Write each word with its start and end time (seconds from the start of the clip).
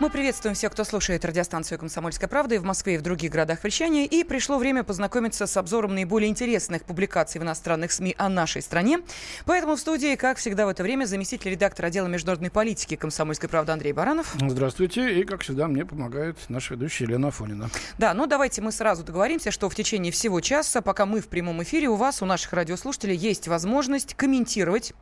Мы 0.00 0.10
приветствуем 0.10 0.56
всех, 0.56 0.72
кто 0.72 0.82
слушает 0.82 1.24
радиостанцию 1.24 1.78
«Комсомольская 1.78 2.28
правда» 2.28 2.56
и 2.56 2.58
в 2.58 2.64
Москве, 2.64 2.96
и 2.96 2.98
в 2.98 3.02
других 3.02 3.30
городах 3.30 3.62
вещания. 3.62 4.06
И 4.06 4.24
пришло 4.24 4.58
время 4.58 4.82
познакомиться 4.82 5.46
с 5.46 5.56
обзором 5.56 5.94
наиболее 5.94 6.28
интересных 6.28 6.82
публикаций 6.82 7.40
в 7.40 7.44
иностранных 7.44 7.92
СМИ 7.92 8.16
о 8.18 8.28
нашей 8.28 8.60
стране. 8.60 8.98
Поэтому 9.46 9.76
в 9.76 9.80
студии, 9.80 10.16
как 10.16 10.38
всегда 10.38 10.66
в 10.66 10.68
это 10.68 10.82
время, 10.82 11.04
заместитель 11.04 11.52
редактора 11.52 11.86
отдела 11.86 12.08
международной 12.08 12.50
политики 12.50 12.96
«Комсомольской 12.96 13.48
правды» 13.48 13.70
Андрей 13.70 13.92
Баранов. 13.92 14.34
Здравствуйте. 14.34 15.20
И, 15.20 15.22
как 15.22 15.42
всегда, 15.42 15.68
мне 15.68 15.86
помогает 15.86 16.38
наша 16.48 16.74
ведущая 16.74 17.04
Елена 17.04 17.28
Афонина. 17.28 17.70
Да, 17.96 18.14
ну 18.14 18.26
давайте 18.26 18.62
мы 18.62 18.72
сразу 18.72 19.04
договоримся, 19.04 19.52
что 19.52 19.70
в 19.70 19.76
течение 19.76 20.10
всего 20.10 20.40
часа, 20.40 20.80
пока 20.82 21.06
мы 21.06 21.20
в 21.20 21.28
прямом 21.28 21.62
эфире, 21.62 21.86
у 21.86 21.94
вас, 21.94 22.20
у 22.20 22.26
наших 22.26 22.52
радиослушателей, 22.52 23.14
есть 23.14 23.46
возможность 23.46 24.14
комментировать 24.14 24.92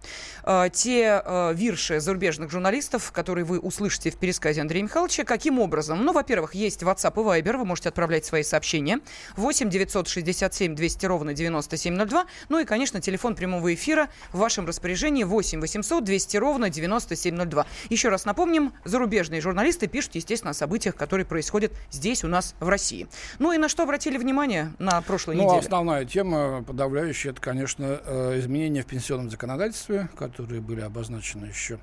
э, 0.45 0.69
те 0.71 1.23
э, 1.25 1.55
вирши 1.55 1.99
зарубежных 1.99 2.51
журналистов, 2.51 3.11
которые 3.11 3.47
вы 3.47 3.59
услышите 3.59 4.11
в 4.11 4.19
пересказе 4.19 4.61
Андрея 4.61 4.82
Андрея 4.83 4.89
Михайловича. 4.89 5.25
Каким 5.25 5.59
образом? 5.59 6.05
Ну, 6.05 6.13
во-первых, 6.13 6.55
есть 6.55 6.83
WhatsApp 6.83 7.13
и 7.15 7.41
Viber, 7.43 7.59
вы 7.59 7.65
можете 7.65 7.89
отправлять 7.89 8.25
свои 8.25 8.43
сообщения. 8.43 9.01
8 9.37 9.71
967 9.71 10.75
200 10.75 11.07
ровно 11.07 11.35
9702. 11.35 12.27
Ну 12.49 12.59
и, 12.59 12.65
конечно, 12.65 13.01
телефон 13.01 13.35
прямого 13.35 13.73
эфира 13.73 14.09
в 14.33 14.39
вашем 14.39 14.67
распоряжении 14.67 15.25
8 15.25 15.61
800 15.61 16.05
200 16.05 16.37
ровно 16.37 16.71
9702. 16.71 17.67
Еще 17.91 18.09
раз 18.09 18.25
напомним, 18.25 18.73
зарубежные 18.85 19.41
журналисты 19.41 19.87
пишут, 19.87 20.17
естественно, 20.17 20.51
о 20.51 20.55
событиях, 20.55 20.97
которые 20.97 21.27
происходят 21.27 21.73
здесь 21.91 22.25
у 22.25 22.29
нас 22.29 22.55
в 22.61 22.69
России. 22.69 23.07
Ну 23.39 23.53
и 23.53 23.59
на 23.59 23.69
что 23.69 23.85
обратили 23.85 24.19
внимание 24.19 24.73
на 24.79 25.01
прошлой 25.03 25.37
ну, 25.37 25.45
неделе? 25.45 25.61
основная 25.61 26.05
тема 26.05 26.65
подавляющая, 26.67 27.33
это, 27.33 27.41
конечно, 27.41 28.01
э, 28.05 28.39
изменения 28.41 28.83
в 28.83 28.87
пенсионном 28.87 29.31
законодательстве, 29.31 30.09
которые 30.17 30.61
были 30.61 30.81
обозначены 30.81 31.47
еще 31.47 31.79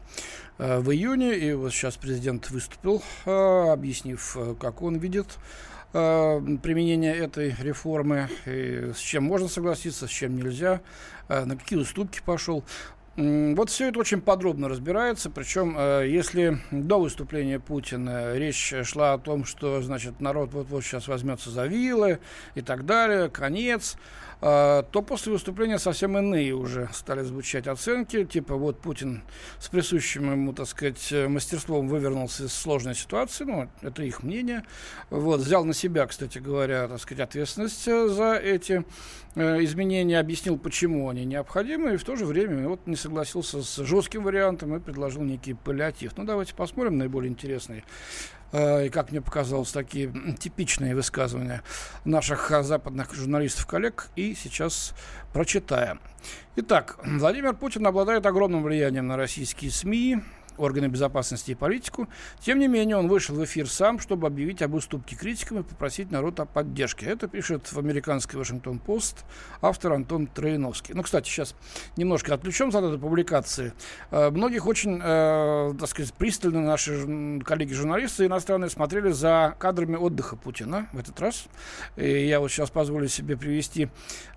в 0.59 0.91
июне. 0.91 1.35
И 1.35 1.53
вот 1.53 1.71
сейчас 1.71 1.95
президент 1.95 2.49
выступил 2.51 3.01
э, 3.25 3.71
объяснив, 3.71 4.37
э, 4.37 4.55
как 4.59 4.81
он 4.81 4.97
видит 4.97 5.39
э, 5.93 6.41
применение 6.61 7.15
этой 7.15 7.55
реформы, 7.59 8.29
с 8.45 8.97
чем 8.97 9.23
можно 9.23 9.47
согласиться, 9.47 10.05
с 10.05 10.11
чем 10.11 10.35
нельзя, 10.35 10.81
на 11.29 11.55
какие 11.55 11.79
уступки 11.79 12.21
пошел. 12.25 12.63
Вот 13.19 13.69
все 13.69 13.89
это 13.89 13.99
очень 13.99 14.21
подробно 14.21 14.69
разбирается, 14.69 15.29
причем 15.29 15.77
если 16.05 16.57
до 16.71 17.01
выступления 17.01 17.59
Путина 17.59 18.33
речь 18.35 18.73
шла 18.83 19.11
о 19.11 19.17
том, 19.17 19.43
что 19.43 19.81
значит 19.81 20.21
народ 20.21 20.53
вот-вот 20.53 20.85
сейчас 20.85 21.09
возьмется 21.09 21.49
за 21.49 21.65
вилы 21.65 22.19
и 22.55 22.61
так 22.61 22.85
далее, 22.85 23.29
конец, 23.29 23.97
а, 24.41 24.83
то 24.83 25.01
после 25.01 25.33
выступления 25.33 25.79
совсем 25.79 26.17
иные 26.17 26.53
уже 26.53 26.89
стали 26.93 27.23
звучать 27.23 27.67
оценки, 27.67 28.23
типа 28.23 28.55
вот 28.55 28.79
Путин 28.79 29.21
с 29.59 29.67
присущим 29.67 30.31
ему, 30.31 30.53
так 30.53 30.67
сказать, 30.67 31.13
мастерством 31.27 31.89
вывернулся 31.89 32.45
из 32.45 32.53
сложной 32.53 32.95
ситуации, 32.95 33.43
ну, 33.43 33.69
это 33.81 34.01
их 34.03 34.23
мнение, 34.23 34.63
вот, 35.09 35.41
взял 35.41 35.65
на 35.65 35.73
себя, 35.73 36.07
кстати 36.07 36.37
говоря, 36.37 36.87
так 36.87 37.01
сказать, 37.01 37.27
ответственность 37.27 37.83
за 37.83 38.35
эти 38.35 38.85
э, 39.35 39.63
изменения, 39.65 40.17
объяснил, 40.17 40.57
почему 40.57 41.09
они 41.09 41.25
необходимы, 41.25 41.95
и 41.95 41.97
в 41.97 42.05
то 42.05 42.15
же 42.15 42.25
время 42.25 42.69
вот 42.69 42.87
не 42.87 42.95
согласился 42.95 43.08
с 43.61 43.77
жестким 43.77 44.23
вариантом 44.23 44.75
и 44.75 44.79
предложил 44.79 45.23
некий 45.23 45.53
паллиатив. 45.53 46.17
Ну, 46.17 46.23
давайте 46.23 46.53
посмотрим 46.53 46.97
наиболее 46.97 47.31
интересные 47.31 47.83
Э, 48.51 48.87
и, 48.87 48.89
как 48.89 49.11
мне 49.11 49.21
показалось, 49.21 49.71
такие 49.71 50.11
типичные 50.39 50.95
высказывания 50.95 51.61
наших 52.05 52.51
э, 52.51 52.63
западных 52.63 53.13
журналистов-коллег. 53.13 54.09
И 54.15 54.35
сейчас 54.35 54.93
прочитаем. 55.33 55.99
Итак, 56.55 56.97
Владимир 57.03 57.53
Путин 57.55 57.85
обладает 57.85 58.25
огромным 58.25 58.63
влиянием 58.63 59.07
на 59.07 59.17
российские 59.17 59.71
СМИ, 59.71 60.21
органы 60.59 60.87
безопасности 60.87 61.51
и 61.51 61.55
политику. 61.55 62.07
Тем 62.39 62.59
не 62.59 62.67
менее, 62.67 62.97
он 62.97 63.07
вышел 63.07 63.35
в 63.35 63.43
эфир 63.43 63.69
сам, 63.69 63.99
чтобы 63.99 64.27
объявить 64.27 64.61
об 64.61 64.73
уступке 64.73 65.15
критикам 65.15 65.59
и 65.59 65.63
попросить 65.63 66.11
народ 66.11 66.39
о 66.39 66.45
поддержке. 66.45 67.05
Это 67.05 67.27
пишет 67.27 67.71
в 67.71 67.79
американский 67.79 68.37
Вашингтон-Пост 68.37 69.25
автор 69.61 69.93
Антон 69.93 70.27
Троиновский. 70.27 70.93
Ну, 70.93 71.03
кстати, 71.03 71.27
сейчас 71.27 71.55
немножко 71.97 72.33
отвлечемся 72.33 72.79
от 72.79 72.85
этой 72.85 72.99
публикации. 72.99 73.73
Э, 74.11 74.29
многих 74.29 74.67
очень, 74.67 74.99
э, 75.01 75.73
так 75.79 75.89
сказать, 75.89 76.13
пристально 76.13 76.61
наши 76.61 77.41
коллеги-журналисты 77.43 78.25
иностранные 78.25 78.69
смотрели 78.69 79.11
за 79.11 79.55
кадрами 79.59 79.95
отдыха 79.95 80.35
Путина 80.35 80.87
в 80.93 80.99
этот 80.99 81.19
раз. 81.19 81.45
И 81.95 82.27
я 82.27 82.39
вот 82.39 82.49
сейчас 82.49 82.69
позволю 82.69 83.07
себе 83.07 83.37
привести 83.37 83.89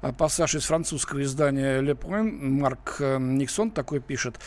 э, 0.03 0.13
пассаж 0.13 0.55
из 0.55 0.65
французского 0.65 1.23
издания 1.23 1.81
Le 1.81 1.95
Point. 1.95 2.31
Марк 2.31 2.97
э, 3.01 3.19
Никсон 3.19 3.71
такой 3.71 4.01
пишет. 4.01 4.39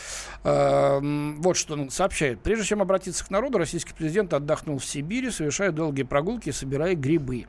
Вот 0.44 1.56
что 1.56 1.65
что 1.66 1.74
он 1.74 1.90
сообщает. 1.90 2.40
Прежде 2.40 2.64
чем 2.64 2.80
обратиться 2.80 3.24
к 3.24 3.30
народу, 3.30 3.58
российский 3.58 3.92
президент 3.92 4.32
отдохнул 4.32 4.78
в 4.78 4.84
Сибири, 4.84 5.30
совершая 5.30 5.72
долгие 5.72 6.04
прогулки 6.04 6.50
и 6.50 6.52
собирая 6.52 6.94
грибы. 6.94 7.46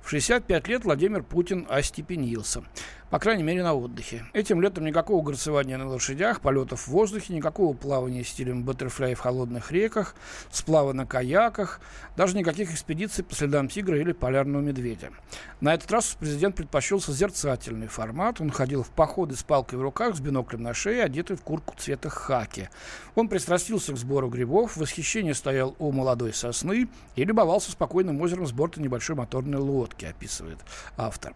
В 0.00 0.08
65 0.08 0.68
лет 0.68 0.84
Владимир 0.84 1.22
Путин 1.22 1.66
остепенился 1.68 2.62
по 3.10 3.18
крайней 3.18 3.42
мере, 3.42 3.62
на 3.62 3.74
отдыхе. 3.74 4.24
Этим 4.32 4.60
летом 4.60 4.84
никакого 4.84 5.22
горцевания 5.22 5.76
на 5.76 5.88
лошадях, 5.88 6.40
полетов 6.40 6.86
в 6.86 6.88
воздухе, 6.88 7.34
никакого 7.34 7.74
плавания 7.74 8.22
стилем 8.22 8.62
баттерфляй 8.62 9.14
в 9.14 9.20
холодных 9.20 9.72
реках, 9.72 10.14
сплава 10.50 10.92
на 10.92 11.06
каяках, 11.06 11.80
даже 12.16 12.36
никаких 12.36 12.72
экспедиций 12.72 13.24
по 13.24 13.34
следам 13.34 13.68
тигра 13.68 13.98
или 13.98 14.12
полярного 14.12 14.62
медведя. 14.62 15.10
На 15.60 15.74
этот 15.74 15.90
раз 15.90 16.16
президент 16.18 16.56
предпочел 16.56 17.00
созерцательный 17.00 17.88
формат. 17.88 18.40
Он 18.40 18.50
ходил 18.50 18.82
в 18.82 18.88
походы 18.88 19.34
с 19.34 19.42
палкой 19.42 19.78
в 19.78 19.82
руках, 19.82 20.16
с 20.16 20.20
биноклем 20.20 20.62
на 20.62 20.72
шее, 20.72 21.02
одетый 21.02 21.36
в 21.36 21.42
куртку 21.42 21.74
цвета 21.76 22.08
хаки. 22.08 22.68
Он 23.16 23.28
пристрастился 23.28 23.92
к 23.92 23.98
сбору 23.98 24.28
грибов, 24.28 24.72
в 24.72 24.76
восхищении 24.78 25.32
стоял 25.32 25.74
у 25.78 25.90
молодой 25.90 26.32
сосны 26.32 26.88
и 27.16 27.24
любовался 27.24 27.72
спокойным 27.72 28.20
озером 28.20 28.46
с 28.46 28.52
борта 28.52 28.80
небольшой 28.80 29.16
моторной 29.16 29.58
лодки, 29.58 30.04
описывает 30.04 30.58
автор. 30.96 31.34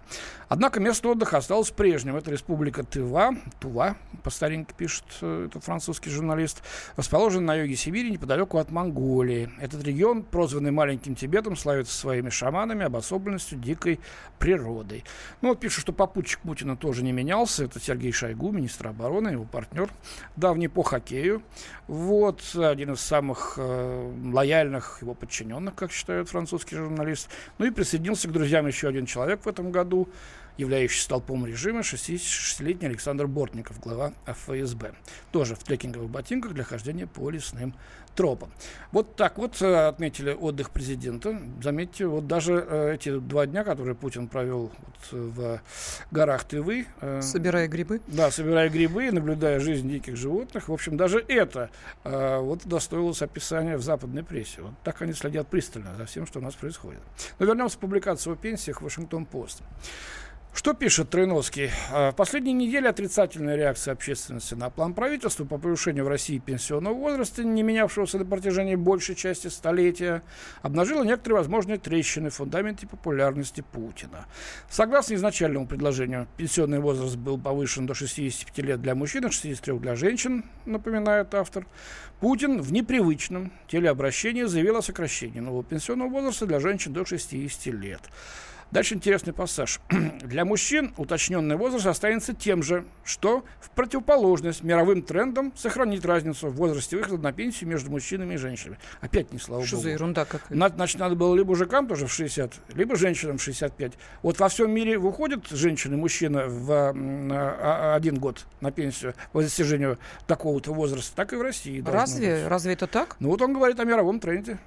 Однако 0.48 0.80
место 0.80 1.08
отдыха 1.08 1.38
осталось 1.38 1.63
осталось 1.64 1.70
прежним. 1.70 2.16
Это 2.16 2.30
республика 2.30 2.84
Тыва, 2.84 3.34
Тува, 3.58 3.96
по 4.22 4.30
старинке 4.30 4.74
пишет 4.76 5.04
э, 5.22 5.46
этот 5.48 5.64
французский 5.64 6.10
журналист, 6.10 6.62
расположен 6.96 7.44
на 7.44 7.54
юге 7.54 7.76
Сибири, 7.76 8.10
неподалеку 8.10 8.58
от 8.58 8.70
Монголии. 8.70 9.50
Этот 9.60 9.82
регион, 9.84 10.22
прозванный 10.22 10.70
Маленьким 10.70 11.14
Тибетом, 11.14 11.56
славится 11.56 11.96
своими 11.96 12.28
шаманами, 12.30 12.84
обособленностью, 12.84 13.58
дикой 13.58 14.00
природой. 14.38 15.04
Ну 15.40 15.48
вот 15.48 15.60
пишут, 15.60 15.82
что 15.82 15.92
попутчик 15.92 16.40
Путина 16.40 16.76
тоже 16.76 17.02
не 17.02 17.12
менялся. 17.12 17.64
Это 17.64 17.80
Сергей 17.80 18.12
Шойгу, 18.12 18.50
министр 18.50 18.88
обороны, 18.88 19.30
его 19.30 19.44
партнер, 19.44 19.88
давний 20.36 20.68
по 20.68 20.82
хоккею. 20.82 21.42
Вот, 21.86 22.42
один 22.54 22.92
из 22.92 23.00
самых 23.00 23.54
э, 23.56 24.12
лояльных 24.32 24.98
его 25.00 25.14
подчиненных, 25.14 25.74
как 25.74 25.92
считает 25.92 26.28
французский 26.28 26.76
журналист. 26.76 27.30
Ну 27.58 27.66
и 27.66 27.70
присоединился 27.70 28.28
к 28.28 28.32
друзьям 28.32 28.66
еще 28.66 28.88
один 28.88 29.06
человек 29.06 29.40
в 29.44 29.48
этом 29.48 29.70
году, 29.70 30.08
являющийся 30.56 31.04
столпом 31.04 31.46
режима, 31.46 31.80
66-летний 31.80 32.88
Александр 32.88 33.26
Бортников, 33.26 33.80
глава 33.80 34.12
ФСБ. 34.26 34.94
Тоже 35.32 35.54
в 35.54 35.64
трекинговых 35.64 36.10
ботинках 36.10 36.52
для 36.52 36.64
хождения 36.64 37.06
по 37.06 37.30
лесным 37.30 37.74
тропам. 38.14 38.50
Вот 38.92 39.16
так 39.16 39.38
вот 39.38 39.60
э, 39.60 39.86
отметили 39.88 40.32
отдых 40.32 40.70
президента. 40.70 41.40
Заметьте, 41.62 42.06
вот 42.06 42.26
даже 42.26 42.64
э, 42.66 42.94
эти 42.94 43.18
два 43.18 43.46
дня, 43.46 43.64
которые 43.64 43.94
Путин 43.94 44.28
провел 44.28 44.70
вот 44.78 45.12
в 45.12 45.60
горах 46.10 46.44
Тывы. 46.44 46.86
Э, 47.00 47.20
собирая 47.20 47.68
грибы? 47.68 48.00
Да, 48.06 48.30
собирая 48.30 48.68
грибы, 48.70 49.10
наблюдая 49.10 49.60
жизнь 49.60 49.88
диких 49.90 50.16
животных. 50.16 50.68
В 50.68 50.72
общем, 50.72 50.96
даже 50.96 51.24
это 51.28 51.70
вот 52.04 52.66
достоилось 52.66 53.22
описания 53.22 53.76
в 53.76 53.82
западной 53.82 54.22
прессе. 54.22 54.62
Вот 54.62 54.74
так 54.82 55.00
они 55.02 55.12
следят 55.12 55.48
пристально 55.48 55.94
за 55.96 56.06
всем, 56.06 56.26
что 56.26 56.38
у 56.38 56.42
нас 56.42 56.54
происходит. 56.54 57.00
Но 57.38 57.46
вернемся 57.46 57.76
к 57.76 57.80
публикации 57.80 58.32
о 58.32 58.36
пенсиях 58.36 58.80
в 58.80 58.84
Вашингтон-Пост. 58.84 59.62
Что 60.54 60.72
пишет 60.72 61.10
Тройновский? 61.10 61.70
А, 61.90 62.12
в 62.12 62.14
последние 62.14 62.54
недели 62.54 62.86
отрицательная 62.86 63.56
реакция 63.56 63.90
общественности 63.90 64.54
на 64.54 64.70
план 64.70 64.94
правительства 64.94 65.44
по 65.44 65.58
повышению 65.58 66.04
в 66.04 66.08
России 66.08 66.38
пенсионного 66.38 66.94
возраста, 66.94 67.42
не 67.42 67.64
менявшегося 67.64 68.18
на 68.18 68.24
протяжении 68.24 68.76
большей 68.76 69.16
части 69.16 69.48
столетия, 69.48 70.22
обнажила 70.62 71.02
некоторые 71.02 71.38
возможные 71.38 71.78
трещины 71.78 72.30
в 72.30 72.34
фундаменте 72.34 72.86
популярности 72.86 73.64
Путина. 73.72 74.26
Согласно 74.70 75.14
изначальному 75.14 75.66
предложению, 75.66 76.28
пенсионный 76.36 76.78
возраст 76.78 77.16
был 77.16 77.36
повышен 77.36 77.86
до 77.86 77.94
65 77.94 78.58
лет 78.58 78.80
для 78.80 78.94
мужчин 78.94 79.26
и 79.26 79.30
63 79.30 79.80
для 79.80 79.96
женщин, 79.96 80.44
напоминает 80.66 81.34
автор. 81.34 81.66
Путин 82.20 82.62
в 82.62 82.72
непривычном 82.72 83.52
телеобращении 83.66 84.44
заявил 84.44 84.76
о 84.76 84.82
сокращении 84.82 85.40
нового 85.40 85.64
пенсионного 85.64 86.10
возраста 86.10 86.46
для 86.46 86.60
женщин 86.60 86.92
до 86.92 87.04
60 87.04 87.66
лет. 87.74 88.02
Дальше 88.74 88.94
интересный 88.96 89.32
пассаж. 89.32 89.80
Для 90.24 90.44
мужчин 90.44 90.94
уточненный 90.96 91.54
возраст 91.54 91.86
останется 91.86 92.34
тем 92.34 92.60
же, 92.60 92.84
что 93.04 93.44
в 93.60 93.70
противоположность 93.70 94.64
мировым 94.64 95.02
трендам 95.02 95.52
сохранит 95.54 96.04
разницу 96.04 96.48
в 96.48 96.56
возрасте 96.56 96.96
выхода 96.96 97.22
на 97.22 97.32
пенсию 97.32 97.70
между 97.70 97.92
мужчинами 97.92 98.34
и 98.34 98.36
женщинами. 98.36 98.80
Опять 99.00 99.32
не 99.32 99.38
слава 99.38 99.64
Что 99.64 99.76
богу. 99.76 99.84
за 99.84 99.90
ерунда 99.90 100.24
какая? 100.24 100.58
На- 100.58 100.70
Значит, 100.70 100.98
надо 100.98 101.14
было 101.14 101.36
либо 101.36 101.50
мужикам 101.50 101.86
тоже 101.86 102.08
в 102.08 102.12
60, 102.12 102.52
либо 102.74 102.96
женщинам 102.96 103.38
в 103.38 103.42
65. 103.44 103.92
Вот 104.22 104.40
во 104.40 104.48
всем 104.48 104.72
мире 104.72 104.98
выходит 104.98 105.46
женщина 105.50 105.94
и 105.94 105.96
мужчина 105.96 106.48
в 106.48 106.68
м, 106.72 107.30
а, 107.32 107.92
а, 107.92 107.94
один 107.94 108.16
год 108.16 108.44
на 108.60 108.72
пенсию 108.72 109.14
по 109.30 109.40
достижению 109.40 110.00
такого-то 110.26 110.74
возраста, 110.74 111.14
так 111.14 111.32
и 111.32 111.36
в 111.36 111.42
России. 111.42 111.80
Разве? 111.86 112.38
быть. 112.38 112.48
Разве 112.48 112.72
это 112.72 112.88
так? 112.88 113.14
Ну 113.20 113.28
вот 113.28 113.40
он 113.40 113.52
говорит 113.54 113.78
о 113.78 113.84
мировом 113.84 114.18
тренде. 114.18 114.58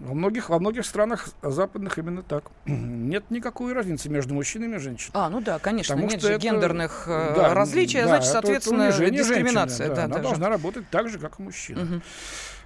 Во 0.00 0.14
многих, 0.14 0.50
во 0.50 0.58
многих 0.58 0.84
странах 0.84 1.28
западных 1.42 1.98
именно 1.98 2.22
так. 2.22 2.44
Нет 2.66 3.24
никакой 3.30 3.72
разницы 3.72 4.08
между 4.08 4.34
мужчинами 4.34 4.76
и 4.76 4.78
женщинами. 4.78 5.12
А, 5.14 5.28
ну 5.30 5.40
да, 5.40 5.58
конечно, 5.58 5.94
Потому 5.94 6.10
нет 6.10 6.20
что 6.20 6.28
же 6.28 6.34
это- 6.34 6.42
гендерных 6.42 7.04
э, 7.06 7.32
Да, 7.36 7.54
различий, 7.54 8.00
а 8.00 8.02
да, 8.02 8.08
значит, 8.08 8.28
это- 8.28 8.38
это 8.38 8.46
соответственно, 8.46 8.84
унижение 8.84 9.18
дискриминация. 9.22 9.86
женщины, 9.86 9.96
да, 9.96 10.04
она 10.04 10.14
даже. 10.16 10.28
должна 10.28 10.48
работать 10.50 10.88
так 10.90 11.08
же, 11.08 11.18
как 11.18 11.40
и 11.40 11.42
мужчина. 11.42 11.80
Мгм. 11.84 12.02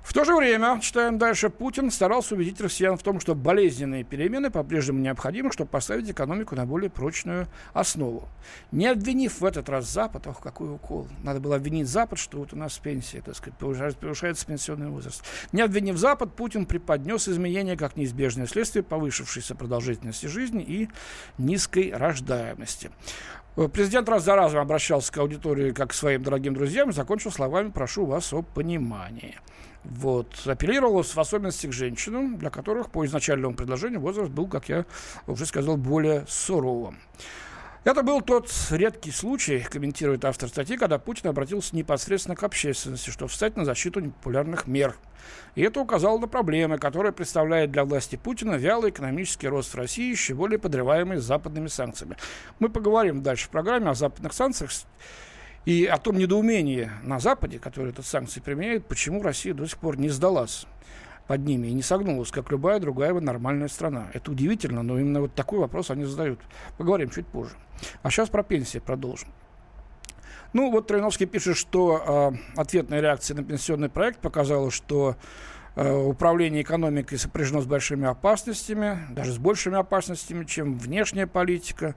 В 0.03 0.13
то 0.13 0.25
же 0.25 0.35
время, 0.35 0.81
читаем 0.81 1.19
дальше, 1.19 1.51
Путин 1.51 1.91
старался 1.91 2.35
убедить 2.35 2.61
россиян 2.61 2.97
в 2.97 3.03
том, 3.03 3.21
что 3.21 3.35
болезненные 3.35 4.03
перемены 4.03 4.51
по-прежнему 4.51 4.99
необходимы, 4.99 5.53
чтобы 5.53 5.71
поставить 5.71 6.11
экономику 6.11 6.57
на 6.57 6.67
более 6.67 6.91
прочную 6.91 7.47
основу. 7.75 8.29
Не 8.73 8.89
обвинив 8.89 9.41
в 9.41 9.45
этот 9.45 9.69
раз 9.69 9.89
Запад, 9.91 10.27
ох, 10.27 10.41
какой 10.41 10.75
укол, 10.75 11.07
надо 11.23 11.39
было 11.39 11.57
обвинить 11.57 11.87
Запад, 11.87 12.19
что 12.19 12.39
вот 12.39 12.53
у 12.53 12.57
нас 12.57 12.79
пенсия, 12.79 13.21
так 13.21 13.37
сказать, 13.37 13.59
повышается, 13.59 14.47
пенсионный 14.47 14.89
возраст. 14.89 15.23
Не 15.53 15.63
обвинив 15.63 15.97
Запад, 15.97 16.35
Путин 16.35 16.67
преподнес 16.67 17.29
изменения 17.29 17.77
как 17.77 17.97
неизбежное 17.97 18.47
следствие 18.47 18.83
повышившейся 18.83 19.55
продолжительности 19.55 20.27
жизни 20.27 20.63
и 20.63 20.89
низкой 21.39 21.93
рождаемости. 21.93 22.91
Президент 23.73 24.09
раз 24.09 24.25
за 24.25 24.35
разом 24.35 24.61
обращался 24.61 25.13
к 25.13 25.19
аудитории 25.19 25.73
как 25.73 25.91
к 25.91 25.95
своим 25.95 26.23
дорогим 26.23 26.55
друзьям 26.55 26.91
и 26.91 26.93
закончил 26.93 27.31
словами 27.31 27.71
«прошу 27.71 28.07
вас 28.07 28.33
о 28.33 28.43
понимании». 28.43 29.37
Вот. 29.85 30.29
Апеллировалось 30.47 31.15
в 31.15 31.21
особенности 31.21 31.67
к 31.67 31.73
женщинам, 31.73 32.39
для 32.39 32.51
которых 32.51 32.91
по 32.91 33.05
изначальному 33.07 33.55
предложению 33.55 34.01
возраст 34.01 34.31
был, 34.31 34.47
как 34.47 34.69
я 34.69 34.85
уже 35.27 35.47
сказал, 35.47 35.77
более 35.77 36.25
суровым. 36.29 36.99
Это 37.83 38.03
был 38.03 38.21
тот 38.21 38.53
редкий 38.71 39.11
случай, 39.11 39.61
комментирует 39.61 40.27
автор 40.27 40.51
статьи, 40.51 40.77
когда 40.77 40.99
Путин 40.99 41.31
обратился 41.31 41.75
непосредственно 41.75 42.37
к 42.37 42.43
общественности, 42.43 43.09
чтобы 43.09 43.31
встать 43.31 43.57
на 43.57 43.65
защиту 43.65 44.01
непопулярных 44.01 44.67
мер. 44.67 44.97
И 45.55 45.63
это 45.63 45.81
указало 45.81 46.19
на 46.19 46.29
проблемы, 46.29 46.77
которые 46.77 47.13
представляет 47.13 47.71
для 47.71 47.87
власти 47.87 48.17
Путина 48.17 48.57
вялый 48.57 48.91
экономический 48.91 49.49
рост 49.49 49.73
в 49.73 49.77
России, 49.77 50.11
еще 50.11 50.35
более 50.35 50.59
подрываемый 50.59 51.17
западными 51.19 51.69
санкциями. 51.69 52.19
Мы 52.59 52.69
поговорим 52.69 53.23
дальше 53.23 53.47
в 53.47 53.51
программе 53.51 53.89
о 53.89 53.95
западных 53.95 54.35
санкциях 54.35 54.71
и 55.65 55.85
о 55.87 55.99
том 55.99 56.17
недоумении 56.19 56.91
на 57.03 57.19
Западе, 57.19 57.59
которые 57.59 57.93
эти 57.93 58.01
санкции 58.01 58.41
применяют, 58.41 58.87
почему 58.87 59.23
Россия 59.23 59.55
до 59.55 59.67
сих 59.67 59.79
пор 59.79 59.99
не 59.99 60.09
сдалась 60.09 60.67
под 61.27 61.45
ними 61.45 61.69
и 61.69 61.73
не 61.73 61.83
согнулась, 61.83 62.31
как 62.31 62.51
любая 62.51 62.81
другая 62.81 63.13
нормальная 63.13 63.69
страна. 63.69 64.09
Это 64.15 64.33
удивительно, 64.33 64.83
но 64.83 64.99
именно 64.99 65.21
вот 65.21 65.35
такой 65.35 65.61
вопрос 65.61 65.91
они 65.91 66.05
задают. 66.05 66.41
Поговорим 66.77 67.11
чуть 67.11 67.27
позже. 67.27 67.55
А 68.03 68.11
сейчас 68.11 68.29
про 68.31 68.43
пенсии 68.43 68.79
продолжим. 68.79 69.29
Ну, 70.53 70.73
вот 70.73 70.89
Троиновский 70.89 71.27
пишет, 71.27 71.57
что 71.57 72.33
э, 72.35 72.61
ответная 72.61 73.01
реакция 73.01 73.37
на 73.37 73.45
пенсионный 73.45 73.89
проект 73.89 74.19
показала, 74.19 74.73
что 74.73 75.15
э, 75.77 75.93
управление 75.93 76.63
экономикой 76.63 77.19
сопряжено 77.19 77.61
с 77.61 77.67
большими 77.67 78.09
опасностями, 78.09 78.99
даже 79.11 79.33
с 79.33 79.39
большими 79.39 79.79
опасностями, 79.79 80.45
чем 80.45 80.77
внешняя 80.77 81.29
политика. 81.29 81.95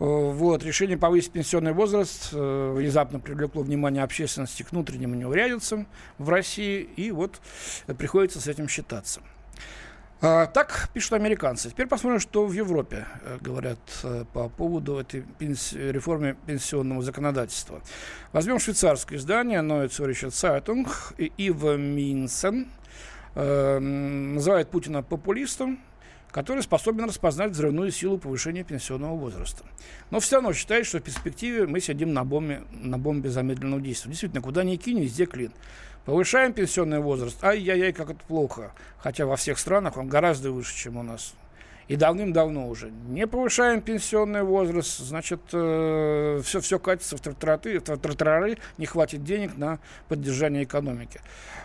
Э, 0.00 0.04
Вот, 0.04 0.64
решение 0.64 0.96
повысить 0.96 1.32
пенсионный 1.32 1.72
возраст 1.72 2.30
э, 2.32 2.74
внезапно 2.76 3.20
привлекло 3.20 3.62
внимание 3.62 4.02
общественности 4.02 4.62
к 4.62 4.72
внутренним 4.72 5.18
неурядицам 5.18 5.86
в 6.18 6.28
России, 6.28 6.88
и 6.96 7.10
вот 7.12 7.40
э, 7.86 7.94
приходится 7.94 8.40
с 8.40 8.48
этим 8.48 8.66
считаться. 8.66 9.20
А, 10.22 10.46
так 10.46 10.90
пишут 10.92 11.14
американцы. 11.14 11.70
Теперь 11.70 11.86
посмотрим, 11.86 12.20
что 12.20 12.44
в 12.46 12.52
Европе 12.52 13.06
э, 13.22 13.38
говорят 13.40 13.78
э, 14.02 14.24
по 14.32 14.48
поводу 14.50 14.98
этой 14.98 15.24
пенс- 15.38 15.74
реформы 15.74 16.36
пенсионного 16.46 17.02
законодательства. 17.02 17.80
Возьмем 18.32 18.58
швейцарское 18.58 19.18
издание 19.18 19.60
Neue 19.60 19.88
Zürcher 19.88 20.28
Zeitung. 20.28 20.86
И 21.16 21.32
Ива 21.38 21.76
Минсен 21.76 22.68
э, 23.34 23.78
называет 23.78 24.68
Путина 24.70 25.02
популистом, 25.02 25.80
который 26.30 26.62
способен 26.62 27.04
распознать 27.04 27.52
взрывную 27.52 27.90
силу 27.90 28.18
повышения 28.18 28.64
пенсионного 28.64 29.16
возраста. 29.16 29.64
Но 30.10 30.20
все 30.20 30.36
равно 30.36 30.52
считает, 30.52 30.86
что 30.86 30.98
в 30.98 31.02
перспективе 31.02 31.66
мы 31.66 31.80
сидим 31.80 32.12
на 32.12 32.24
бомбе, 32.24 32.62
на 32.72 32.98
бомбе 32.98 33.30
замедленного 33.30 33.80
действия. 33.80 34.10
Действительно, 34.10 34.42
куда 34.42 34.64
ни 34.64 34.76
кинь, 34.76 35.00
везде 35.00 35.26
клин. 35.26 35.52
Повышаем 36.04 36.52
пенсионный 36.52 37.00
возраст, 37.00 37.42
ай-яй-яй, 37.44 37.92
как 37.92 38.10
это 38.10 38.20
плохо. 38.26 38.72
Хотя 38.98 39.26
во 39.26 39.36
всех 39.36 39.58
странах 39.58 39.96
он 39.96 40.08
гораздо 40.08 40.50
выше, 40.50 40.76
чем 40.76 40.96
у 40.96 41.02
нас. 41.02 41.34
И 41.90 41.96
давным-давно 41.96 42.68
уже. 42.68 42.92
Не 43.08 43.26
повышаем 43.26 43.80
пенсионный 43.80 44.44
возраст, 44.44 45.00
значит, 45.00 45.40
э, 45.52 46.40
все, 46.44 46.60
все 46.60 46.78
катится 46.78 47.16
в 47.16 47.20
тартарары, 47.20 47.80
в 47.80 47.98
тартарары, 47.98 48.58
не 48.78 48.86
хватит 48.86 49.24
денег 49.24 49.56
на 49.56 49.80
поддержание 50.06 50.62
экономики. 50.62 51.20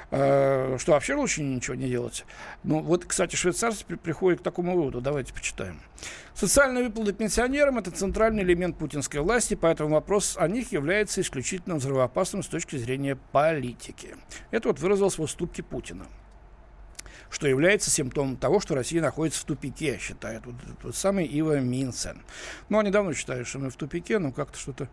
Э, 0.09 0.77
что 0.79 0.93
вообще 0.93 1.13
лучше 1.13 1.43
ничего 1.43 1.75
не 1.75 1.87
делать. 1.87 2.25
Ну, 2.63 2.79
вот, 2.79 3.05
кстати, 3.05 3.35
швейцарцы 3.35 3.85
при- 3.85 3.97
приходят 3.97 4.39
к 4.39 4.43
такому 4.43 4.75
выводу. 4.75 4.99
Давайте 4.99 5.31
почитаем. 5.31 5.79
Социальные 6.33 6.85
выплаты 6.85 7.13
пенсионерам– 7.13 7.77
это 7.79 7.91
центральный 7.91 8.41
элемент 8.41 8.79
путинской 8.79 9.19
власти, 9.19 9.53
поэтому 9.53 9.91
вопрос 9.91 10.37
о 10.39 10.47
них 10.47 10.71
является 10.71 11.21
исключительно 11.21 11.75
взрывоопасным 11.75 12.41
с 12.41 12.47
точки 12.47 12.77
зрения 12.77 13.15
политики. 13.31 14.15
Это 14.49 14.69
вот 14.69 14.79
выразилось 14.79 15.19
в 15.19 15.21
уступке 15.21 15.61
Путина 15.61 16.07
что 17.29 17.47
является 17.47 17.89
симптомом 17.89 18.37
того, 18.37 18.59
что 18.59 18.75
Россия 18.75 19.01
находится 19.01 19.41
в 19.41 19.45
тупике, 19.45 19.97
считает 19.99 20.45
вот, 20.45 20.55
этот 20.63 20.83
вот 20.83 20.95
самый 20.95 21.25
Ива 21.25 21.59
Минсен. 21.59 22.21
Ну, 22.69 22.79
они 22.79 22.91
давно 22.91 23.13
считают, 23.13 23.47
что 23.47 23.59
мы 23.59 23.69
в 23.69 23.75
тупике, 23.75 24.19
но 24.19 24.31
как-то 24.31 24.57
что-то 24.57 24.89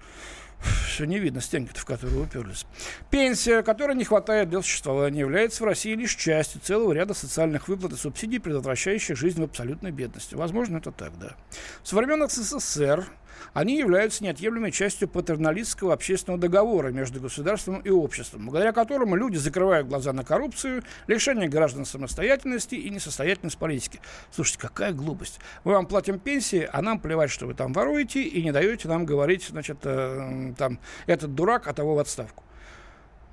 все 0.86 1.04
не 1.04 1.18
видно, 1.18 1.40
стенки 1.40 1.78
в 1.78 1.84
которую 1.84 2.24
уперлись. 2.24 2.66
Пенсия, 3.10 3.62
которой 3.62 3.96
не 3.96 4.04
хватает 4.04 4.50
для 4.50 4.62
существования, 4.62 5.20
является 5.20 5.62
в 5.62 5.66
России 5.66 5.94
лишь 5.94 6.14
частью 6.14 6.60
целого 6.60 6.92
ряда 6.92 7.14
социальных 7.14 7.68
выплат 7.68 7.92
и 7.92 7.96
субсидий, 7.96 8.40
предотвращающих 8.40 9.16
жизнь 9.16 9.40
в 9.40 9.44
абсолютной 9.44 9.90
бедности. 9.90 10.34
Возможно, 10.34 10.78
это 10.78 10.92
так, 10.92 11.18
да. 11.18 11.34
Со 11.82 11.96
времен 11.96 12.28
СССР 12.28 13.06
они 13.54 13.76
являются 13.78 14.24
неотъемлемой 14.24 14.70
частью 14.70 15.08
патерналистского 15.08 15.92
общественного 15.92 16.40
договора 16.40 16.88
между 16.88 17.20
государством 17.20 17.80
и 17.80 17.90
обществом, 17.90 18.46
благодаря 18.46 18.72
которому 18.72 19.16
люди 19.16 19.36
закрывают 19.36 19.88
глаза 19.88 20.12
на 20.12 20.24
коррупцию, 20.24 20.82
лишение 21.06 21.48
граждан 21.48 21.84
самостоятельности 21.84 22.74
и 22.74 22.88
несостоятельность 22.90 23.58
политики. 23.58 24.00
Слушайте, 24.30 24.60
какая 24.60 24.92
глупость. 24.92 25.38
Мы 25.64 25.72
вам 25.72 25.86
платим 25.86 26.18
пенсии, 26.18 26.68
а 26.72 26.82
нам 26.82 26.98
плевать, 26.98 27.30
что 27.30 27.46
вы 27.46 27.54
там 27.54 27.72
воруете, 27.72 28.22
и 28.22 28.42
не 28.42 28.52
даете 28.52 28.88
нам 28.88 29.04
говорить, 29.04 29.48
значит, 29.50 29.78
там, 30.54 30.78
этот 31.06 31.34
дурак, 31.34 31.66
а 31.66 31.72
того 31.72 31.94
в 31.94 31.98
отставку. 31.98 32.44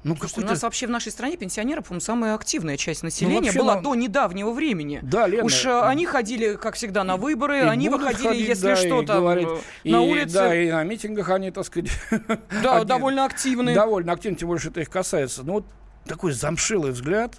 Ну, 0.04 0.16
Слушайте, 0.16 0.42
у 0.42 0.46
нас 0.46 0.64
вообще 0.64 0.88
в 0.88 0.90
нашей 0.92 1.12
стране 1.12 1.36
пенсионеры, 1.36 1.82
по-моему, 1.82 2.00
самая 2.00 2.34
активная 2.34 2.78
часть 2.78 3.04
населения 3.04 3.48
вообще 3.48 3.60
была 3.60 3.76
нам- 3.76 3.84
до 3.84 3.96
недавнего 3.96 4.52
времени. 4.52 5.00
Да, 5.04 5.28
Лена, 5.28 5.44
Уж 5.44 5.66
э, 5.66 5.82
они 5.82 6.06
ходили, 6.06 6.56
как 6.56 6.76
всегда, 6.76 7.04
на 7.04 7.18
выборы, 7.18 7.58
и 7.58 7.62
они 7.64 7.90
выходили, 7.90 8.28
ходить, 8.30 8.48
если 8.48 8.68
да, 8.68 8.76
что, 8.78 9.04
там 9.04 9.18
говорить, 9.20 9.48
э, 9.50 9.58
и, 9.84 9.92
на 9.92 10.00
улице. 10.02 10.34
Да, 10.34 10.56
и 10.56 10.72
на 10.72 10.82
митингах 10.86 11.30
они, 11.30 11.52
так 11.52 11.66
сказать, 11.66 11.92
Да, 12.64 12.86
довольно 12.86 13.26
активные. 13.26 13.76
довольно 13.76 14.14
активно, 14.14 14.38
тем 14.38 14.48
более, 14.48 14.62
что 14.62 14.70
это 14.70 14.80
их 14.80 14.90
касается. 14.90 15.44
Ну, 15.44 15.54
вот 15.54 15.66
такой 16.06 16.32
замшилый 16.32 16.92
взгляд 16.92 17.36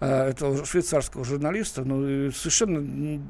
этого 0.00 0.64
швейцарского 0.64 1.24
журналиста, 1.24 1.84
ну, 1.84 2.30
совершенно, 2.32 3.20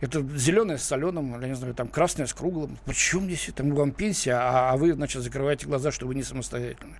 это 0.00 0.22
зеленое 0.36 0.78
с 0.78 0.84
соленым, 0.84 1.40
я 1.40 1.48
не 1.48 1.54
знаю, 1.54 1.74
там 1.74 1.88
красное 1.88 2.26
с 2.26 2.34
круглым. 2.34 2.78
Почему 2.84 3.26
здесь 3.26 3.48
это? 3.48 3.62
Мы 3.62 3.74
вам 3.74 3.92
пенсия, 3.92 4.32
а, 4.32 4.72
а 4.72 4.76
вы, 4.76 4.92
значит, 4.92 5.22
закрываете 5.22 5.66
глаза, 5.66 5.90
что 5.90 6.06
вы 6.06 6.14
не 6.14 6.22
самостоятельны. 6.22 6.96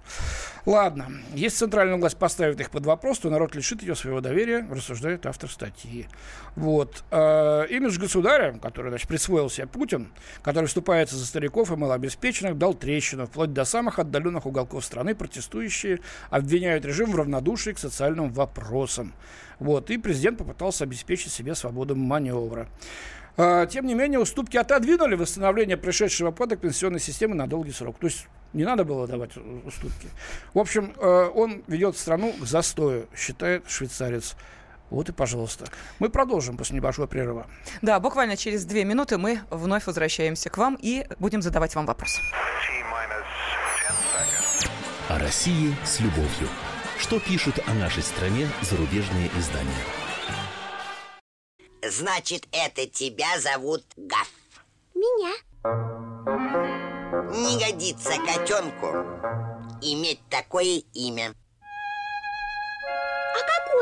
Ладно, 0.66 1.08
если 1.34 1.58
центральная 1.58 1.96
власть 1.98 2.16
поставит 2.16 2.60
их 2.60 2.70
под 2.70 2.86
вопрос, 2.86 3.18
то 3.18 3.30
народ 3.30 3.54
лишит 3.54 3.82
ее 3.82 3.94
своего 3.94 4.20
доверия, 4.20 4.66
рассуждает 4.70 5.26
автор 5.26 5.50
статьи. 5.50 6.06
Вот. 6.56 7.04
Э, 7.10 7.66
имидж 7.68 7.98
государя, 7.98 8.52
который, 8.52 8.90
значит, 8.90 9.08
присвоил 9.08 9.50
себе 9.50 9.66
Путин, 9.66 10.12
который 10.42 10.66
вступается 10.66 11.16
за 11.16 11.26
стариков 11.26 11.72
и 11.72 11.76
малообеспеченных, 11.76 12.56
дал 12.56 12.74
трещину, 12.74 13.26
вплоть 13.26 13.52
до 13.52 13.64
самых 13.64 13.98
отдаленных 13.98 14.46
уголков 14.46 14.84
страны 14.84 15.14
протестующие 15.14 16.00
обвиняют 16.30 16.84
режим 16.84 17.10
в 17.10 17.16
равнодушии 17.16 17.72
к 17.72 17.78
социальным 17.78 18.32
вопросам. 18.32 19.12
Вот. 19.58 19.90
И 19.90 19.98
президент 19.98 20.38
попытался 20.38 20.84
обеспечить 20.84 21.32
себе 21.32 21.54
свободу 21.54 21.96
маневра. 21.96 22.68
А, 23.36 23.66
Тем 23.66 23.86
не 23.86 23.94
менее, 23.94 24.20
уступки 24.20 24.56
отодвинули 24.56 25.16
восстановление 25.16 25.76
пришедшего 25.76 26.28
упадок 26.28 26.60
пенсионной 26.60 27.00
системы 27.00 27.34
на 27.34 27.48
долгий 27.48 27.72
срок. 27.72 27.98
То 27.98 28.06
есть 28.06 28.28
не 28.52 28.64
надо 28.64 28.84
было 28.84 29.08
давать 29.08 29.32
уступки. 29.64 30.08
В 30.54 30.60
общем, 30.60 30.94
э, 30.96 31.30
он 31.34 31.64
ведет 31.66 31.96
страну 31.96 32.32
к 32.32 32.46
застою, 32.46 33.08
считает 33.16 33.64
швейцарец. 33.68 34.36
Вот 34.94 35.08
и 35.08 35.12
пожалуйста. 35.12 35.66
Мы 35.98 36.08
продолжим 36.08 36.56
после 36.56 36.76
небольшого 36.76 37.06
прерыва. 37.06 37.46
Да, 37.82 37.98
буквально 37.98 38.36
через 38.36 38.64
две 38.64 38.84
минуты 38.84 39.18
мы 39.18 39.40
вновь 39.50 39.86
возвращаемся 39.86 40.50
к 40.50 40.56
вам 40.56 40.78
и 40.80 41.06
будем 41.18 41.42
задавать 41.42 41.74
вам 41.74 41.86
вопросы. 41.86 42.20
О 45.08 45.18
России 45.18 45.74
с 45.84 46.00
любовью. 46.00 46.48
Что 46.98 47.18
пишут 47.18 47.58
о 47.66 47.74
нашей 47.74 48.02
стране 48.02 48.48
зарубежные 48.62 49.30
издания? 49.36 49.70
Значит, 51.82 52.46
это 52.52 52.86
тебя 52.86 53.38
зовут 53.40 53.84
Гаф. 53.96 54.30
Меня. 54.94 55.34
Не 57.30 57.58
годится 57.58 58.12
котенку 58.24 58.86
иметь 59.82 60.20
такое 60.30 60.82
имя. 60.94 61.34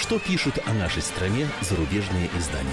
Что 0.00 0.18
пишут 0.18 0.54
о 0.64 0.72
нашей 0.72 1.02
стране 1.02 1.46
зарубежные 1.60 2.30
издания? 2.34 2.70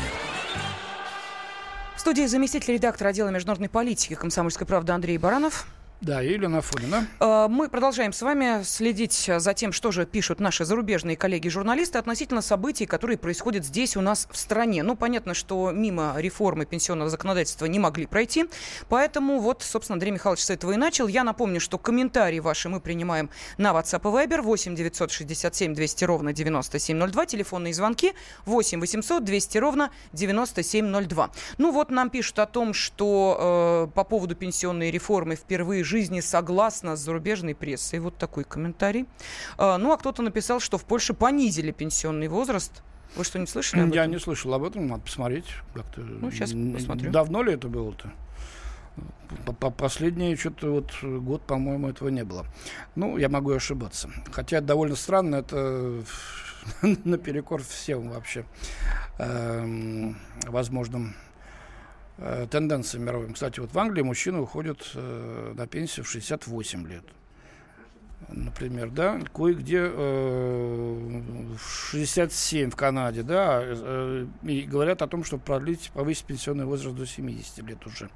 В 1.94 2.00
студии 2.00 2.26
заместитель 2.26 2.76
редактора 2.76 3.10
отдела 3.10 3.28
международной 3.28 3.68
политики 3.68 4.16
«Комсомольской 4.16 4.66
правды» 4.66 4.94
Андрей 4.94 5.18
Баранов. 5.18 5.68
Да, 6.00 6.22
Елена 6.22 6.60
Афонина. 6.60 7.08
Э, 7.20 7.48
мы 7.50 7.70
продолжаем 7.70 8.14
с 8.14 8.22
вами 8.22 8.62
следить 8.64 9.32
за 9.38 9.54
тем, 9.56 9.72
что 9.72 9.92
же 9.92 10.06
пишут 10.06 10.40
наши 10.40 10.64
зарубежные 10.64 11.18
коллеги-журналисты 11.18 11.98
относительно 11.98 12.42
событий, 12.42 12.86
которые 12.86 13.18
происходят 13.18 13.66
здесь 13.66 13.98
у 13.98 14.02
нас 14.02 14.28
в 14.32 14.38
стране. 14.38 14.84
Ну, 14.84 14.96
понятно, 14.96 15.34
что 15.34 15.72
мимо 15.72 16.14
реформы 16.18 16.68
пенсионного 16.68 17.10
законодательства 17.10 17.66
не 17.66 17.80
могли 17.80 18.06
пройти, 18.06 18.46
поэтому 18.90 19.40
вот, 19.40 19.64
собственно, 19.64 19.96
Андрей 19.96 20.12
Михайлович 20.12 20.44
с 20.44 20.52
этого 20.52 20.74
и 20.74 20.78
начал. 20.78 21.08
Я 21.08 21.24
напомню, 21.24 21.60
что 21.60 21.80
комментарии 21.80 22.40
ваши 22.40 22.70
мы 22.70 22.80
принимаем 22.80 23.32
на 23.58 23.72
WhatsApp 23.72 24.02
и 24.02 24.28
Viber 24.28 24.44
8 24.44 24.76
967 24.76 25.74
200 25.74 26.06
ровно 26.06 26.32
9702, 26.32 27.26
телефонные 27.26 27.74
звонки 27.74 28.14
8 28.46 28.80
800 28.80 29.24
200 29.24 29.58
ровно 29.58 29.90
9702. 30.14 31.32
Ну 31.58 31.72
вот 31.72 31.90
нам 31.90 32.12
пишут 32.12 32.38
о 32.38 32.46
том, 32.46 32.76
что 32.76 33.88
э, 33.90 33.96
по 33.96 34.04
поводу 34.04 34.36
пенсионной 34.36 34.92
реформы 34.92 35.36
впервые 35.36 35.87
жизни 35.88 36.20
согласно 36.20 36.96
с 36.96 37.00
зарубежной 37.00 37.56
прессой. 37.56 38.00
Вот 38.00 38.18
такой 38.18 38.44
комментарий. 38.44 39.08
А, 39.58 39.78
ну, 39.78 39.92
а 39.92 39.98
кто-то 39.98 40.22
написал, 40.22 40.60
что 40.60 40.78
в 40.78 40.86
Польше 40.86 41.14
понизили 41.14 41.72
пенсионный 41.72 42.28
возраст. 42.28 42.84
Вы 43.16 43.24
что, 43.24 43.40
не 43.40 43.48
слышали 43.48 43.82
об 43.82 43.94
Я 43.94 44.02
этом? 44.02 44.14
не 44.14 44.20
слышал 44.20 44.54
об 44.54 44.64
этом, 44.64 44.88
надо 44.88 45.02
посмотреть. 45.02 45.46
Как-то... 45.74 46.02
Ну, 46.02 46.30
сейчас 46.30 46.52
посмотрю. 46.52 47.12
Давно 47.12 47.42
ли 47.42 47.54
это 47.54 47.68
было-то? 47.68 48.12
По 49.60 49.70
Последний 49.70 50.36
что-то 50.36 50.72
вот 50.72 50.92
год, 51.04 51.42
по-моему, 51.44 51.90
этого 51.90 52.10
не 52.10 52.24
было. 52.24 52.46
Ну, 52.96 53.18
я 53.18 53.30
могу 53.30 53.52
ошибаться. 53.52 54.10
Хотя 54.32 54.62
довольно 54.62 54.96
странно, 54.96 55.38
это 55.38 56.04
наперекор 56.82 57.64
всем 57.64 58.10
вообще 58.10 58.46
эм, 59.20 60.18
возможным 60.44 61.16
э, 62.18 62.48
тенденциям 62.50 63.06
мировым. 63.06 63.34
Кстати, 63.34 63.60
вот 63.60 63.74
в 63.74 63.80
Англии 63.80 64.02
мужчины 64.02 64.40
уходят 64.42 64.92
э, 64.96 65.54
на 65.56 65.68
пенсию 65.68 66.06
в 66.06 66.10
68 66.10 66.88
лет. 66.88 67.04
Например, 68.30 68.90
да, 68.90 69.20
кое-где 69.34 69.80
э, 69.84 71.22
в 71.58 71.60
67 71.92 72.72
в 72.72 72.76
Канаде, 72.76 73.24
да, 73.24 73.62
э, 73.64 74.26
и 74.44 74.62
говорят 74.64 75.02
о 75.02 75.08
том, 75.08 75.24
чтобы 75.24 75.44
продлить, 75.44 75.92
повысить 75.94 76.26
пенсионный 76.26 76.66
возраст 76.66 76.96
до 76.96 77.06
70 77.06 77.60
лет 77.60 77.86
уже. 77.86 78.10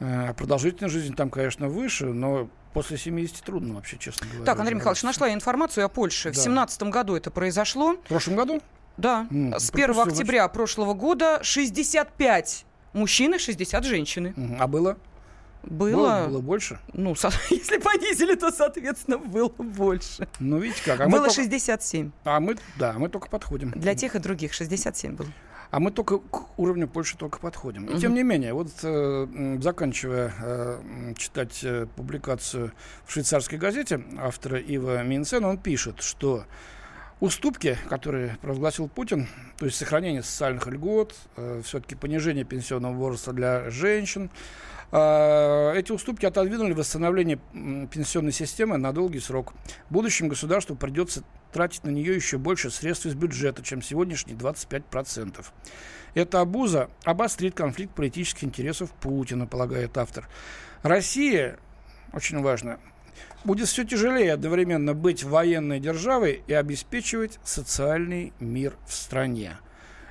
Э, 0.00 0.34
продолжительность 0.34 0.94
жизни 0.94 1.14
там, 1.14 1.30
конечно, 1.30 1.68
выше, 1.68 2.06
но 2.06 2.50
после 2.74 2.98
70 2.98 3.42
трудно 3.42 3.74
вообще, 3.74 3.96
честно 3.96 4.26
говоря. 4.26 4.44
Так, 4.44 4.58
Андрей 4.58 4.74
Михайлович, 4.74 5.02
нашла 5.02 5.28
я 5.28 5.34
информацию 5.34 5.86
о 5.86 5.88
Польше. 5.88 6.30
В 6.30 6.32
Да. 6.32 6.42
2017 6.42 6.82
году 6.84 7.14
это 7.14 7.30
произошло. 7.30 7.92
В 7.94 8.08
прошлом 8.08 8.36
году? 8.36 8.60
Да, 8.98 9.26
М, 9.30 9.54
с 9.58 9.70
пропустил, 9.70 10.02
1 10.02 10.08
октября 10.12 10.48
прошлого 10.48 10.92
года 10.94 11.38
65 11.42 12.66
мужчин 12.96 13.34
и 13.34 13.38
60 13.38 13.84
женщины. 13.84 14.34
А 14.58 14.66
было? 14.66 14.96
Было, 15.62 16.26
Было 16.28 16.40
больше? 16.40 16.78
ну, 16.92 17.14
со- 17.16 17.32
если 17.50 17.78
понизили, 17.78 18.36
то, 18.36 18.52
соответственно, 18.52 19.18
было 19.18 19.48
больше. 19.48 20.28
Ну, 20.38 20.58
видите 20.58 20.82
как. 20.84 21.00
А 21.00 21.06
было 21.08 21.22
только, 21.24 21.34
67. 21.34 22.10
а 22.24 22.38
мы, 22.40 22.56
да, 22.78 22.92
мы 22.98 23.08
только 23.08 23.28
подходим. 23.28 23.72
Для 23.72 23.94
тех 23.96 24.14
и 24.14 24.18
других 24.20 24.52
67 24.52 25.16
было. 25.16 25.28
А 25.72 25.80
мы 25.80 25.90
только 25.90 26.18
к 26.18 26.56
уровню 26.58 26.86
Польши 26.86 27.16
только 27.16 27.40
подходим. 27.40 27.86
И 27.86 27.98
тем 27.98 28.14
не 28.14 28.22
менее, 28.22 28.54
вот 28.54 28.68
э, 28.84 29.58
заканчивая 29.60 30.32
э, 30.40 31.14
читать 31.18 31.58
э, 31.64 31.86
публикацию 31.96 32.70
в 33.04 33.12
швейцарской 33.12 33.58
газете 33.58 34.04
автора 34.20 34.60
Ива 34.60 35.02
Минсена, 35.02 35.48
он 35.48 35.58
пишет, 35.58 36.00
что 36.02 36.44
уступки, 37.20 37.78
которые 37.88 38.36
провозгласил 38.42 38.88
Путин, 38.88 39.28
то 39.58 39.66
есть 39.66 39.78
сохранение 39.78 40.22
социальных 40.22 40.66
льгот, 40.66 41.14
все-таки 41.62 41.94
понижение 41.94 42.44
пенсионного 42.44 42.92
возраста 42.92 43.32
для 43.32 43.70
женщин, 43.70 44.30
э, 44.92 45.72
эти 45.76 45.92
уступки 45.92 46.26
отодвинули 46.26 46.72
восстановление 46.72 47.38
пенсионной 47.90 48.32
системы 48.32 48.76
на 48.76 48.92
долгий 48.92 49.20
срок. 49.20 49.54
В 49.88 49.94
будущем 49.94 50.28
государству 50.28 50.76
придется 50.76 51.22
тратить 51.52 51.84
на 51.84 51.90
нее 51.90 52.14
еще 52.14 52.38
больше 52.38 52.70
средств 52.70 53.06
из 53.06 53.14
бюджета, 53.14 53.62
чем 53.62 53.80
сегодняшние 53.80 54.36
25%. 54.36 55.44
Эта 56.14 56.40
обуза 56.40 56.90
обострит 57.04 57.54
конфликт 57.54 57.94
политических 57.94 58.44
интересов 58.44 58.90
Путина, 58.92 59.46
полагает 59.46 59.96
автор. 59.98 60.28
Россия, 60.82 61.58
очень 62.12 62.40
важно, 62.42 62.78
будет 63.46 63.68
все 63.68 63.84
тяжелее 63.84 64.32
одновременно 64.32 64.92
быть 64.92 65.24
военной 65.24 65.80
державой 65.80 66.42
и 66.46 66.52
обеспечивать 66.52 67.38
социальный 67.44 68.32
мир 68.40 68.74
в 68.86 68.92
стране. 68.92 69.52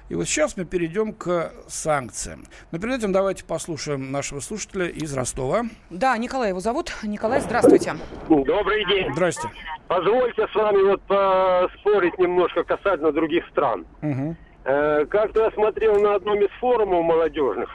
И 0.08 0.14
вот 0.14 0.26
сейчас 0.28 0.56
мы 0.56 0.66
перейдем 0.66 1.14
к 1.14 1.52
санкциям. 1.68 2.46
Но 2.72 2.78
перед 2.80 3.00
этим 3.00 3.12
давайте 3.12 3.44
послушаем 3.44 4.12
нашего 4.12 4.40
слушателя 4.40 4.86
из 4.88 5.12
Ростова. 5.16 5.64
Да, 5.90 6.16
Николай 6.18 6.50
его 6.50 6.60
зовут. 6.60 6.94
Николай, 7.04 7.42
здравствуйте. 7.42 7.96
Добрый 8.30 8.86
день. 8.86 9.12
Здрасте. 9.14 9.50
Позвольте 9.88 10.48
с 10.48 10.56
вами 10.56 10.84
вот 10.84 11.02
поспорить 11.04 12.18
немножко 12.20 12.64
касательно 12.64 13.12
других 13.12 13.48
стран. 13.50 13.86
Мгм. 14.02 14.38
Э, 14.64 15.06
Как-то 15.08 15.46
я 15.46 15.52
смотрел 15.52 16.00
на 16.00 16.16
одном 16.16 16.40
из 16.40 16.52
форумов 16.60 17.04
молодежных. 17.04 17.70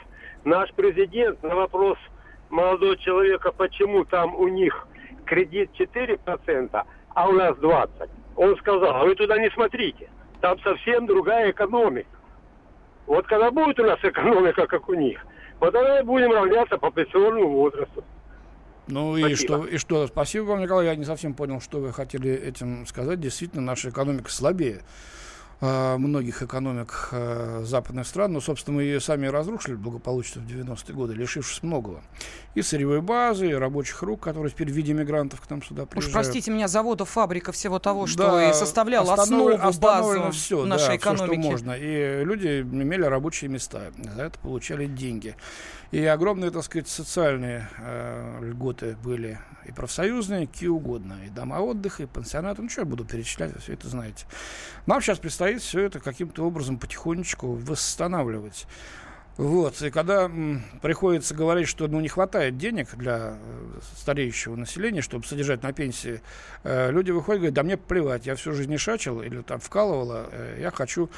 Наш 0.45 0.71
президент 0.73 1.43
на 1.43 1.53
вопрос 1.55 1.97
молодого 2.49 2.95
человека, 2.97 3.51
почему 3.51 4.05
там 4.05 4.35
у 4.35 4.47
них 4.47 4.87
кредит 5.31 5.69
4%, 5.79 6.83
а 7.15 7.29
у 7.29 7.31
нас 7.31 7.57
20%. 7.57 8.09
Он 8.35 8.57
сказал, 8.57 8.95
а 8.95 9.05
вы 9.05 9.15
туда 9.15 9.37
не 9.37 9.49
смотрите. 9.51 10.09
Там 10.41 10.59
совсем 10.59 11.05
другая 11.05 11.51
экономика. 11.51 12.09
Вот 13.07 13.25
когда 13.27 13.49
будет 13.49 13.79
у 13.79 13.83
нас 13.83 13.99
экономика, 14.03 14.67
как 14.67 14.89
у 14.89 14.93
них, 14.93 15.25
вот 15.59 15.71
тогда 15.71 16.01
и 16.01 16.03
будем 16.03 16.31
равняться 16.31 16.77
по 16.77 16.91
пенсионному 16.91 17.47
возрасту. 17.47 18.03
Ну 18.87 19.15
и 19.15 19.21
Спасибо. 19.21 19.37
что, 19.37 19.65
и 19.67 19.77
что? 19.77 20.07
Спасибо 20.07 20.43
вам, 20.43 20.61
Николай. 20.61 20.87
Я 20.87 20.95
не 20.95 21.05
совсем 21.05 21.33
понял, 21.33 21.61
что 21.61 21.79
вы 21.79 21.93
хотели 21.93 22.29
этим 22.29 22.85
сказать. 22.85 23.21
Действительно, 23.21 23.61
наша 23.61 23.89
экономика 23.89 24.29
слабее 24.29 24.81
многих 25.61 26.41
экономик 26.41 27.09
э, 27.11 27.61
западных 27.65 28.07
стран. 28.07 28.33
Но, 28.33 28.41
собственно, 28.41 28.77
мы 28.77 28.83
ее 28.83 28.99
сами 28.99 29.27
разрушили 29.27 29.75
благополучно 29.75 30.41
в 30.41 30.45
90-е 30.47 30.95
годы, 30.95 31.13
лишившись 31.13 31.61
многого. 31.61 32.01
И 32.55 32.61
сырьевой 32.63 33.01
базы, 33.01 33.49
и 33.49 33.53
рабочих 33.53 34.01
рук, 34.01 34.21
которые 34.21 34.51
теперь 34.51 34.69
в 34.71 34.75
виде 34.75 34.93
мигрантов 34.93 35.39
к 35.41 35.49
нам 35.49 35.61
сюда 35.61 35.85
приезжают. 35.85 36.07
Уж 36.09 36.13
простите 36.13 36.51
меня, 36.51 36.67
заводов, 36.67 37.09
фабрика, 37.09 37.51
всего 37.51 37.77
того, 37.79 38.07
что 38.07 38.23
Да, 38.31 38.49
и 38.49 38.53
составляло 38.53 39.13
останов- 39.13 39.59
основу, 39.61 39.81
базу 39.81 40.31
всё, 40.31 40.65
нашей 40.65 40.87
да, 40.89 40.95
экономики. 40.97 41.41
что 41.41 41.51
можно. 41.51 41.71
И 41.73 42.23
люди 42.23 42.61
имели 42.61 43.03
рабочие 43.03 43.49
места, 43.49 43.91
за 44.15 44.23
это 44.23 44.39
получали 44.39 44.87
деньги. 44.87 45.35
И 45.91 46.05
огромные, 46.05 46.51
так 46.51 46.63
сказать, 46.63 46.87
социальные 46.87 47.67
э, 47.77 48.39
льготы 48.41 48.95
были 49.03 49.39
и 49.65 49.73
профсоюзные, 49.73 50.47
какие 50.47 50.69
угодно. 50.69 51.17
И 51.25 51.29
дома 51.29 51.59
отдыха, 51.59 52.03
и 52.03 52.05
пансионаты. 52.05 52.61
Ну, 52.61 52.69
что 52.69 52.81
я 52.81 52.85
буду 52.85 53.03
перечислять, 53.03 53.51
все 53.61 53.73
это 53.73 53.89
знаете. 53.89 54.25
Нам 54.85 55.01
сейчас 55.01 55.19
предстоит 55.19 55.61
все 55.61 55.81
это 55.81 55.99
каким-то 55.99 56.45
образом 56.45 56.79
потихонечку 56.79 57.55
восстанавливать. 57.55 58.67
Вот, 59.37 59.81
и 59.81 59.89
когда 59.89 60.23
м, 60.23 60.61
приходится 60.81 61.33
говорить, 61.33 61.67
что 61.67 61.87
ну, 61.87 61.99
не 61.99 62.09
хватает 62.09 62.57
денег 62.57 62.95
для 62.95 63.37
э, 63.37 63.79
стареющего 63.97 64.55
населения, 64.55 65.01
чтобы 65.01 65.25
содержать 65.25 65.63
на 65.63 65.73
пенсии, 65.73 66.21
э, 66.63 66.91
люди 66.91 67.11
выходят 67.11 67.37
и 67.37 67.39
говорят, 67.39 67.55
да 67.55 67.63
мне 67.63 67.77
плевать, 67.77 68.25
я 68.25 68.35
всю 68.35 68.51
жизнь 68.53 68.75
шачил 68.77 69.21
или 69.21 69.41
там 69.41 69.59
вкалывала, 69.59 70.27
э, 70.31 70.57
я 70.59 70.69
хочу 70.69 71.09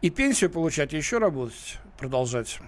и 0.00 0.10
пенсию 0.10 0.50
получать, 0.50 0.94
и 0.94 0.96
еще 0.96 1.18
работать, 1.18 1.78
продолжать. 1.98 2.58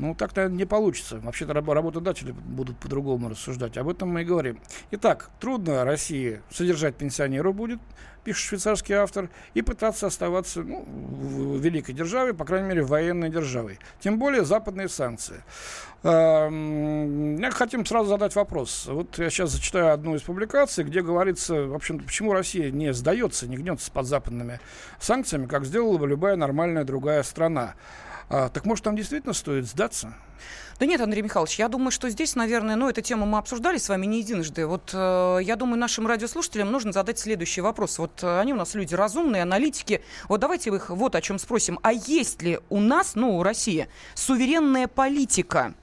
Ну, 0.00 0.14
так-то 0.14 0.48
не 0.48 0.64
получится. 0.64 1.20
Вообще-то 1.20 1.52
работодатели 1.52 2.32
будут 2.32 2.78
по-другому 2.78 3.28
рассуждать. 3.28 3.76
Об 3.76 3.88
этом 3.88 4.08
мы 4.08 4.22
и 4.22 4.24
говорим. 4.24 4.58
Итак, 4.92 5.30
трудно 5.40 5.84
России 5.84 6.40
содержать 6.50 6.96
пенсионеров 6.96 7.54
будет, 7.54 7.78
пишет 8.24 8.46
швейцарский 8.46 8.94
автор, 8.94 9.28
и 9.52 9.60
пытаться 9.60 10.06
оставаться 10.06 10.62
ну, 10.62 10.84
в 10.86 11.60
великой 11.60 11.92
державе, 11.92 12.32
по 12.32 12.46
крайней 12.46 12.68
мере, 12.68 12.82
военной 12.82 13.28
державой. 13.28 13.78
Тем 14.00 14.18
более 14.18 14.44
западные 14.46 14.88
санкции. 14.88 15.42
Я 16.02 17.50
хотим 17.50 17.84
сразу 17.84 18.08
задать 18.08 18.34
вопрос. 18.34 18.86
Вот 18.86 19.18
я 19.18 19.28
сейчас 19.28 19.50
зачитаю 19.50 19.92
одну 19.92 20.14
из 20.14 20.22
публикаций, 20.22 20.82
где 20.82 21.02
говорится, 21.02 21.66
в 21.66 21.74
общем 21.74 21.98
почему 21.98 22.32
Россия 22.32 22.70
не 22.70 22.94
сдается, 22.94 23.46
не 23.46 23.58
гнется 23.58 23.90
под 23.92 24.06
западными 24.06 24.60
санкциями, 24.98 25.44
как 25.44 25.66
сделала 25.66 25.98
бы 25.98 26.08
любая 26.08 26.36
нормальная 26.36 26.84
другая 26.84 27.22
страна. 27.22 27.74
А, 28.30 28.48
так 28.48 28.64
может, 28.64 28.84
там 28.84 28.94
действительно 28.94 29.32
стоит 29.34 29.66
сдаться? 29.66 30.14
Да 30.78 30.86
нет, 30.86 31.00
Андрей 31.00 31.20
Михайлович, 31.20 31.58
я 31.58 31.68
думаю, 31.68 31.90
что 31.90 32.08
здесь, 32.08 32.36
наверное, 32.36 32.76
ну, 32.76 32.88
эту 32.88 33.02
тему 33.02 33.26
мы 33.26 33.36
обсуждали 33.36 33.76
с 33.76 33.88
вами 33.88 34.06
не 34.06 34.20
единожды. 34.20 34.66
Вот 34.66 34.92
э, 34.94 35.40
я 35.42 35.56
думаю, 35.56 35.78
нашим 35.78 36.06
радиослушателям 36.06 36.70
нужно 36.70 36.92
задать 36.92 37.18
следующий 37.18 37.60
вопрос. 37.60 37.98
Вот 37.98 38.22
э, 38.22 38.40
они 38.40 38.54
у 38.54 38.56
нас 38.56 38.74
люди 38.74 38.94
разумные, 38.94 39.42
аналитики. 39.42 40.02
Вот 40.28 40.40
давайте 40.40 40.70
их 40.70 40.88
вот 40.88 41.16
о 41.16 41.20
чем 41.20 41.38
спросим. 41.38 41.78
А 41.82 41.92
есть 41.92 42.40
ли 42.40 42.60
у 42.70 42.80
нас, 42.80 43.14
ну, 43.14 43.36
у 43.36 43.42
России, 43.42 43.88
суверенная 44.14 44.86
политика? 44.86 45.74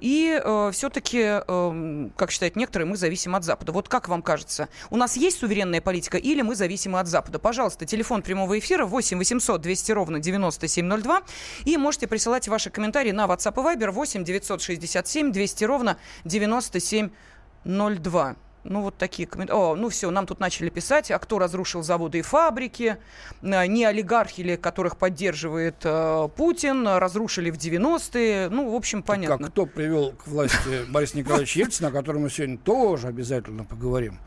И 0.00 0.40
э, 0.42 0.70
все-таки, 0.72 1.18
эм, 1.18 2.12
как 2.16 2.30
считают 2.30 2.56
некоторые, 2.56 2.86
мы 2.86 2.96
зависим 2.96 3.34
от 3.34 3.44
Запада. 3.44 3.72
Вот 3.72 3.88
как 3.88 4.08
вам 4.08 4.22
кажется, 4.22 4.68
у 4.90 4.96
нас 4.96 5.16
есть 5.16 5.40
суверенная 5.40 5.80
политика 5.80 6.16
или 6.16 6.42
мы 6.42 6.54
зависимы 6.54 7.00
от 7.00 7.08
Запада? 7.08 7.38
Пожалуйста, 7.38 7.86
телефон 7.86 8.22
прямого 8.22 8.58
эфира 8.58 8.86
8 8.86 9.18
800 9.18 9.60
200 9.60 9.92
ровно 9.92 10.20
9702. 10.20 11.22
И 11.64 11.76
можете 11.76 12.06
присылать 12.06 12.48
ваши 12.48 12.70
комментарии 12.70 13.10
на 13.10 13.26
WhatsApp 13.26 13.54
и 13.54 13.76
Viber 13.76 13.90
8 13.90 14.24
967 14.24 15.32
200 15.32 15.64
ровно 15.64 15.98
9702. 16.24 18.36
Ну, 18.68 18.82
вот 18.82 18.96
такие 18.96 19.28
комментарии. 19.28 19.58
О, 19.58 19.74
ну 19.76 19.88
все, 19.88 20.10
нам 20.10 20.26
тут 20.26 20.40
начали 20.40 20.68
писать, 20.68 21.10
а 21.10 21.18
кто 21.18 21.38
разрушил 21.38 21.82
заводы 21.82 22.18
и 22.18 22.22
фабрики, 22.22 22.96
а, 23.42 23.66
не 23.66 23.84
олигархи 23.84 24.40
ли, 24.40 24.56
которых 24.56 24.96
поддерживает 24.96 25.76
э, 25.84 26.28
Путин, 26.36 26.86
разрушили 26.86 27.50
в 27.50 27.56
90-е. 27.56 28.48
Ну, 28.48 28.70
в 28.70 28.74
общем, 28.74 29.02
понятно. 29.02 29.38
Как 29.38 29.52
кто 29.52 29.66
привел 29.66 30.12
к 30.12 30.26
власти 30.26 30.84
Бориса 30.88 31.16
Николаевича 31.16 31.60
Ельцина, 31.60 31.88
о 31.88 31.92
котором 31.92 32.22
мы 32.22 32.30
сегодня 32.30 32.58
тоже 32.58 33.06
обязательно 33.06 33.64
поговорим. 33.64 34.18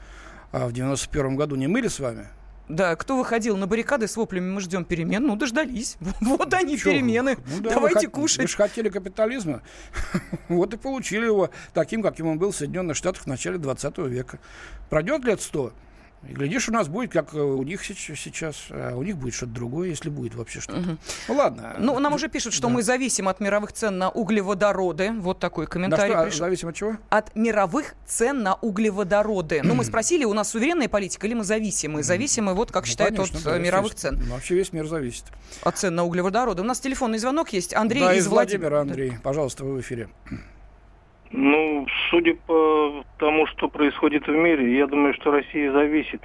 А 0.51 0.67
в 0.67 0.71
91 0.71 1.35
году 1.35 1.55
не 1.55 1.67
мы 1.67 1.81
ли 1.81 1.89
с 1.89 1.99
вами? 1.99 2.27
Да, 2.69 2.95
кто 2.95 3.17
выходил 3.17 3.57
на 3.57 3.65
баррикады 3.65 4.07
с 4.07 4.15
воплями 4.15 4.51
«Мы 4.51 4.61
ждем 4.61 4.85
перемен», 4.85 5.25
ну, 5.25 5.35
дождались. 5.35 5.97
Вот 6.21 6.53
они, 6.53 6.77
Чё? 6.77 6.91
перемены. 6.91 7.37
Ну, 7.47 7.61
да, 7.61 7.71
Давайте 7.71 8.07
вы, 8.07 8.11
кушать. 8.11 8.39
Вы 8.39 8.47
же 8.47 8.55
хотели 8.55 8.89
капитализма. 8.89 9.61
вот 10.49 10.73
и 10.75 10.77
получили 10.77 11.25
его 11.25 11.49
таким, 11.73 12.03
каким 12.03 12.27
он 12.27 12.37
был 12.37 12.51
в 12.51 12.55
Соединенных 12.55 12.95
Штатах 12.95 13.23
в 13.23 13.27
начале 13.27 13.57
20 13.57 13.97
века. 13.97 14.39
Пройдет 14.91 15.25
лет 15.25 15.41
сто, 15.41 15.73
и 16.27 16.33
глядишь, 16.33 16.67
у 16.67 16.73
нас 16.73 16.87
будет, 16.87 17.11
как 17.11 17.33
э, 17.33 17.39
у 17.39 17.63
них 17.63 17.83
сейчас, 17.83 18.67
а 18.71 18.95
у 18.95 19.03
них 19.03 19.17
будет 19.17 19.33
что-то 19.33 19.53
другое, 19.53 19.89
если 19.89 20.09
будет 20.09 20.35
вообще 20.35 20.59
что-то. 20.59 20.79
Угу. 20.79 20.97
Ну 21.29 21.33
ладно. 21.33 21.75
Ну, 21.79 21.97
нам 21.99 22.13
уже 22.13 22.27
пишут, 22.27 22.53
что 22.53 22.67
да. 22.67 22.73
мы 22.73 22.83
зависим 22.83 23.29
от 23.29 23.39
мировых 23.39 23.71
цен 23.71 23.97
на 23.97 24.09
углеводороды. 24.09 25.11
Вот 25.13 25.39
такой 25.39 25.65
комментарий 25.65 26.13
да, 26.13 26.19
что, 26.19 26.25
пришел. 26.25 26.45
Зависим 26.45 26.69
от 26.69 26.75
чего? 26.75 26.97
От 27.09 27.35
мировых 27.35 27.95
цен 28.05 28.43
на 28.43 28.55
углеводороды. 28.55 29.61
ну, 29.63 29.75
мы 29.75 29.83
спросили, 29.85 30.25
у 30.25 30.33
нас 30.33 30.49
суверенная 30.49 30.89
политика 30.89 31.25
или 31.25 31.33
мы 31.33 31.45
зависимы? 31.45 32.03
Зависимы, 32.03 32.53
вот 32.53 32.71
как 32.71 32.83
ну, 32.83 32.87
считают 32.87 33.15
конечно, 33.15 33.37
от 33.37 33.43
да, 33.45 33.57
мировых 33.57 33.95
цен. 33.95 34.21
Ну, 34.21 34.33
вообще 34.33 34.55
весь 34.55 34.73
мир 34.73 34.87
зависит. 34.87 35.23
От 35.63 35.77
цен 35.77 35.95
на 35.95 36.03
углеводороды. 36.03 36.61
У 36.61 36.65
нас 36.65 36.79
телефонный 36.81 37.17
звонок 37.17 37.53
есть. 37.53 37.73
Андрей 37.73 38.01
да, 38.01 38.13
из, 38.13 38.25
из 38.25 38.27
Владимира. 38.27 38.81
Андрей, 38.81 39.13
пожалуйста, 39.23 39.63
вы 39.63 39.75
в 39.75 39.81
эфире. 39.81 40.09
Ну, 41.31 41.85
судя 42.09 42.35
по 42.47 43.03
тому, 43.17 43.45
что 43.47 43.69
происходит 43.69 44.27
в 44.27 44.31
мире, 44.31 44.77
я 44.77 44.87
думаю, 44.87 45.13
что 45.13 45.31
Россия 45.31 45.71
зависит 45.71 46.21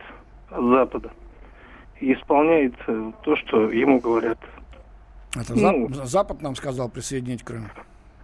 от 0.51 0.65
Запада 0.65 1.11
и 2.01 2.15
исполняет 2.15 2.75
то, 2.87 3.37
что 3.37 3.71
ему 3.71 4.01
говорят. 4.01 4.39
Это 5.37 5.55
ну, 5.55 5.89
Запад 5.93 6.43
нам 6.43 6.55
сказал 6.55 6.89
присоединить 6.89 7.43
Крым? 7.43 7.71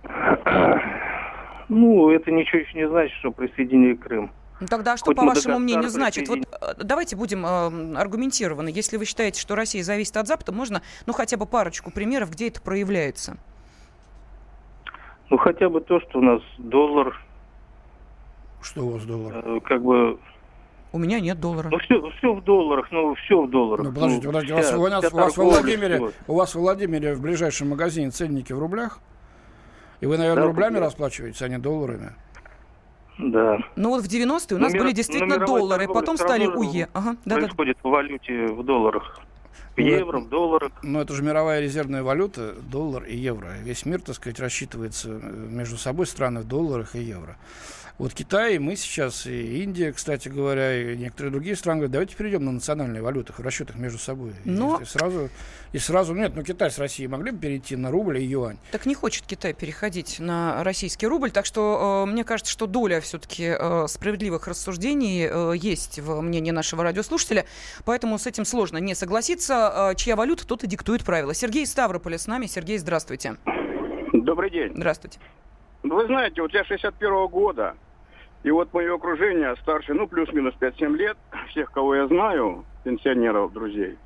Ну, 1.72 2.10
это 2.10 2.32
ничего 2.32 2.62
еще 2.62 2.76
не 2.76 2.88
значит, 2.88 3.16
что 3.18 3.30
присоединили 3.30 3.94
Крым. 3.94 4.32
Ну, 4.58 4.66
тогда 4.66 4.96
что, 4.96 5.06
Хоть 5.06 5.16
по 5.16 5.24
вашему 5.24 5.60
мнению, 5.60 5.88
значит? 5.88 6.28
Вот 6.28 6.40
э, 6.40 6.74
давайте 6.82 7.14
будем 7.14 7.46
э, 7.46 7.96
аргументированы. 7.96 8.70
Если 8.70 8.96
вы 8.96 9.04
считаете, 9.04 9.40
что 9.40 9.54
Россия 9.54 9.84
зависит 9.84 10.16
от 10.16 10.26
Запада, 10.26 10.50
можно, 10.50 10.82
ну, 11.06 11.12
хотя 11.12 11.36
бы 11.36 11.46
парочку 11.46 11.92
примеров, 11.92 12.30
где 12.32 12.48
это 12.48 12.60
проявляется. 12.60 13.36
Ну, 15.30 15.38
хотя 15.38 15.68
бы 15.68 15.80
то, 15.80 16.00
что 16.00 16.18
у 16.18 16.22
нас 16.22 16.42
доллар... 16.58 17.16
Что 18.62 18.82
у 18.82 18.90
вас 18.90 19.04
доллар? 19.04 19.42
Э, 19.44 19.60
как 19.60 19.82
бы 19.82 20.18
у 20.92 20.98
меня 20.98 21.20
нет 21.20 21.40
доллара. 21.40 21.68
Ну 21.70 21.78
все, 21.78 22.10
все 22.18 22.34
в 22.34 22.42
долларах, 22.42 22.88
ну 22.90 23.14
все 23.14 23.40
в 23.40 23.48
долларах. 23.48 23.86
Ну 23.86 23.92
подождите, 23.92 24.26
ну, 24.26 24.32
подождите, 24.32 24.62
вся, 24.62 24.76
у, 24.76 24.80
вас, 24.82 24.90
у, 24.92 25.02
вас, 25.02 25.12
у, 25.12 25.16
вас 25.16 25.36
в 25.36 25.42
Владимире, 25.60 26.10
у 26.26 26.34
вас 26.34 26.54
в 26.54 26.58
Владимире 26.58 27.14
в 27.14 27.22
ближайшем 27.22 27.70
магазине 27.70 28.10
ценники 28.10 28.52
в 28.52 28.58
рублях? 28.58 28.98
И 30.00 30.06
вы, 30.06 30.18
наверное, 30.18 30.42
да, 30.42 30.48
рублями 30.48 30.74
да. 30.74 30.80
расплачиваетесь, 30.80 31.42
а 31.42 31.48
не 31.48 31.58
долларами? 31.58 32.12
Да. 33.18 33.58
Ну 33.76 33.90
вот 33.90 34.02
в 34.02 34.08
90-е 34.08 34.56
у 34.56 34.60
нас 34.60 34.72
ну, 34.72 34.78
были 34.78 34.92
действительно 34.92 35.38
доллары, 35.38 35.86
потом 35.86 36.16
стали 36.16 36.46
УЕ. 36.46 36.88
Ага, 36.92 37.16
да, 37.24 37.36
происходит 37.36 37.78
да. 37.82 37.88
в 37.88 37.92
валюте 37.92 38.46
в 38.46 38.64
долларах. 38.64 39.20
В 39.80 39.86
ну, 39.86 39.90
евро, 39.90 40.20
в 40.20 40.28
долларах. 40.28 40.72
Ну, 40.82 41.00
это 41.00 41.14
же 41.14 41.22
мировая 41.22 41.60
резервная 41.60 42.02
валюта, 42.02 42.54
доллар 42.70 43.04
и 43.04 43.16
евро. 43.16 43.48
Весь 43.62 43.84
мир, 43.86 44.00
так 44.00 44.16
сказать, 44.16 44.40
рассчитывается 44.40 45.08
э, 45.10 45.46
между 45.50 45.76
собой 45.76 46.06
страны 46.06 46.40
в 46.40 46.48
долларах 46.48 46.96
и 46.96 47.02
евро. 47.02 47.36
Вот 48.00 48.14
Китай, 48.14 48.58
мы 48.58 48.76
сейчас, 48.76 49.26
и 49.26 49.62
Индия, 49.62 49.92
кстати 49.92 50.30
говоря, 50.30 50.74
и 50.74 50.96
некоторые 50.96 51.32
другие 51.32 51.54
страны 51.54 51.80
говорят, 51.80 51.92
давайте 51.92 52.16
перейдем 52.16 52.46
на 52.46 52.52
национальные 52.52 53.02
валюты 53.02 53.34
в 53.34 53.40
расчетах 53.40 53.76
между 53.76 53.98
собой. 53.98 54.32
Но... 54.46 54.78
И, 54.78 54.84
и 54.84 54.86
сразу, 54.86 55.28
и 55.74 55.78
сразу, 55.78 56.14
нет, 56.14 56.32
ну 56.34 56.42
Китай 56.42 56.70
с 56.70 56.78
Россией 56.78 57.08
могли 57.08 57.30
бы 57.30 57.38
перейти 57.38 57.76
на 57.76 57.90
рубль 57.90 58.16
и 58.16 58.24
юань. 58.24 58.56
Так 58.72 58.86
не 58.86 58.94
хочет 58.94 59.26
Китай 59.26 59.52
переходить 59.52 60.18
на 60.18 60.64
российский 60.64 61.06
рубль, 61.06 61.30
так 61.30 61.44
что 61.44 62.06
э, 62.06 62.10
мне 62.10 62.24
кажется, 62.24 62.50
что 62.50 62.66
доля 62.66 63.02
все-таки 63.02 63.54
э, 63.54 63.86
справедливых 63.86 64.48
рассуждений 64.48 65.28
э, 65.30 65.52
есть 65.58 65.98
в 65.98 66.22
мнении 66.22 66.52
нашего 66.52 66.82
радиослушателя, 66.82 67.44
поэтому 67.84 68.16
с 68.16 68.26
этим 68.26 68.46
сложно 68.46 68.78
не 68.78 68.94
согласиться. 68.94 69.90
Э, 69.92 69.94
чья 69.94 70.16
валюта, 70.16 70.46
тот 70.46 70.64
и 70.64 70.66
диктует 70.66 71.04
правила. 71.04 71.34
Сергей 71.34 71.66
Ставрополь 71.66 72.14
с 72.14 72.26
нами. 72.26 72.46
Сергей, 72.46 72.78
здравствуйте. 72.78 73.36
Добрый 74.14 74.48
день. 74.48 74.72
Здравствуйте. 74.74 75.18
Вы 75.82 76.06
знаете, 76.06 76.40
вот 76.40 76.54
я 76.54 76.64
61 76.64 77.10
-го 77.10 77.28
года, 77.28 77.74
и 78.42 78.50
вот 78.50 78.72
мое 78.72 78.94
окружение 78.94 79.54
старше, 79.56 79.92
ну, 79.92 80.06
плюс-минус 80.06 80.54
5-7 80.58 80.96
лет, 80.96 81.16
всех, 81.48 81.70
кого 81.72 81.94
я 81.94 82.06
знаю, 82.06 82.64
пенсионеров, 82.84 83.52
друзей, 83.52 83.98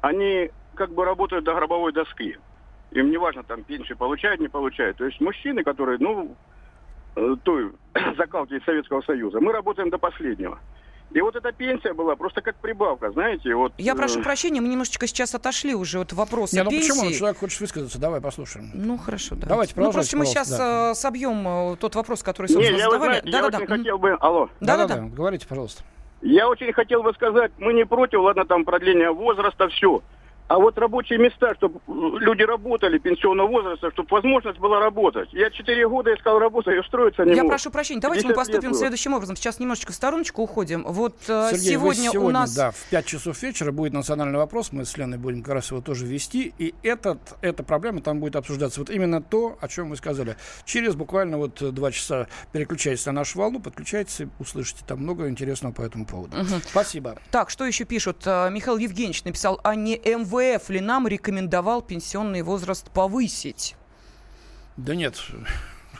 они 0.00 0.50
как 0.74 0.90
бы 0.90 1.04
работают 1.04 1.44
до 1.44 1.54
гробовой 1.54 1.92
доски. 1.92 2.36
Им 2.92 3.10
не 3.10 3.16
важно, 3.16 3.42
там, 3.42 3.64
пенсию 3.64 3.98
получают, 3.98 4.40
не 4.40 4.48
получают. 4.48 4.96
То 4.98 5.04
есть 5.04 5.20
мужчины, 5.20 5.64
которые, 5.64 5.98
ну, 5.98 6.36
э, 7.16 7.36
той 7.42 7.72
закалки 8.16 8.60
Советского 8.64 9.02
Союза, 9.02 9.40
мы 9.40 9.52
работаем 9.52 9.90
до 9.90 9.98
последнего. 9.98 10.60
И 11.14 11.20
вот 11.20 11.36
эта 11.36 11.52
пенсия 11.52 11.92
была 11.92 12.16
просто 12.16 12.42
как 12.42 12.56
прибавка, 12.56 13.12
знаете. 13.12 13.54
Вот, 13.54 13.72
Я 13.78 13.94
прошу 13.94 14.18
э, 14.18 14.22
прощения, 14.24 14.60
мы 14.60 14.66
немножечко 14.66 15.06
сейчас 15.06 15.32
отошли 15.32 15.72
уже 15.72 16.00
от 16.00 16.12
вопроса 16.12 16.56
Не, 16.56 16.64
ну 16.64 16.70
пенсии. 16.70 16.90
почему? 16.90 17.12
Человек 17.12 17.38
хочет 17.38 17.60
высказаться. 17.60 18.00
Давай 18.00 18.20
послушаем. 18.20 18.72
Ну, 18.74 18.98
хорошо, 18.98 19.36
да. 19.36 19.46
Давайте 19.46 19.74
Ну, 19.76 19.92
просто 19.92 20.16
мы 20.16 20.26
сейчас 20.26 20.50
да. 20.50 20.90
Э, 20.90 20.94
собьем 20.96 21.46
э, 21.46 21.76
тот 21.76 21.94
вопрос, 21.94 22.24
который, 22.24 22.48
собственно, 22.48 22.74
Не, 22.74 22.80
я, 22.80 22.90
задавали. 22.90 23.20
Знаете, 23.20 23.30
да, 23.30 23.36
я 23.36 23.42
да, 23.42 23.58
очень 23.58 23.66
да. 23.68 23.76
хотел 23.76 23.98
бы... 23.98 24.10
Алло. 24.20 24.50
Да-да-да, 24.60 25.02
говорите, 25.02 25.46
пожалуйста. 25.46 25.84
Я 26.20 26.48
очень 26.48 26.72
хотел 26.72 27.04
бы 27.04 27.12
сказать, 27.12 27.52
мы 27.58 27.74
не 27.74 27.86
против, 27.86 28.18
ладно, 28.18 28.44
там 28.44 28.64
продление 28.64 29.12
возраста, 29.12 29.68
все. 29.68 30.02
А 30.46 30.58
вот 30.58 30.76
рабочие 30.76 31.18
места, 31.18 31.54
чтобы 31.54 31.80
люди 31.86 32.42
работали 32.42 32.98
пенсионного 32.98 33.48
возраста, 33.48 33.90
чтобы 33.92 34.08
возможность 34.10 34.58
была 34.58 34.78
работать. 34.78 35.32
Я 35.32 35.50
четыре 35.50 35.88
года 35.88 36.14
искал 36.14 36.38
работу 36.38 36.70
и 36.70 36.78
устроиться 36.78 37.24
не 37.24 37.34
Я 37.34 37.44
мог. 37.44 37.52
прошу 37.52 37.70
прощения, 37.70 38.00
давайте 38.00 38.26
мы 38.26 38.34
поступим 38.34 38.74
следующим 38.74 39.14
образом. 39.14 39.36
Сейчас 39.36 39.58
немножечко 39.58 39.92
в 39.92 39.94
стороночку 39.94 40.42
уходим. 40.42 40.84
Вот 40.86 41.16
э, 41.28 41.48
Сергей, 41.52 41.72
сегодня, 41.72 42.10
сегодня 42.10 42.20
у 42.20 42.30
нас... 42.30 42.54
Да, 42.54 42.72
в 42.72 42.90
5 42.90 43.06
часов 43.06 43.42
вечера 43.42 43.72
будет 43.72 43.94
национальный 43.94 44.38
вопрос. 44.38 44.70
Мы 44.72 44.84
с 44.84 44.96
Леной 44.98 45.18
будем 45.18 45.42
как 45.42 45.54
раз 45.54 45.70
его 45.70 45.80
тоже 45.80 46.04
вести. 46.04 46.52
И 46.58 46.74
этот, 46.82 47.18
эта 47.40 47.62
проблема 47.62 48.02
там 48.02 48.20
будет 48.20 48.36
обсуждаться. 48.36 48.80
Вот 48.80 48.90
именно 48.90 49.22
то, 49.22 49.56
о 49.60 49.68
чем 49.68 49.88
вы 49.88 49.96
сказали. 49.96 50.36
Через 50.66 50.94
буквально 50.94 51.38
вот 51.38 51.74
два 51.74 51.90
часа 51.90 52.28
переключайтесь 52.52 53.06
на 53.06 53.12
нашу 53.12 53.38
волну, 53.38 53.60
подключайтесь, 53.60 54.26
услышите 54.38 54.84
там 54.86 55.00
много 55.00 55.28
интересного 55.30 55.72
по 55.72 55.80
этому 55.80 56.04
поводу. 56.04 56.36
Угу. 56.36 56.60
Спасибо. 56.68 57.16
Так, 57.30 57.48
что 57.48 57.64
еще 57.64 57.84
пишут? 57.84 58.22
Э, 58.26 58.50
Михаил 58.50 58.76
Евгеньевич 58.76 59.24
написал, 59.24 59.58
а 59.64 59.74
не 59.74 59.98
МВФ 60.34 60.70
ли 60.70 60.80
нам 60.80 61.08
рекомендовал 61.08 61.82
пенсионный 61.82 62.42
возраст 62.42 62.90
повысить? 62.90 63.76
Да 64.76 64.94
нет, 64.94 65.16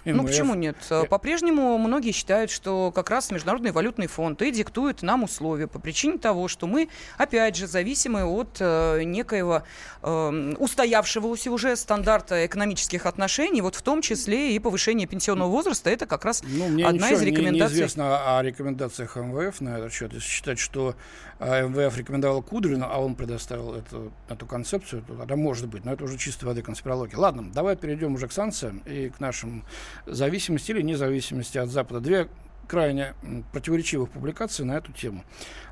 МВФ. 0.05 0.23
Ну 0.23 0.27
почему 0.27 0.55
нет? 0.55 0.77
Э, 0.91 1.05
По-прежнему 1.09 1.79
многие 1.79 2.13
считают, 2.13 2.51
что 2.51 2.93
как 2.93 3.11
раз 3.11 3.31
Международный 3.31 3.73
валютный 3.73 4.07
фонд 4.07 4.43
и 4.43 4.51
диктует 4.51 5.03
нам 5.03 5.23
условия 5.23 5.67
по 5.67 5.79
причине 5.79 6.19
того, 6.19 6.49
что 6.49 6.67
мы, 6.67 6.89
опять 7.17 7.57
же, 7.57 7.67
зависимы 7.67 8.25
от 8.25 8.57
э, 8.61 9.03
некоего 9.05 9.63
э, 10.03 10.55
устоявшегося 10.59 11.51
уже 11.51 11.77
стандарта 11.77 12.45
экономических 12.45 13.07
отношений, 13.07 13.63
вот 13.63 13.77
в 13.77 13.83
том 13.83 14.03
числе 14.03 14.55
и 14.55 14.59
повышение 14.59 15.07
пенсионного 15.07 15.49
возраста, 15.49 15.89
это 15.89 16.07
как 16.07 16.25
раз 16.25 16.43
ну, 16.47 16.69
мне 16.69 16.87
одна 16.87 17.11
из 17.11 17.23
рекомендаций. 17.23 17.77
Не, 17.77 17.81
неизвестно 17.81 18.39
о 18.39 18.43
рекомендациях 18.43 19.17
МВФ 19.17 19.61
на 19.61 19.79
этот 19.79 19.93
счет. 19.93 20.13
Если 20.13 20.29
считать, 20.29 20.59
что 20.59 20.97
МВФ 21.45 21.97
рекомендовал 21.97 22.43
Кудрину, 22.43 22.87
а 22.89 22.99
он 22.99 23.15
предоставил 23.15 23.75
эту, 23.75 24.13
эту 24.29 24.47
концепцию, 24.47 25.03
то 25.03 25.15
тогда 25.15 25.37
может 25.37 25.69
быть, 25.69 25.85
но 25.85 25.93
это 25.93 26.05
уже 26.05 26.17
чистой 26.17 26.47
воды 26.47 26.63
конспирология. 26.63 27.19
Ладно, 27.19 27.51
давай 27.53 27.77
перейдем 27.77 28.15
уже 28.15 28.29
к 28.29 28.33
санкциям 28.33 28.79
и 28.87 29.11
к 29.11 29.21
нашим 29.21 29.65
зависимости 30.07 30.71
или 30.71 30.83
независимости 30.83 31.59
от 31.59 31.69
Запада. 31.69 32.01
Две 32.01 32.29
крайне 32.67 33.15
противоречивых 33.53 34.11
публикаций 34.11 34.65
на 34.65 34.73
эту 34.73 34.93
тему. 34.93 35.25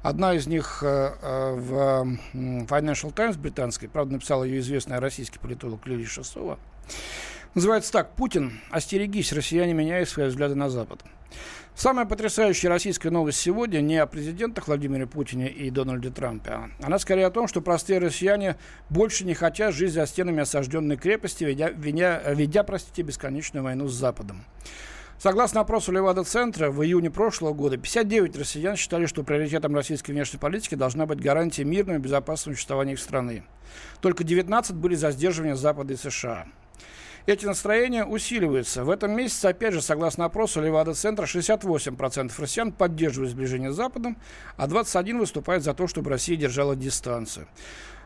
Одна 0.02 0.34
из 0.34 0.46
них 0.46 0.82
э, 0.82 1.14
э, 1.22 1.54
в 1.54 2.18
Financial 2.34 3.12
Times 3.12 3.36
британской, 3.36 3.88
правда, 3.88 4.14
написала 4.14 4.44
ее 4.44 4.60
известная 4.60 5.00
российский 5.00 5.38
политолог 5.38 5.86
Лилия 5.86 6.06
Шасова. 6.06 6.58
Называется 7.54 7.92
так 7.92 8.14
«Путин, 8.16 8.60
остерегись, 8.70 9.30
россияне 9.30 9.74
меняют 9.74 10.08
свои 10.08 10.28
взгляды 10.28 10.54
на 10.54 10.70
Запад». 10.70 11.02
Самая 11.74 12.06
потрясающая 12.06 12.70
российская 12.70 13.10
новость 13.10 13.40
сегодня 13.40 13.80
не 13.80 13.96
о 13.96 14.06
президентах 14.06 14.68
Владимире 14.68 15.06
Путине 15.06 15.50
и 15.50 15.68
Дональде 15.68 16.08
Трампе. 16.08 16.70
Она 16.82 16.98
скорее 16.98 17.26
о 17.26 17.30
том, 17.30 17.48
что 17.48 17.60
простые 17.60 17.98
россияне 17.98 18.56
больше 18.88 19.26
не 19.26 19.34
хотят 19.34 19.74
жить 19.74 19.92
за 19.92 20.06
стенами 20.06 20.42
осажденной 20.42 20.96
крепости, 20.96 21.44
ведя, 21.44 21.68
ведя, 21.68 22.22
ведя 22.26 22.62
простите, 22.62 23.02
бесконечную 23.02 23.64
войну 23.64 23.86
с 23.86 23.92
Западом. 23.94 24.44
Согласно 25.18 25.60
опросу 25.60 25.92
Левада-центра, 25.92 26.70
в 26.70 26.82
июне 26.82 27.10
прошлого 27.10 27.52
года 27.52 27.76
59 27.76 28.36
россиян 28.38 28.76
считали, 28.76 29.04
что 29.04 29.24
приоритетом 29.24 29.74
российской 29.74 30.12
внешней 30.12 30.38
политики 30.38 30.74
должна 30.74 31.04
быть 31.04 31.20
гарантия 31.20 31.64
мирного 31.64 31.98
и 31.98 32.00
безопасного 32.00 32.54
существования 32.54 32.94
их 32.94 32.98
страны. 32.98 33.44
Только 34.00 34.24
19 34.24 34.74
были 34.74 34.94
за 34.94 35.10
сдерживание 35.10 35.54
Запада 35.54 35.94
и 35.94 35.96
США. 35.96 36.46
Эти 37.26 37.46
настроения 37.46 38.04
усиливаются. 38.04 38.84
В 38.84 38.90
этом 38.90 39.12
месяце, 39.12 39.46
опять 39.46 39.74
же, 39.74 39.80
согласно 39.80 40.24
опросу 40.24 40.60
Левада-центра, 40.60 41.24
68% 41.24 42.32
россиян 42.38 42.72
поддерживают 42.72 43.30
сближение 43.30 43.72
с 43.72 43.76
Западом, 43.76 44.16
а 44.56 44.66
21% 44.66 45.18
выступают 45.18 45.62
за 45.62 45.72
то, 45.74 45.86
чтобы 45.86 46.10
Россия 46.10 46.36
держала 46.36 46.74
дистанцию. 46.74 47.46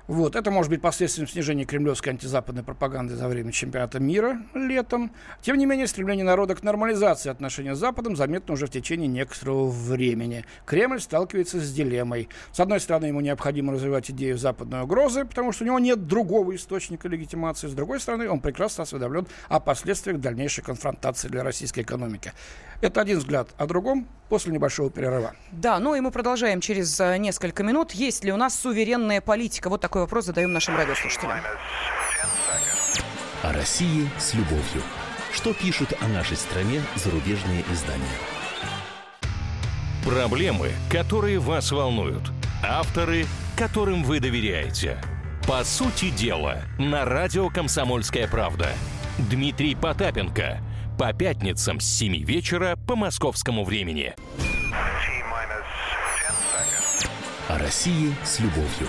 Вот. 0.07 0.37
Это 0.37 0.51
может 0.51 0.71
быть 0.71 0.81
последствием 0.81 1.27
снижения 1.27 1.65
кремлевской 1.65 2.13
антизападной 2.13 2.63
пропаганды 2.63 3.17
за 3.17 3.27
время 3.27 3.51
чемпионата 3.53 3.99
мира 3.99 4.41
летом. 4.55 5.11
Тем 5.43 5.57
не 5.57 5.67
менее, 5.67 5.87
стремление 5.87 6.25
народа 6.25 6.55
к 6.55 6.63
нормализации 6.63 7.29
отношений 7.29 7.75
с 7.75 7.79
Западом 7.79 8.17
заметно 8.17 8.55
уже 8.55 8.67
в 8.67 8.71
течение 8.71 9.09
некоторого 9.09 9.69
времени. 9.69 10.45
Кремль 10.65 11.01
сталкивается 11.01 11.61
с 11.61 11.73
дилеммой. 11.73 12.29
С 12.53 12.61
одной 12.61 12.81
стороны, 12.81 13.07
ему 13.07 13.21
необходимо 13.21 13.73
развивать 13.73 14.11
идею 14.11 14.39
западной 14.39 14.83
угрозы, 14.83 15.25
потому 15.25 15.53
что 15.53 15.65
у 15.65 15.67
него 15.67 15.79
нет 15.79 16.07
другого 16.07 16.55
источника 16.55 17.09
легитимации. 17.09 17.67
С 17.67 17.75
другой 17.75 18.01
стороны, 18.01 18.29
он 18.29 18.41
прекрасно 18.41 18.85
осведомлен 18.85 19.27
о 19.49 19.61
последствиях 19.61 20.21
дальнейшей 20.21 20.63
конфронтации 20.63 21.29
для 21.29 21.43
российской 21.43 21.81
экономики. 21.81 22.33
Это 22.81 23.01
один 23.01 23.19
взгляд. 23.19 23.49
О 23.57 23.67
другом 23.67 24.07
после 24.29 24.53
небольшого 24.53 24.91
перерыва. 24.91 25.35
Да, 25.53 25.79
ну 25.79 25.95
и 25.95 26.01
мы 26.01 26.11
продолжаем 26.11 26.61
через 26.61 26.99
э, 27.01 27.17
несколько 27.19 27.63
минут. 27.63 27.93
Есть 27.93 28.25
ли 28.25 28.33
у 28.33 28.37
нас 28.37 28.59
суверенная 28.59 29.21
политика? 29.21 29.71
Вот 29.71 29.81
такой 29.97 30.03
вопрос 30.03 30.27
задаем 30.27 30.53
нашим 30.53 30.77
радиослушателям. 30.77 31.39
О 33.43 33.53
России 33.55 34.07
с 34.19 34.35
любовью. 34.35 34.83
Что 35.33 35.55
пишут 35.55 35.95
о 36.03 36.09
нашей 36.09 36.37
стране 36.37 36.83
зарубежные 36.97 37.65
издания? 37.73 38.05
Проблемы, 40.05 40.73
которые 40.91 41.39
вас 41.39 41.73
волнуют. 41.73 42.31
Авторы, 42.63 43.25
которым 43.57 44.05
вы 44.05 44.21
доверяете. 44.21 45.01
По 45.49 45.65
сути 45.65 46.11
дела, 46.11 46.59
на 46.79 47.07
радио 47.07 47.49
«Комсомольская 47.49 48.29
правда». 48.29 48.69
Дмитрий 49.17 49.75
Потапенко– 49.75 50.61
по 50.99 51.15
пятницам 51.15 51.81
с 51.81 51.87
7 51.87 52.23
вечера 52.23 52.77
по 52.87 52.97
московскому 52.97 53.65
времени. 53.65 54.15
О 57.49 57.59
России 57.59 58.15
с 58.25 58.41
любовью. 58.41 58.89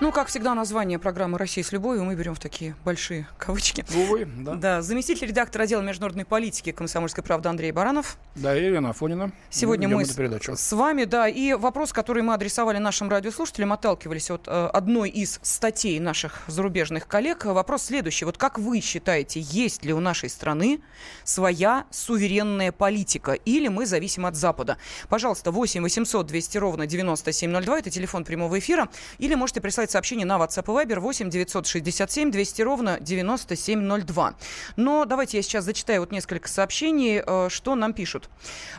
Ну, 0.00 0.10
как 0.10 0.26
всегда, 0.26 0.54
название 0.54 0.98
программы 0.98 1.38
«Россия 1.38 1.62
с 1.62 1.70
любовью» 1.70 2.02
мы 2.04 2.16
берем 2.16 2.34
в 2.34 2.40
такие 2.40 2.74
большие 2.84 3.28
кавычки. 3.38 3.84
Увы, 3.94 4.26
да. 4.26 4.54
Да, 4.64 4.82
заместитель 4.82 5.28
редактора 5.28 5.62
отдела 5.62 5.82
международной 5.82 6.24
политики 6.24 6.72
«Комсомольской 6.72 7.22
правды» 7.22 7.48
Андрей 7.48 7.70
Баранов. 7.70 8.18
Да, 8.34 8.56
и 8.56 8.64
Елена 8.64 8.90
Афонина. 8.90 9.30
Сегодня 9.50 9.88
мы, 9.88 9.98
мы 9.98 10.04
с, 10.04 10.16
с 10.16 10.72
вами, 10.72 11.04
да, 11.04 11.28
и 11.28 11.52
вопрос, 11.52 11.92
который 11.92 12.24
мы 12.24 12.34
адресовали 12.34 12.78
нашим 12.78 13.08
радиослушателям, 13.08 13.72
отталкивались 13.72 14.32
от 14.32 14.48
э, 14.48 14.66
одной 14.72 15.10
из 15.10 15.38
статей 15.42 16.00
наших 16.00 16.42
зарубежных 16.48 17.06
коллег. 17.06 17.44
Вопрос 17.44 17.84
следующий. 17.84 18.24
Вот 18.24 18.36
как 18.36 18.58
вы 18.58 18.80
считаете, 18.80 19.40
есть 19.40 19.84
ли 19.84 19.92
у 19.92 20.00
нашей 20.00 20.28
страны 20.28 20.80
своя 21.22 21.84
суверенная 21.90 22.72
политика 22.72 23.32
или 23.32 23.68
мы 23.68 23.86
зависим 23.86 24.26
от 24.26 24.34
Запада? 24.34 24.76
Пожалуйста, 25.08 25.52
8 25.52 25.82
800 25.82 26.26
200 26.26 26.58
ровно 26.58 26.86
9702, 26.88 27.78
это 27.78 27.90
телефон 27.90 28.24
прямого 28.24 28.58
эфира, 28.58 28.88
или 29.18 29.36
можете 29.36 29.60
прислать 29.60 29.93
сообщение 29.94 30.26
на 30.26 30.38
WhatsApp 30.38 30.64
и 30.64 30.86
Viber 30.86 30.98
8 30.98 31.30
967 31.30 32.32
200 32.32 32.62
ровно 32.62 32.98
9702. 33.00 34.34
Но 34.74 35.04
давайте 35.04 35.36
я 35.36 35.42
сейчас 35.44 35.64
зачитаю 35.64 36.00
вот 36.00 36.10
несколько 36.10 36.48
сообщений, 36.48 37.22
э, 37.24 37.48
что 37.48 37.76
нам 37.76 37.92
пишут. 37.92 38.28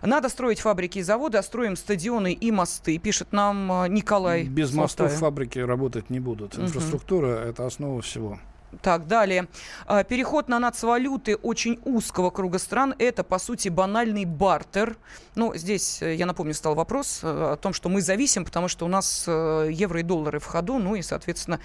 Надо 0.02 0.28
строить 0.28 0.60
фабрики 0.60 1.00
и 1.00 1.04
заводы, 1.04 1.38
а 1.38 1.44
строим 1.44 1.78
стадионы 1.78 2.34
и 2.34 2.52
мосты, 2.52 2.98
пишет 2.98 3.32
нам 3.32 3.72
э, 3.72 3.88
Николай. 3.88 4.44
Без 4.44 4.74
мостов 4.74 5.14
фабрики 5.14 5.58
работать 5.60 6.10
не 6.10 6.20
будут. 6.20 6.60
Инфраструктура 6.60 7.28
угу. 7.28 7.50
это 7.50 7.66
основа 7.66 8.02
всего. 8.02 8.38
Так, 8.82 9.08
далее. 9.08 9.48
А, 9.86 10.04
переход 10.04 10.48
на 10.48 10.60
нацвалюты 10.60 11.36
очень 11.36 11.80
узкого 11.86 12.30
круга 12.30 12.60
стран– 12.60 12.96
это, 13.00 13.24
по 13.24 13.40
сути, 13.40 13.70
банальный 13.70 14.26
бартер. 14.26 14.98
Ну, 15.36 15.56
здесь, 15.56 16.02
э, 16.02 16.16
я 16.16 16.26
напомню, 16.26 16.54
стал 16.54 16.76
вопрос 16.76 17.20
э, 17.24 17.28
о 17.54 17.56
том, 17.58 17.74
что 17.74 17.90
мы 17.90 18.02
зависим, 18.02 18.46
потому 18.46 18.68
что 18.68 18.86
у 18.86 18.88
нас 18.88 19.26
э, 19.28 19.70
евро 19.72 20.00
и 20.00 20.04
доллары 20.04 20.40
в 20.40 20.46
ходу, 20.46 20.78
ну 20.80 20.96
и, 20.96 21.02
соответственно, 21.02 21.60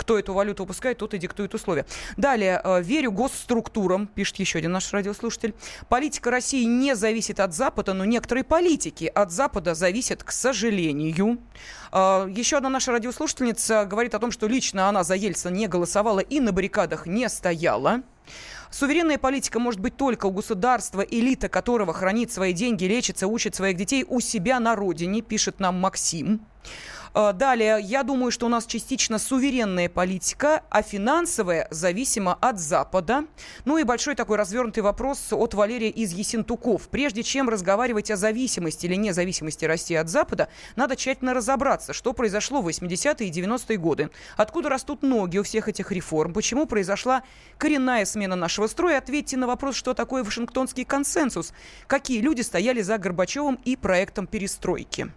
кто 0.00 0.18
эту 0.18 0.32
валюту 0.32 0.62
выпускает, 0.62 0.96
тот 0.96 1.12
и 1.12 1.18
диктует 1.18 1.54
условия. 1.54 1.84
Далее. 2.16 2.58
Э, 2.64 2.82
верю 2.82 3.12
госструктурам, 3.12 4.06
пишет 4.06 4.38
еще 4.38 4.58
один 4.58 4.72
наш 4.72 4.90
радиослушатель. 4.94 5.54
Политика 5.90 6.30
России 6.30 6.64
не 6.64 6.96
зависит 6.96 7.38
от 7.38 7.52
Запада, 7.52 7.92
но 7.92 8.06
некоторые 8.06 8.44
политики 8.44 9.04
от 9.14 9.30
Запада 9.30 9.74
зависят, 9.74 10.24
к 10.24 10.32
сожалению. 10.32 11.38
Э, 11.92 12.26
еще 12.34 12.56
одна 12.56 12.70
наша 12.70 12.92
радиослушательница 12.92 13.84
говорит 13.84 14.14
о 14.14 14.18
том, 14.18 14.30
что 14.30 14.48
лично 14.48 14.88
она 14.88 15.04
за 15.04 15.16
Ельцина 15.16 15.52
не 15.52 15.66
голосовала 15.66 16.20
и 16.20 16.40
на 16.40 16.52
баррикадах 16.52 17.06
не 17.06 17.28
стояла. 17.28 18.02
Суверенная 18.70 19.18
политика 19.18 19.58
может 19.58 19.80
быть 19.80 19.96
только 19.96 20.26
у 20.26 20.30
государства, 20.30 21.02
элита 21.02 21.50
которого 21.50 21.92
хранит 21.92 22.32
свои 22.32 22.54
деньги, 22.54 22.84
лечится, 22.84 23.26
учит 23.26 23.54
своих 23.54 23.76
детей 23.76 24.06
у 24.08 24.20
себя 24.20 24.60
на 24.60 24.76
родине, 24.76 25.20
пишет 25.20 25.60
нам 25.60 25.78
Максим. 25.78 26.40
Э, 27.12 27.32
далее, 27.32 27.78
я 27.82 28.02
думаю, 28.02 28.30
что 28.30 28.46
у 28.46 28.48
нас 28.48 28.66
частично 28.66 29.18
суверенная 29.18 29.88
политика, 29.88 30.62
а 30.70 30.82
финансовая 30.82 31.66
зависима 31.70 32.38
от 32.40 32.60
Запада. 32.60 33.24
Ну 33.64 33.78
и 33.78 33.82
большой 33.82 34.14
такой 34.14 34.36
развернутый 34.36 34.82
вопрос 34.82 35.32
от 35.32 35.54
Валерия 35.54 35.90
из 35.90 36.12
Есентуков. 36.12 36.88
Прежде 36.88 37.22
чем 37.22 37.48
разговаривать 37.48 38.10
о 38.10 38.16
зависимости 38.16 38.86
или 38.86 38.94
независимости 38.94 39.64
России 39.64 39.96
от 39.96 40.08
Запада, 40.08 40.48
надо 40.76 40.94
тщательно 40.94 41.34
разобраться, 41.34 41.92
что 41.92 42.12
произошло 42.12 42.62
в 42.62 42.68
80-е 42.68 43.28
и 43.28 43.32
90-е 43.32 43.76
годы. 43.76 44.10
Откуда 44.36 44.68
растут 44.68 45.02
ноги 45.02 45.38
у 45.38 45.42
всех 45.42 45.68
этих 45.68 45.90
реформ? 45.90 46.32
Почему 46.32 46.66
произошла 46.66 47.22
коренная 47.58 48.04
смена 48.04 48.36
нашего 48.36 48.68
строя? 48.68 48.98
Ответьте 48.98 49.36
на 49.36 49.48
вопрос, 49.48 49.74
что 49.74 49.94
такое 49.94 50.22
Вашингтонский 50.22 50.84
консенсус. 50.84 51.52
Какие 51.88 52.20
люди 52.20 52.42
стояли 52.42 52.82
за 52.82 52.98
Горбачевым 52.98 53.58
и 53.64 53.74
проектом 53.74 54.28
перестройки? 54.28 55.10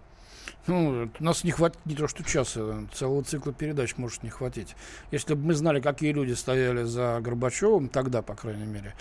Ну, 0.65 1.09
у 1.19 1.23
нас 1.23 1.43
не 1.43 1.51
хватит 1.51 1.77
не 1.85 1.95
то 1.95 2.07
что 2.07 2.23
часа, 2.23 2.87
целого 2.93 3.23
цикла 3.23 3.51
передач 3.51 3.97
может 3.97 4.23
не 4.23 4.29
хватить. 4.29 4.75
Если 5.11 5.33
бы 5.33 5.47
мы 5.47 5.53
знали, 5.55 5.81
какие 5.81 6.13
люди 6.13 6.33
стояли 6.33 6.83
за 6.83 7.19
Горбачевым, 7.21 7.89
тогда, 7.89 8.21
по 8.21 8.33
крайней 8.33 8.65
мере. 8.65 8.93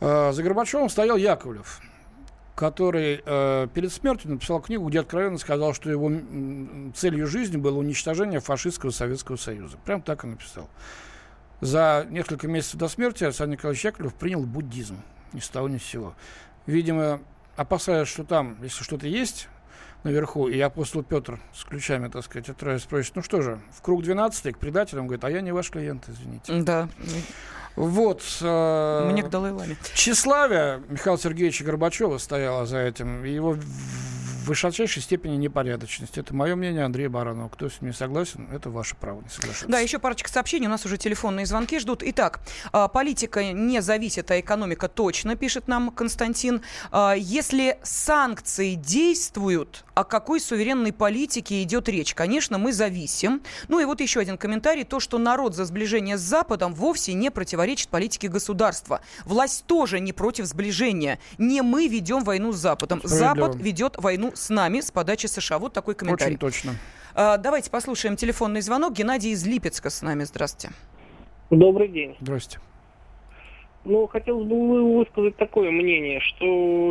Э, 0.00 0.32
за 0.32 0.42
Горбачевым 0.44 0.88
стоял 0.88 1.16
Яковлев, 1.16 1.80
который 2.54 3.20
э, 3.24 3.68
перед 3.74 3.92
смертью 3.92 4.30
написал 4.30 4.60
книгу, 4.60 4.88
где 4.88 5.00
откровенно 5.00 5.38
сказал, 5.38 5.74
что 5.74 5.90
его 5.90 6.12
целью 6.94 7.26
жизни 7.26 7.56
было 7.56 7.78
уничтожение 7.78 8.38
фашистского 8.38 8.90
Советского 8.90 9.36
Союза. 9.36 9.78
Прям 9.84 10.02
так 10.02 10.22
и 10.22 10.28
написал. 10.28 10.68
За 11.60 12.06
несколько 12.10 12.46
месяцев 12.46 12.78
до 12.78 12.86
смерти 12.86 13.24
Александр 13.24 13.56
Николаевич 13.56 13.84
Яковлев 13.84 14.14
принял 14.14 14.44
буддизм. 14.44 15.02
Ни 15.32 15.40
с 15.40 15.48
того, 15.48 15.68
ни 15.68 15.78
с 15.78 15.84
сего. 15.84 16.14
Видимо, 16.66 17.20
опасаясь, 17.56 18.06
что 18.06 18.22
там, 18.22 18.56
если 18.62 18.84
что-то 18.84 19.08
есть, 19.08 19.48
наверху, 20.04 20.48
и 20.48 20.58
апостол 20.60 21.02
Петр 21.02 21.38
с 21.54 21.64
ключами, 21.64 22.08
так 22.08 22.24
сказать, 22.24 22.48
отправится, 22.48 22.86
спросит, 22.86 23.14
ну 23.14 23.22
что 23.22 23.42
же, 23.42 23.60
в 23.72 23.82
круг 23.82 24.02
12 24.02 24.54
к 24.54 24.58
предателям, 24.58 25.06
говорит, 25.06 25.24
а 25.24 25.30
я 25.30 25.40
не 25.40 25.52
ваш 25.52 25.70
клиент, 25.70 26.08
извините. 26.08 26.52
Да. 26.62 26.88
Вот. 27.76 28.22
Э, 28.42 29.08
Мне 29.10 29.22
к 29.22 29.30
Далай-Ламе. 29.30 29.76
Тщеславие 29.94 30.82
Михаила 30.88 31.18
Сергеевича 31.18 31.64
Горбачева 31.64 32.18
стояло 32.18 32.66
за 32.66 32.78
этим. 32.78 33.24
Его 33.24 33.56
в 34.42 34.48
высочайшей 34.48 35.02
степени 35.02 35.36
непорядочность. 35.36 36.18
Это 36.18 36.34
мое 36.34 36.56
мнение, 36.56 36.84
Андрей 36.84 37.08
Баранов. 37.08 37.52
Кто 37.52 37.68
с 37.68 37.80
ним 37.80 37.94
согласен, 37.94 38.48
это 38.52 38.70
ваше 38.70 38.96
право 38.96 39.20
не 39.20 39.28
соглашаться. 39.28 39.68
Да, 39.68 39.78
еще 39.78 39.98
парочка 39.98 40.28
сообщений. 40.28 40.66
У 40.66 40.70
нас 40.70 40.84
уже 40.84 40.98
телефонные 40.98 41.46
звонки 41.46 41.78
ждут. 41.78 42.02
Итак, 42.04 42.40
а, 42.72 42.88
политика 42.88 43.52
не 43.52 43.80
зависит, 43.80 44.30
а 44.30 44.40
экономика 44.40 44.88
точно, 44.88 45.36
пишет 45.36 45.68
нам 45.68 45.90
Константин. 45.90 46.62
А, 46.90 47.14
если 47.14 47.78
санкции 47.82 48.74
действуют, 48.74 49.84
о 49.94 50.04
какой 50.04 50.40
суверенной 50.40 50.92
политике 50.92 51.62
идет 51.62 51.88
речь? 51.88 52.14
Конечно, 52.14 52.58
мы 52.58 52.72
зависим. 52.72 53.42
Ну 53.68 53.78
и 53.78 53.84
вот 53.84 54.00
еще 54.00 54.20
один 54.20 54.38
комментарий. 54.38 54.84
То, 54.84 55.00
что 55.00 55.18
народ 55.18 55.54
за 55.54 55.64
сближение 55.64 56.18
с 56.18 56.20
Западом 56.20 56.74
вовсе 56.74 57.12
не 57.12 57.30
противоречит 57.30 57.88
политике 57.88 58.28
государства. 58.28 59.02
Власть 59.24 59.64
тоже 59.66 60.00
не 60.00 60.12
против 60.12 60.46
сближения. 60.46 61.18
Не 61.38 61.62
мы 61.62 61.86
ведем 61.86 62.24
войну 62.24 62.52
с 62.52 62.56
Западом. 62.56 63.00
Запад 63.04 63.54
ведет 63.54 63.96
войну 63.98 64.31
с 64.34 64.50
нами 64.50 64.80
с 64.80 64.90
подачи 64.90 65.26
США. 65.26 65.58
Вот 65.58 65.72
такой 65.72 65.94
комментарий. 65.94 66.34
Очень 66.34 66.38
точно. 66.38 66.72
А, 67.14 67.36
давайте 67.36 67.70
послушаем 67.70 68.16
телефонный 68.16 68.60
звонок. 68.60 68.92
Геннадий 68.92 69.32
из 69.32 69.46
Липецка 69.46 69.90
с 69.90 70.02
нами. 70.02 70.24
Здравствуйте. 70.24 70.74
Добрый 71.50 71.88
день. 71.88 72.16
Здрасте. 72.20 72.58
Ну, 73.84 74.06
хотелось 74.06 74.46
бы 74.46 74.98
высказать 74.98 75.36
такое 75.36 75.72
мнение, 75.72 76.20
что 76.20 76.44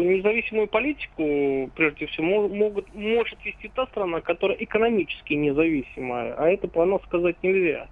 независимую 0.03 0.67
политику, 0.67 1.71
прежде 1.73 2.05
всего, 2.07 2.49
могут, 2.49 2.93
может 2.93 3.39
вести 3.45 3.71
та 3.73 3.87
страна, 3.87 4.19
которая 4.19 4.57
экономически 4.57 5.33
независимая, 5.33 6.33
а 6.33 6.49
это 6.49 6.67
про 6.67 6.85
нас 6.85 7.01
сказать 7.03 7.37
нельзя. 7.43 7.87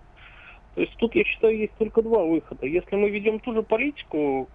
То 0.75 0.81
есть 0.81 0.95
тут, 0.97 1.15
я 1.15 1.23
считаю, 1.23 1.57
есть 1.57 1.73
только 1.77 2.01
два 2.01 2.23
выхода. 2.23 2.65
Если 2.65 2.95
мы 2.97 3.09
ведем 3.09 3.39
ту 3.39 3.53
же 3.53 3.63
политику, 3.63 4.49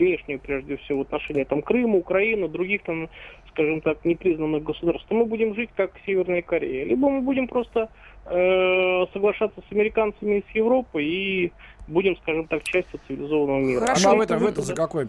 внешнюю, 0.00 0.40
прежде 0.40 0.76
всего, 0.78 0.98
в 0.98 1.02
отношении 1.02 1.44
там, 1.44 1.62
Крыма, 1.62 1.96
Украины, 1.98 2.48
других 2.48 2.82
там, 2.82 3.08
скажем 3.50 3.80
так, 3.80 4.04
непризнанных 4.04 4.62
государств, 4.62 5.06
то 5.08 5.14
мы 5.14 5.24
будем 5.24 5.54
жить 5.54 5.70
как 5.76 5.92
Северная 6.06 6.42
Корея. 6.42 6.84
Либо 6.84 7.08
мы 7.08 7.20
будем 7.20 7.46
просто 7.46 7.88
э, 8.26 9.06
соглашаться 9.12 9.60
с 9.68 9.72
американцами 9.72 10.38
и 10.38 10.44
с 10.50 10.54
Европой 10.54 11.04
и 11.04 11.52
будем, 11.86 12.16
скажем 12.18 12.46
так, 12.46 12.62
частью 12.62 13.00
цивилизованного 13.06 13.60
мира. 13.60 13.80
Хорошо. 13.80 14.10
А 14.10 14.14
вы 14.14 14.24
это, 14.24 14.38
вы 14.38 14.48
это 14.48 14.62
за 14.62 14.74
какой 14.74 15.08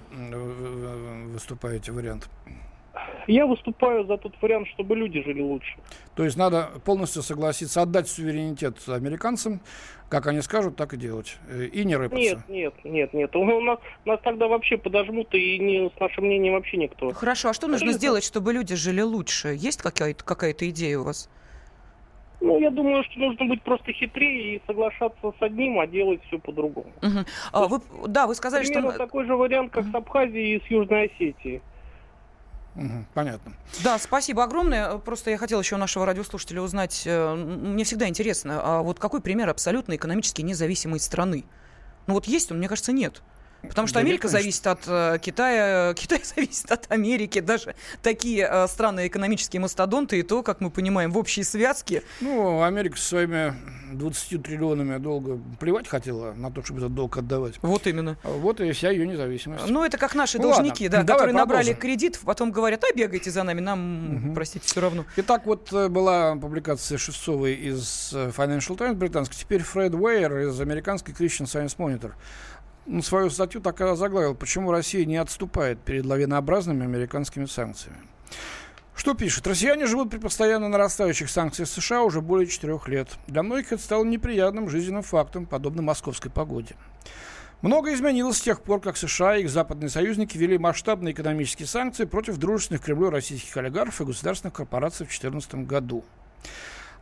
выступаете 1.34 1.92
вариант? 1.92 2.30
Я 3.28 3.46
выступаю 3.46 4.06
за 4.06 4.18
тот 4.18 4.34
вариант, 4.42 4.68
чтобы 4.70 4.96
люди 4.96 5.22
жили 5.24 5.42
лучше. 5.42 5.76
То 6.16 6.24
есть 6.24 6.38
надо 6.38 6.70
полностью 6.86 7.22
согласиться, 7.22 7.82
отдать 7.82 8.08
суверенитет 8.08 8.78
американцам, 8.88 9.62
как 10.10 10.28
они 10.28 10.42
скажут, 10.42 10.76
так 10.76 10.94
и 10.94 10.98
делать. 10.98 11.38
Э, 11.50 11.66
и 11.66 11.86
не 11.86 11.96
рыпаться. 11.96 12.44
Нет, 12.48 12.50
нет, 12.50 12.74
нет, 12.84 13.14
нет. 13.14 13.36
У 13.36 13.62
нас, 13.62 13.80
нас 14.06 14.20
тогда 14.24 14.48
вообще 14.48 14.78
подожмут, 14.78 15.34
и 15.34 15.58
не, 15.60 15.90
с 15.90 16.00
нашим 16.00 16.26
мнением 16.26 16.54
вообще 16.54 16.78
никто. 16.78 17.12
Хорошо, 17.14 17.50
а 17.50 17.54
что 17.54 17.68
нужно 17.68 17.94
сделать, 17.94 18.24
чтобы 18.24 18.54
люди 18.54 18.76
жили 18.76 19.02
лучше? 19.02 19.50
Есть 19.56 19.82
какая-то 19.82 20.24
какая 20.24 20.54
идея 20.60 21.00
у 21.00 21.04
вас? 21.04 21.30
Ну, 22.42 22.60
я 22.60 22.72
думаю, 22.72 23.04
что 23.04 23.20
нужно 23.20 23.46
быть 23.46 23.62
просто 23.62 23.94
хитрее 23.94 24.56
и 24.56 24.62
соглашаться 24.66 25.32
с 25.40 25.42
одним, 25.42 25.80
а 25.80 25.86
делать 25.86 26.22
все 26.26 26.40
по-другому. 26.40 26.92
Угу. 27.02 27.20
А, 27.54 27.68
вы, 27.68 27.80
да, 28.08 28.26
вы 28.26 28.34
сказали, 28.34 28.66
Примерно 28.66 28.90
что... 28.90 28.98
такой 28.98 29.26
же 29.26 29.36
вариант, 29.36 29.72
как 29.72 29.86
с 29.86 29.94
Абхазией 29.94 30.58
и 30.58 30.60
с 30.60 30.66
Южной 30.72 31.06
Осетией. 31.06 31.62
Понятно. 33.14 33.54
Да, 33.84 34.00
спасибо 34.00 34.44
огромное. 34.44 34.98
Просто 34.98 35.30
я 35.32 35.38
хотела 35.38 35.60
еще 35.62 35.76
у 35.76 35.78
нашего 35.78 36.06
радиослушателя 36.06 36.62
узнать, 36.62 37.04
э, 37.06 37.36
мне 37.36 37.84
всегда 37.84 38.08
интересно, 38.08 38.62
а 38.64 38.82
вот 38.82 39.00
какой 39.00 39.22
пример 39.22 39.50
абсолютно 39.50 39.96
экономически 39.96 40.42
независимой 40.42 41.00
страны? 41.00 41.44
Ну 42.08 42.14
вот 42.14 42.26
есть 42.26 42.52
он, 42.52 42.60
мне 42.60 42.70
кажется, 42.70 42.92
нет. 42.92 43.22
Потому 43.62 43.88
что 43.88 43.96
да 43.96 44.00
Америка 44.02 44.28
нет, 44.28 44.32
зависит 44.32 44.68
от 44.68 44.82
э, 44.88 45.20
Китая, 45.22 45.94
Китай 45.98 46.22
зависит 46.24 46.72
от 46.72 46.92
Америки. 46.92 47.40
Даже 47.40 47.76
такие 48.02 48.48
э, 48.50 48.68
странные 48.68 49.08
экономические 49.08 49.60
мастодонты, 49.60 50.20
и 50.20 50.24
то, 50.24 50.44
как 50.44 50.62
мы 50.62 50.70
понимаем, 50.70 51.12
в 51.12 51.18
общей 51.18 51.44
связке. 51.44 52.04
Ну, 52.22 52.64
Америка 52.64 52.98
со 52.98 53.10
своими 53.10 53.54
20 53.94 54.44
триллионами 54.44 54.98
долго 54.98 55.40
плевать 55.60 55.88
хотела 55.88 56.34
на 56.34 56.52
то, 56.52 56.64
чтобы 56.64 56.80
этот 56.80 56.94
долг 56.96 57.18
отдавать. 57.18 57.56
Вот 57.62 57.88
именно. 57.88 58.18
А 58.24 58.30
вот 58.30 58.60
и 58.62 58.72
вся 58.72 58.90
ее 58.90 59.06
независимость. 59.06 59.68
Ну, 59.68 59.84
это 59.84 59.98
как 59.98 60.16
наши 60.16 60.38
ну, 60.38 60.46
должники, 60.46 60.86
ладно, 60.86 61.04
да, 61.04 61.14
которые 61.14 61.36
набрали 61.36 61.74
кредит, 61.74 62.20
потом 62.24 62.52
говорят, 62.52 62.84
а 62.84 62.96
бегайте 62.96 63.32
за 63.32 63.44
нами, 63.44 63.60
нам, 63.60 64.16
угу. 64.16 64.34
простите, 64.34 64.66
все 64.66 64.82
равно. 64.82 65.06
Итак, 65.18 65.46
вот 65.46 65.72
э, 65.74 65.88
была 65.88 66.36
публикация 66.36 66.98
Шевцовой 66.98 67.54
из 67.54 68.12
э, 68.14 68.32
Financial 68.36 68.78
Times 68.78 68.96
британской, 68.96 69.38
теперь 69.38 69.62
Фред 69.62 69.94
Уэйер 69.94 70.40
из 70.40 70.60
американской 70.60 71.14
Christian 71.14 71.46
Science 71.46 71.78
Monitor 71.78 72.14
свою 73.02 73.30
статью 73.30 73.62
так 73.62 73.80
и 73.82 73.96
заглавил, 73.96 74.36
почему 74.36 74.72
Россия 74.72 75.06
не 75.06 75.18
отступает 75.18 75.80
перед 75.80 76.06
лавинообразными 76.06 76.84
американскими 76.84 77.46
санкциями. 77.46 77.98
Что 78.96 79.14
пишет? 79.14 79.48
Россияне 79.48 79.88
живут 79.88 80.10
при 80.10 80.20
постоянно 80.20 80.68
нарастающих 80.68 81.30
санкциях 81.30 81.70
США 81.70 82.04
уже 82.04 82.22
более 82.22 82.48
четырех 82.48 82.88
лет. 82.88 83.08
Для 83.28 83.42
многих 83.42 83.72
это 83.72 83.82
стало 83.82 84.04
неприятным 84.04 84.70
жизненным 84.70 85.02
фактом, 85.02 85.46
подобно 85.46 85.82
московской 85.82 86.30
погоде. 86.30 86.76
Многое 87.62 87.94
изменилось 87.94 88.38
с 88.38 88.42
тех 88.42 88.62
пор, 88.62 88.82
как 88.82 88.98
США 88.98 89.38
и 89.38 89.44
их 89.44 89.50
западные 89.50 89.90
союзники 89.90 90.38
ввели 90.38 90.58
масштабные 90.58 91.14
экономические 91.14 91.68
санкции 91.68 92.06
против 92.06 92.38
дружественных 92.38 92.84
Кремлю 92.84 93.12
российских 93.12 93.56
олигархов 93.56 94.02
и 94.02 94.06
государственных 94.06 94.56
корпораций 94.56 95.06
в 95.06 95.10
2014 95.10 95.56
году. 95.68 96.04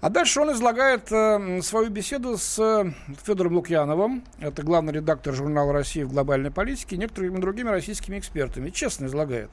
А 0.02 0.10
дальше 0.10 0.40
он 0.40 0.54
излагает 0.54 1.12
э, 1.12 1.62
свою 1.62 1.90
беседу 1.90 2.38
с 2.38 2.58
э, 2.58 2.92
Федором 3.26 3.56
Лукьяновым, 3.56 4.24
это 4.40 4.64
главный 4.64 4.94
редактор 4.94 5.34
журнала 5.34 5.74
«Россия 5.74 6.06
в 6.06 6.14
глобальной 6.14 6.52
политике», 6.52 6.96
и 6.96 7.00
некоторыми 7.00 7.42
другими 7.42 7.68
российскими 7.68 8.18
экспертами. 8.18 8.70
честно 8.70 9.08
излагает. 9.08 9.50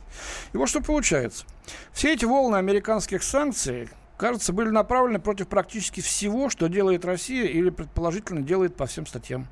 И 0.52 0.56
вот 0.56 0.68
что 0.68 0.80
получается. 0.80 1.46
Все 1.92 2.12
эти 2.12 2.24
волны 2.24 2.56
американских 2.56 3.24
санкций, 3.24 3.88
кажется, 4.16 4.52
были 4.52 4.70
направлены 4.70 5.18
против 5.18 5.48
практически 5.48 6.00
всего, 6.00 6.48
что 6.48 6.68
делает 6.68 7.04
Россия 7.04 7.46
или 7.46 7.70
предположительно 7.70 8.42
делает 8.42 8.76
по 8.76 8.86
всем 8.86 9.04
статьям. 9.04 9.48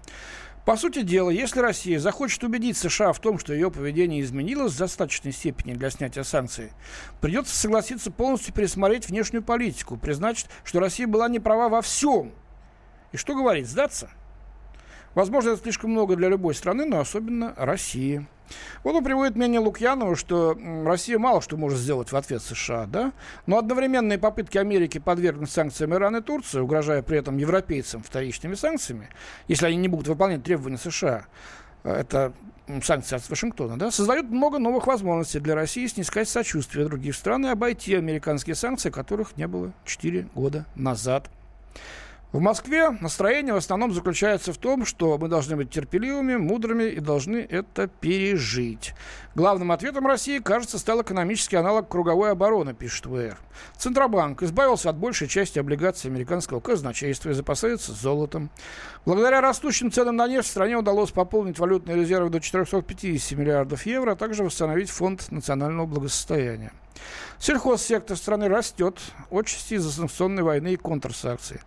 По 0.65 0.79
сути 0.79 1.03
дела, 1.03 1.29
если 1.29 1.61
Россия 1.61 1.99
захочет 1.99 2.43
убедить 2.43 2.79
США 2.79 3.13
в 3.13 3.19
том, 3.19 3.39
что 3.39 3.53
ее 3.53 3.71
поведение 3.71 4.23
изменилось 4.23 4.73
в 4.73 4.79
достаточной 4.79 5.33
степени 5.33 5.75
для 5.75 5.91
снятия 5.91 6.23
санкций, 6.23 6.73
придется 7.21 7.55
согласиться 7.55 8.11
полностью 8.11 8.55
пересмотреть 8.55 9.09
внешнюю 9.09 9.43
политику, 9.43 9.99
признать, 9.99 10.47
что 10.65 10.81
Россия 10.81 11.07
была 11.07 11.29
не 11.29 11.39
права 11.39 11.69
во 11.69 11.83
всем. 11.83 12.33
И 13.13 13.19
что 13.19 13.35
говорить, 13.35 13.69
сдаться? 13.69 14.09
Возможно, 15.15 15.51
это 15.51 15.63
слишком 15.63 15.91
много 15.91 16.17
для 16.17 16.31
любой 16.31 16.55
страны, 16.55 16.87
но 16.87 16.99
особенно 16.99 17.53
России. 17.59 18.27
Вот 18.83 18.95
он 18.95 19.05
приводит 19.05 19.37
мнение 19.37 19.61
Лукьянова, 19.61 20.17
что 20.17 20.57
Россия 20.85 21.19
мало 21.19 21.41
что 21.41 21.57
может 21.57 21.79
сделать 21.79 22.13
в 22.13 22.17
ответ 22.17 22.43
США, 22.43 22.87
да? 22.87 23.13
Но 23.47 23.59
одновременные 23.59 24.19
попытки 24.19 24.59
Америки 24.59 24.99
подвергнуть 24.99 25.51
санкциям 25.51 25.95
Иран 25.95 26.17
и 26.17 26.21
Турции, 26.21 26.61
угрожая 26.61 27.03
при 27.03 27.19
этом 27.19 27.37
европейцам 27.39 28.03
вторичными 28.03 28.55
санкциями, 28.55 29.09
если 29.49 29.67
они 29.67 29.77
не 29.77 29.89
будут 29.89 30.09
выполнять 30.09 30.43
требования 30.43 30.79
США, 30.79 31.27
э, 31.85 31.93
это 31.93 32.33
санкции 32.83 33.17
от 33.17 33.29
Вашингтона, 33.29 33.79
да, 33.79 33.91
создают 33.91 34.31
много 34.31 34.59
новых 34.59 34.87
возможностей 34.87 35.41
для 35.41 35.55
России 35.55 35.87
снискать 35.87 36.29
сочувствие 36.29 36.87
других 36.87 37.15
стран 37.15 37.47
и 37.47 37.49
обойти 37.49 37.95
американские 37.95 38.55
санкции, 38.55 38.91
которых 38.91 39.37
не 39.37 39.47
было 39.47 39.73
4 39.85 40.29
года 40.35 40.65
назад. 40.75 41.31
В 42.35 42.41
Москве 42.41 42.91
настроение 42.91 43.55
в 43.55 43.59
основном 43.59 43.93
заключается 43.93 44.53
в 44.53 44.59
том, 44.59 44.85
что 44.85 45.17
мы 45.19 45.29
должны 45.29 45.55
быть 45.55 45.71
терпеливыми, 45.71 46.35
мудрыми 46.35 46.83
и 46.83 46.99
должны 46.99 47.37
это 47.37 47.87
пережить. 47.87 48.93
Главным 49.37 49.71
ответом 49.71 50.05
России, 50.09 50.41
кажется, 50.41 50.81
стал 50.81 51.03
экономический 51.03 51.55
аналог 51.55 51.89
круговой 51.89 52.33
обороны, 52.33 52.75
пишет 52.75 53.07
ВР. 53.07 53.39
Центробанк 53.77 54.43
избавился 54.43 54.91
от 54.91 54.97
большей 54.97 55.29
части 55.29 55.61
облигаций 55.61 56.11
американского 56.11 56.59
казначейства 56.59 57.31
и 57.31 57.35
запасается 57.35 57.93
золотом. 57.93 58.51
Благодаря 59.07 59.41
растущим 59.41 59.93
ценам 59.93 60.17
на 60.17 60.27
нефть 60.27 60.51
стране 60.51 60.77
удалось 60.77 61.13
пополнить 61.13 61.61
валютные 61.61 61.97
резервы 61.97 62.31
до 62.31 62.41
450 62.41 63.39
миллиардов 63.39 63.87
евро, 63.87 64.11
а 64.11 64.17
также 64.17 64.43
восстановить 64.43 64.91
фонд 64.91 65.31
национального 65.31 65.87
благосостояния. 65.87 66.73
Сельхозсектор 67.39 68.17
страны 68.17 68.49
растет, 68.49 68.99
отчасти 69.31 69.75
из-за 69.75 69.91
санкционной 69.91 70.43
войны 70.43 70.75
и 70.75 70.77
контрсанкций. 70.77 71.61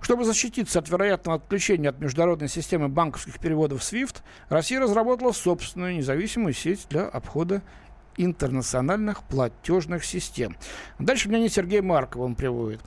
Чтобы 0.00 0.24
защититься 0.24 0.78
от 0.78 0.88
вероятного 0.88 1.36
отключения 1.36 1.90
от 1.90 2.00
международной 2.00 2.48
системы 2.48 2.88
банковских 2.88 3.38
переводов 3.38 3.80
SWIFT, 3.80 4.16
Россия 4.48 4.80
разработала 4.80 5.32
собственную 5.32 5.96
независимую 5.96 6.54
сеть 6.54 6.86
для 6.90 7.06
обхода 7.06 7.62
интернациональных 8.16 9.22
платежных 9.22 10.04
систем. 10.04 10.56
Дальше 10.98 11.28
мне 11.28 11.40
не 11.40 11.48
Сергей 11.48 11.80
Марков 11.80 12.22
он 12.22 12.34
приводит. 12.34 12.80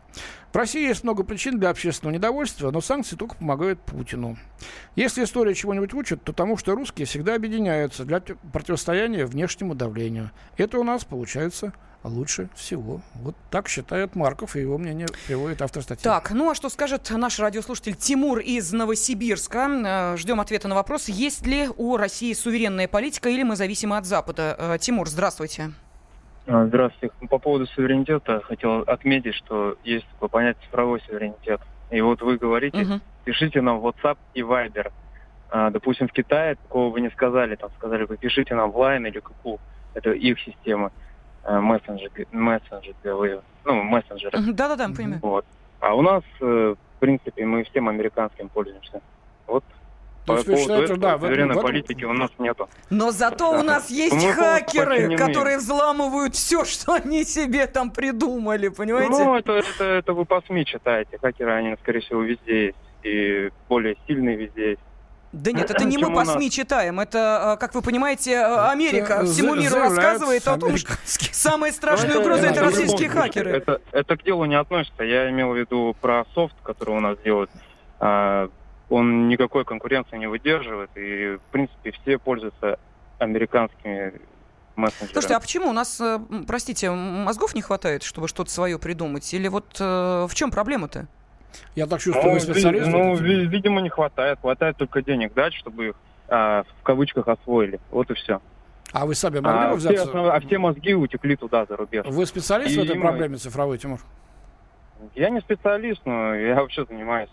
В 0.56 0.58
России 0.58 0.88
есть 0.88 1.04
много 1.04 1.24
причин 1.24 1.60
для 1.60 1.70
общественного 1.70 2.16
недовольства, 2.16 2.72
но 2.72 2.80
санкции 2.80 3.18
только 3.18 3.36
помогают 3.36 3.82
Путину. 3.82 4.38
Если 4.96 5.26
история 5.26 5.54
чего-нибудь 5.54 5.94
учит, 5.94 6.24
то 6.24 6.32
тому, 6.32 6.56
что 6.56 6.76
русские 6.76 7.08
всегда 7.08 7.36
объединяются 7.36 8.06
для 8.06 8.22
противостояния 8.22 9.26
внешнему 9.26 9.76
давлению. 9.76 10.32
Это 10.56 10.80
у 10.80 10.86
нас 10.86 11.04
получается 11.04 11.74
лучше 12.06 12.48
всего. 12.56 13.02
Вот 13.16 13.36
так 13.52 13.68
считает 13.68 14.16
Марков, 14.16 14.56
и 14.56 14.62
его 14.62 14.78
мнение 14.78 15.10
приводит 15.28 15.62
автор 15.62 15.84
статьи. 15.84 16.06
Так, 16.06 16.32
ну 16.32 16.50
а 16.50 16.56
что 16.56 16.70
скажет 16.70 17.12
наш 17.12 17.38
радиослушатель 17.38 17.96
Тимур 17.96 18.40
из 18.40 18.72
Новосибирска? 18.72 20.14
Э, 20.14 20.18
ждем 20.18 20.40
ответа 20.40 20.70
на 20.70 20.76
вопрос, 20.76 21.10
есть 21.10 21.46
ли 21.46 21.68
у 21.76 21.98
России 21.98 22.32
суверенная 22.32 22.88
политика 22.88 23.28
или 23.28 23.44
мы 23.44 23.58
зависимы 23.58 23.98
от 23.98 24.06
Запада. 24.06 24.56
Э, 24.58 24.78
Тимур, 24.80 25.10
здравствуйте. 25.10 25.74
А, 26.48 26.66
здравствуйте. 26.68 27.14
По 27.30 27.40
поводу 27.40 27.66
суверенитета 27.68 28.42
хотел 28.42 28.82
отметить, 28.82 29.36
что 29.36 29.78
есть 29.84 30.08
такое 30.10 30.30
понятие 30.30 30.64
цифровой 30.66 31.02
суверенитет. 31.02 31.60
И 31.90 32.02
вот 32.02 32.22
вы 32.22 32.38
говорите, 32.38 32.82
угу. 32.82 33.00
пишите 33.24 33.62
нам 33.62 33.80
в 33.80 33.88
WhatsApp 33.88 34.18
и 34.34 34.42
Viber. 34.42 34.92
А, 35.50 35.70
допустим, 35.72 36.08
в 36.08 36.12
Китае 36.12 36.56
такого 36.56 36.92
вы 36.92 37.02
не 37.02 37.10
сказали, 37.10 37.56
там 37.56 37.70
сказали, 37.78 38.06
вы 38.06 38.18
пишите 38.18 38.56
нам 38.56 38.72
в 38.72 38.78
Line 38.78 39.08
или 39.08 39.20
Куку. 39.20 39.60
Это 39.94 40.12
их 40.12 40.40
система 40.40 40.92
мессенджеры, 41.48 42.28
мессенджеры, 42.32 43.42
ну, 43.64 43.84
мессенджеры. 43.84 44.38
Да-да-да, 44.54 44.90
понимаю. 44.90 45.20
Вот. 45.22 45.46
А 45.80 45.94
у 45.94 46.02
нас, 46.02 46.24
э, 46.42 46.76
в 46.76 47.00
принципе, 47.00 47.46
мы 47.46 47.64
всем 47.66 47.88
американским 47.88 48.50
пользуемся. 48.50 49.02
Вот 49.46 49.64
то 50.26 50.36
есть 50.36 50.48
вы 50.48 50.58
считаете, 50.58 50.96
да, 50.96 51.18
в 51.18 51.24
этом, 51.24 51.48
в 51.48 51.52
этом... 51.52 51.64
политики 51.64 52.04
у 52.04 52.14
нас 52.14 52.32
нету. 52.40 52.68
Но 52.90 53.12
зато 53.12 53.52
у 53.52 53.62
нас 53.62 53.90
есть 53.90 54.14
Мы 54.16 54.34
хакеры, 54.34 55.16
которые 55.18 55.58
взламывают 55.58 56.36
все, 56.36 56.66
что 56.66 56.94
они 56.94 57.24
себе 57.24 57.68
там 57.68 57.92
придумали, 57.92 58.70
понимаете? 58.70 59.12
Ну, 59.12 59.36
это, 59.36 59.54
это, 59.54 59.84
это 59.84 60.14
вы 60.14 60.26
по 60.26 60.42
СМИ 60.48 60.66
читаете. 60.66 61.18
Хакеры, 61.22 61.52
они, 61.52 61.76
скорее 61.82 62.02
всего, 62.02 62.22
везде 62.22 62.68
есть. 62.68 62.78
И 63.04 63.52
более 63.70 63.98
сильные 64.08 64.36
везде 64.36 64.72
есть. 64.72 64.82
Да 65.32 65.52
нет, 65.52 65.70
это 65.70 65.84
не 65.84 65.98
мы 65.98 66.14
по 66.14 66.26
СМИ 66.26 66.50
читаем. 66.50 67.00
Это, 67.00 67.52
а, 67.52 67.58
как 67.58 67.76
вы 67.76 67.82
понимаете, 67.82 68.38
а, 68.38 68.72
Америка 68.72 69.24
всему 69.26 69.54
миру 69.54 69.76
рассказывает 69.76 70.48
о 70.48 70.58
том, 70.58 70.78
что 70.78 70.94
самая 71.06 71.72
страшная 71.72 72.20
угроза 72.20 72.48
это 72.48 72.62
российские 72.62 73.10
хакеры. 73.10 73.52
Это, 73.52 73.82
это 73.92 74.18
к 74.18 74.24
делу 74.24 74.46
не 74.46 74.56
относится. 74.56 75.04
Я 75.04 75.30
имел 75.30 75.52
в 75.52 75.58
виду 75.58 75.96
про 76.00 76.26
софт, 76.34 76.56
который 76.64 76.96
у 76.96 77.00
нас 77.00 77.18
делают 77.24 77.52
а, 78.00 78.50
он 78.90 79.28
никакой 79.28 79.66
конкуренции 79.66 80.18
не 80.18 80.28
выдерживает, 80.28 80.90
и, 80.96 81.38
в 81.38 81.52
принципе, 81.52 81.92
все 81.92 82.18
пользуются 82.18 82.80
американскими 83.20 84.14
мессенджерами. 84.76 85.14
Слушайте, 85.14 85.36
а 85.36 85.40
почему 85.40 85.70
у 85.70 85.74
нас, 85.74 86.00
э, 86.02 86.20
простите, 86.48 86.92
мозгов 86.92 87.56
не 87.56 87.62
хватает, 87.62 88.04
чтобы 88.04 88.28
что-то 88.28 88.52
свое 88.52 88.78
придумать? 88.78 89.34
Или 89.34 89.48
вот 89.48 89.78
э, 89.80 90.28
в 90.30 90.36
чем 90.36 90.52
проблема-то? 90.52 91.08
Я 91.76 91.88
так 91.88 92.02
чувствую, 92.02 92.28
ну, 92.28 92.34
вы 92.34 92.40
специалист. 92.40 92.88
Ну, 92.88 93.16
видимо, 93.16 93.82
не 93.82 93.90
хватает. 93.90 94.40
Хватает 94.42 94.78
только 94.78 95.02
денег 95.02 95.34
дать, 95.34 95.54
чтобы 95.54 95.90
их, 95.90 95.96
а, 96.28 96.64
в 96.64 96.84
кавычках, 96.84 97.28
освоили. 97.30 97.80
Вот 97.92 98.12
и 98.12 98.14
все. 98.14 98.42
А 98.92 99.06
вы 99.06 99.16
сами 99.16 99.40
могли 99.40 99.68
а, 99.68 99.70
бы 99.72 99.78
взяться? 99.78 100.08
Все, 100.08 100.30
а 100.30 100.40
все 100.42 100.58
мозги 100.58 100.94
утекли 100.94 101.36
туда, 101.36 101.66
за 101.66 101.78
рубеж. 101.78 102.06
Вы 102.08 102.26
специалист 102.26 102.76
и 102.76 102.80
в 102.80 102.84
этой 102.84 102.96
мы... 102.96 103.02
проблеме 103.02 103.38
цифровой, 103.38 103.78
Тимур? 103.78 104.00
Я 105.16 105.30
не 105.30 105.40
специалист, 105.42 106.02
но 106.06 106.36
я 106.36 106.56
вообще 106.56 106.86
занимаюсь 106.86 107.30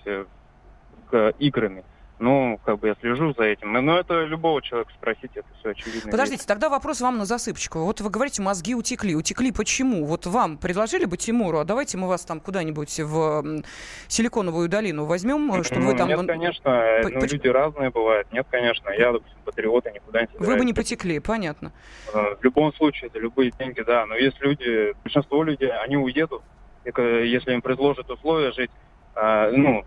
э, 1.13 1.33
играми. 1.39 1.85
Ну, 2.23 2.61
как 2.65 2.79
бы 2.79 2.87
я 2.87 2.95
слежу 3.01 3.35
за 3.37 3.43
этим. 3.43 3.73
Но 3.73 3.99
это 3.99 4.23
любого 4.23 4.63
человека 4.63 4.93
спросить, 4.95 5.33
это 5.35 5.49
все 5.59 5.71
очевидно. 5.71 6.09
Подождите, 6.09 6.43
вещь. 6.43 6.47
тогда 6.47 6.69
вопрос 6.69 7.01
вам 7.01 7.19
на 7.19 7.25
засыпочку. 7.25 7.81
Вот 7.81 8.01
вы 8.01 8.11
говорите, 8.11 8.41
мозги 8.43 8.77
утекли. 8.77 9.17
Утекли 9.17 9.51
почему? 9.51 10.05
Вот 10.05 10.27
вам 10.27 10.57
предложили 10.57 11.05
бы 11.05 11.17
Тимуру, 11.17 11.59
а 11.59 11.65
давайте 11.65 11.99
мы 11.99 12.07
вас 12.07 12.25
там 12.25 12.39
куда-нибудь 12.39 13.01
в 13.01 13.63
Силиконовую 14.07 14.69
долину 14.69 15.05
возьмем, 15.05 15.53
э, 15.53 15.65
чтобы 15.65 15.81
ну, 15.81 15.91
вы 15.91 15.99
там... 15.99 16.07
Нет, 16.07 16.25
конечно. 16.25 16.63
По- 17.03 17.09
ну, 17.09 17.21
люди 17.23 17.49
разные 17.49 17.91
бывают. 17.91 18.33
Нет, 18.33 18.47
конечно. 18.49 18.91
Я, 18.91 19.11
допустим, 19.11 19.39
патриота 19.45 19.91
никуда 19.91 20.21
не 20.21 20.27
собираюсь. 20.29 20.49
Вы 20.49 20.57
бы 20.59 20.65
не 20.65 20.75
потекли, 20.75 21.19
понятно. 21.19 21.73
Э, 22.15 22.37
в 22.39 22.45
любом 22.45 22.73
случае, 22.75 23.09
это 23.09 23.19
любые 23.19 23.51
деньги, 23.51 23.81
да. 23.81 24.07
Но 24.07 24.15
есть 24.15 24.41
люди, 24.41 24.95
большинство 25.03 25.43
людей, 25.43 25.73
они 25.73 25.97
уедут, 25.97 26.43
если 26.85 27.53
им 27.53 27.63
предложат 27.63 28.09
условия 28.09 28.53
жить, 28.53 28.71
ну, 29.15 29.85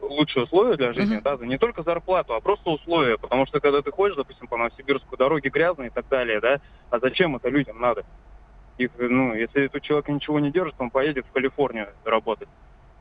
лучшие 0.00 0.44
условия 0.44 0.76
для 0.76 0.92
жизни, 0.92 1.18
uh-huh. 1.18 1.38
да, 1.38 1.46
не 1.46 1.58
только 1.58 1.82
зарплату, 1.82 2.34
а 2.34 2.40
просто 2.40 2.70
условия, 2.70 3.18
потому 3.18 3.46
что 3.46 3.60
когда 3.60 3.82
ты 3.82 3.90
ходишь, 3.90 4.16
допустим, 4.16 4.46
по 4.46 4.56
Новосибирску, 4.56 5.16
дороги 5.16 5.48
грязные 5.48 5.88
и 5.88 5.92
так 5.92 6.08
далее, 6.08 6.40
да, 6.40 6.60
а 6.90 6.98
зачем 6.98 7.36
это 7.36 7.48
людям 7.48 7.80
надо? 7.80 8.04
Их, 8.78 8.90
ну, 8.98 9.34
если 9.34 9.64
этот 9.64 9.82
человек 9.82 10.08
ничего 10.08 10.38
не 10.38 10.50
держит, 10.50 10.74
он 10.78 10.90
поедет 10.90 11.26
в 11.26 11.32
Калифорнию 11.32 11.88
работать. 12.04 12.48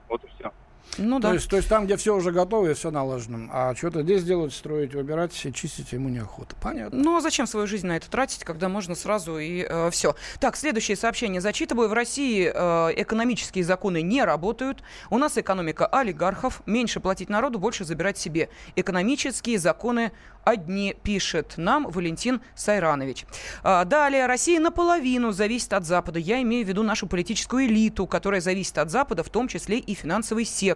Вот 0.08 0.24
и 0.24 0.28
все. 0.28 0.52
Ну 0.98 1.20
да. 1.20 1.30
То 1.30 1.34
есть, 1.34 1.50
то 1.50 1.58
есть 1.58 1.68
там, 1.68 1.86
где 1.86 1.98
все 1.98 2.16
уже 2.16 2.32
готово 2.32 2.72
и 2.72 2.74
все 2.74 2.92
налажено. 2.92 3.50
А 3.52 3.76
что-то 3.76 4.04
здесь 4.04 4.24
делать, 4.24 4.54
строить, 4.54 4.94
выбирать 4.94 5.34
и 5.46 5.54
чистить 5.54 5.92
ему 5.92 6.10
неохота. 6.10 6.56
Понятно. 6.62 6.98
Ну 6.98 7.18
а 7.18 7.22
зачем 7.22 7.48
свою 7.48 7.68
жизнь 7.68 7.88
на 7.88 7.98
это 7.98 8.10
тратить, 8.10 8.44
когда 8.44 8.70
можно 8.70 8.96
сразу 8.96 9.38
и 9.38 9.66
э, 9.68 9.90
все. 9.92 10.16
Так, 10.40 10.56
следующее 10.56 10.96
сообщение 10.96 11.42
зачитываю. 11.42 11.90
В 11.90 11.94
России 11.94 12.52
э, 12.54 12.94
экономические 12.96 13.64
законы 13.64 14.02
не 14.02 14.24
работают. 14.24 14.84
У 15.10 15.18
нас 15.18 15.38
экономика 15.38 15.86
олигархов. 15.88 16.62
Меньше 16.66 17.00
платить 17.00 17.30
народу, 17.30 17.60
больше 17.60 17.84
забирать 17.84 18.18
себе. 18.18 18.50
Экономические 18.76 19.60
законы 19.60 20.12
одни, 20.44 20.96
пишет 21.04 21.56
нам 21.58 21.90
Валентин 21.90 22.42
Сайранович. 22.56 23.26
А, 23.64 23.84
далее, 23.84 24.28
Россия 24.28 24.60
наполовину 24.60 25.32
зависит 25.32 25.74
от 25.74 25.86
Запада. 25.86 26.20
Я 26.20 26.42
имею 26.44 26.66
в 26.66 26.70
виду 26.70 26.84
нашу 26.84 27.08
политическую 27.08 27.66
элиту, 27.66 28.06
которая 28.06 28.42
зависит 28.42 28.78
от 28.78 28.92
Запада, 28.92 29.24
в 29.24 29.30
том 29.30 29.48
числе 29.48 29.80
и 29.80 29.96
финансовый 29.96 30.46
сектор. 30.46 30.75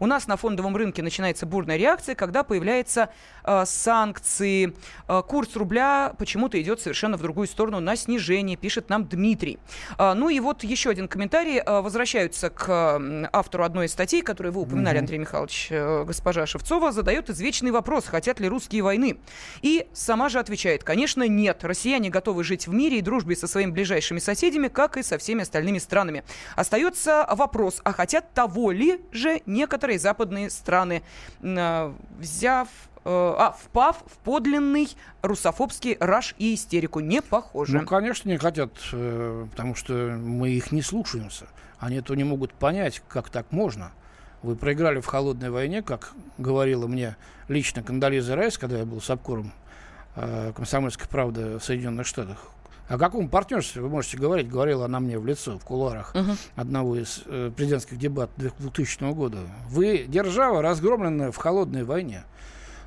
У 0.00 0.06
нас 0.06 0.26
на 0.26 0.36
фондовом 0.36 0.76
рынке 0.76 1.02
начинается 1.02 1.46
бурная 1.46 1.76
реакция, 1.76 2.14
когда 2.14 2.42
появляются 2.42 3.10
э, 3.44 3.64
санкции. 3.66 4.74
Э, 5.08 5.22
курс 5.26 5.56
рубля 5.56 6.14
почему-то 6.18 6.60
идет 6.60 6.80
совершенно 6.80 7.16
в 7.16 7.22
другую 7.22 7.46
сторону 7.46 7.80
на 7.80 7.96
снижение, 7.96 8.56
пишет 8.56 8.88
нам 8.88 9.06
Дмитрий. 9.06 9.58
Э, 9.98 10.14
ну 10.14 10.28
и 10.28 10.40
вот 10.40 10.64
еще 10.64 10.90
один 10.90 11.08
комментарий. 11.08 11.58
Э, 11.64 11.80
возвращаются 11.80 12.50
к 12.50 12.68
э, 12.68 13.28
автору 13.32 13.64
одной 13.64 13.86
из 13.86 13.92
статей, 13.92 14.22
которую 14.22 14.52
вы 14.52 14.62
упоминали, 14.62 14.96
mm-hmm. 14.96 15.00
Андрей 15.00 15.18
Михайлович, 15.18 15.68
э, 15.70 16.04
госпожа 16.04 16.46
Шевцова, 16.46 16.92
задает 16.92 17.30
извечный 17.30 17.70
вопрос, 17.70 18.06
хотят 18.06 18.40
ли 18.40 18.48
русские 18.48 18.82
войны. 18.82 19.18
И 19.62 19.86
сама 19.92 20.28
же 20.28 20.38
отвечает, 20.38 20.84
конечно, 20.84 21.26
нет. 21.26 21.64
Россияне 21.64 22.10
готовы 22.10 22.44
жить 22.44 22.66
в 22.66 22.72
мире 22.72 22.98
и 22.98 23.02
дружбе 23.02 23.36
со 23.36 23.46
своими 23.46 23.70
ближайшими 23.70 24.18
соседями, 24.18 24.68
как 24.68 24.96
и 24.96 25.02
со 25.02 25.18
всеми 25.18 25.42
остальными 25.42 25.78
странами. 25.78 26.24
Остается 26.56 27.26
вопрос, 27.30 27.80
а 27.84 27.92
хотят 27.92 28.32
того 28.32 28.70
ли 28.70 29.00
же 29.12 29.33
некоторые 29.46 29.98
западные 29.98 30.50
страны, 30.50 31.02
взяв 31.40 32.68
э, 33.04 33.34
а, 33.36 33.52
впав 33.52 33.98
в 34.06 34.16
подлинный 34.18 34.88
русофобский 35.22 35.96
раж 36.00 36.34
и 36.38 36.54
истерику. 36.54 37.00
Не 37.00 37.22
похоже. 37.22 37.78
Ну, 37.78 37.86
конечно, 37.86 38.28
не 38.28 38.38
хотят, 38.38 38.72
э, 38.92 39.46
потому 39.50 39.74
что 39.74 39.92
мы 39.92 40.50
их 40.50 40.72
не 40.72 40.82
слушаемся. 40.82 41.46
Они 41.78 41.96
этого 41.96 42.16
не 42.16 42.24
могут 42.24 42.52
понять, 42.54 43.02
как 43.08 43.30
так 43.30 43.50
можно. 43.50 43.92
Вы 44.42 44.56
проиграли 44.56 45.00
в 45.00 45.06
холодной 45.06 45.50
войне, 45.50 45.82
как 45.82 46.12
говорила 46.38 46.86
мне 46.86 47.16
лично 47.48 47.82
Кандализа 47.82 48.36
Райс, 48.36 48.58
когда 48.58 48.78
я 48.78 48.84
был 48.84 49.00
с 49.00 49.08
обкором 49.10 49.52
э, 50.16 50.52
«Комсомольской 50.54 51.08
правды» 51.08 51.58
в 51.58 51.64
Соединенных 51.64 52.06
Штатах. 52.06 52.53
О 52.88 52.98
каком 52.98 53.28
партнерстве 53.28 53.80
вы 53.80 53.88
можете 53.88 54.18
говорить? 54.18 54.48
Говорила 54.48 54.84
она 54.84 55.00
мне 55.00 55.18
в 55.18 55.24
лицо 55.24 55.58
в 55.58 55.64
кулуарах 55.64 56.14
uh-huh. 56.14 56.36
одного 56.54 56.96
из 56.96 57.22
э, 57.26 57.50
президентских 57.56 57.98
дебатов 57.98 58.34
2000 58.58 59.12
года. 59.14 59.38
Вы 59.68 60.04
держава, 60.06 60.60
разгромленная 60.60 61.32
в 61.32 61.36
холодной 61.36 61.84
войне. 61.84 62.24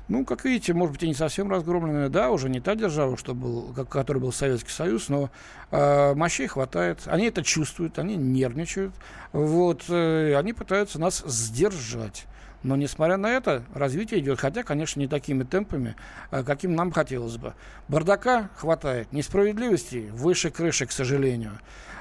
Ну, 0.06 0.24
как 0.24 0.44
видите, 0.44 0.72
может 0.72 0.94
быть, 0.94 1.02
и 1.02 1.08
не 1.08 1.14
совсем 1.14 1.50
разгромленная, 1.50 2.08
да, 2.08 2.30
уже 2.30 2.48
не 2.48 2.60
та 2.60 2.74
держава, 2.74 3.18
что 3.18 3.34
был, 3.34 3.74
как, 3.74 3.90
который 3.90 4.22
был 4.22 4.32
Советский 4.32 4.70
Союз, 4.70 5.10
но 5.10 5.30
э, 5.70 6.14
мощей 6.14 6.46
хватает. 6.46 7.00
Они 7.06 7.26
это 7.26 7.42
чувствуют, 7.42 7.98
они 7.98 8.16
нервничают, 8.16 8.94
вот, 9.32 9.84
э, 9.88 10.34
они 10.34 10.54
пытаются 10.54 10.98
нас 10.98 11.22
сдержать. 11.26 12.26
Но, 12.62 12.74
несмотря 12.74 13.16
на 13.16 13.30
это, 13.30 13.62
развитие 13.72 14.20
идет, 14.20 14.40
хотя, 14.40 14.64
конечно, 14.64 14.98
не 14.98 15.06
такими 15.06 15.44
темпами, 15.44 15.94
э, 16.30 16.42
каким 16.42 16.74
нам 16.74 16.90
хотелось 16.90 17.36
бы. 17.36 17.54
Бардака 17.86 18.50
хватает, 18.56 19.12
несправедливости 19.12 20.10
выше 20.12 20.50
крыши, 20.50 20.86
к 20.86 20.92
сожалению. 20.92 21.60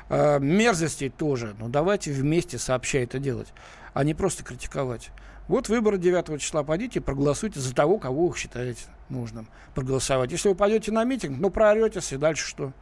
Э, 0.10 0.40
мерзостей 0.40 1.10
тоже. 1.10 1.56
Но 1.60 1.70
давайте 1.70 2.12
вместе 2.12 2.58
сообща 2.58 3.00
это 3.00 3.20
делать, 3.20 3.54
а 3.94 4.04
не 4.04 4.14
просто 4.14 4.44
критиковать. 4.44 5.12
Вот 5.48 5.70
выборы 5.70 5.98
9 5.98 6.42
числа. 6.42 6.64
Пойдите 6.64 7.02
проголосуйте 7.02 7.60
за 7.60 7.74
того, 7.74 8.00
кого 8.00 8.28
вы 8.28 8.38
считаете 8.38 8.86
нужным 9.10 9.48
проголосовать. 9.76 10.32
Если 10.32 10.50
вы 10.50 10.56
пойдете 10.56 10.92
на 10.92 11.04
митинг, 11.04 11.38
ну, 11.40 11.50
прооретесь, 11.50 12.12
и 12.14 12.18
дальше 12.18 12.48
что? 12.48 12.74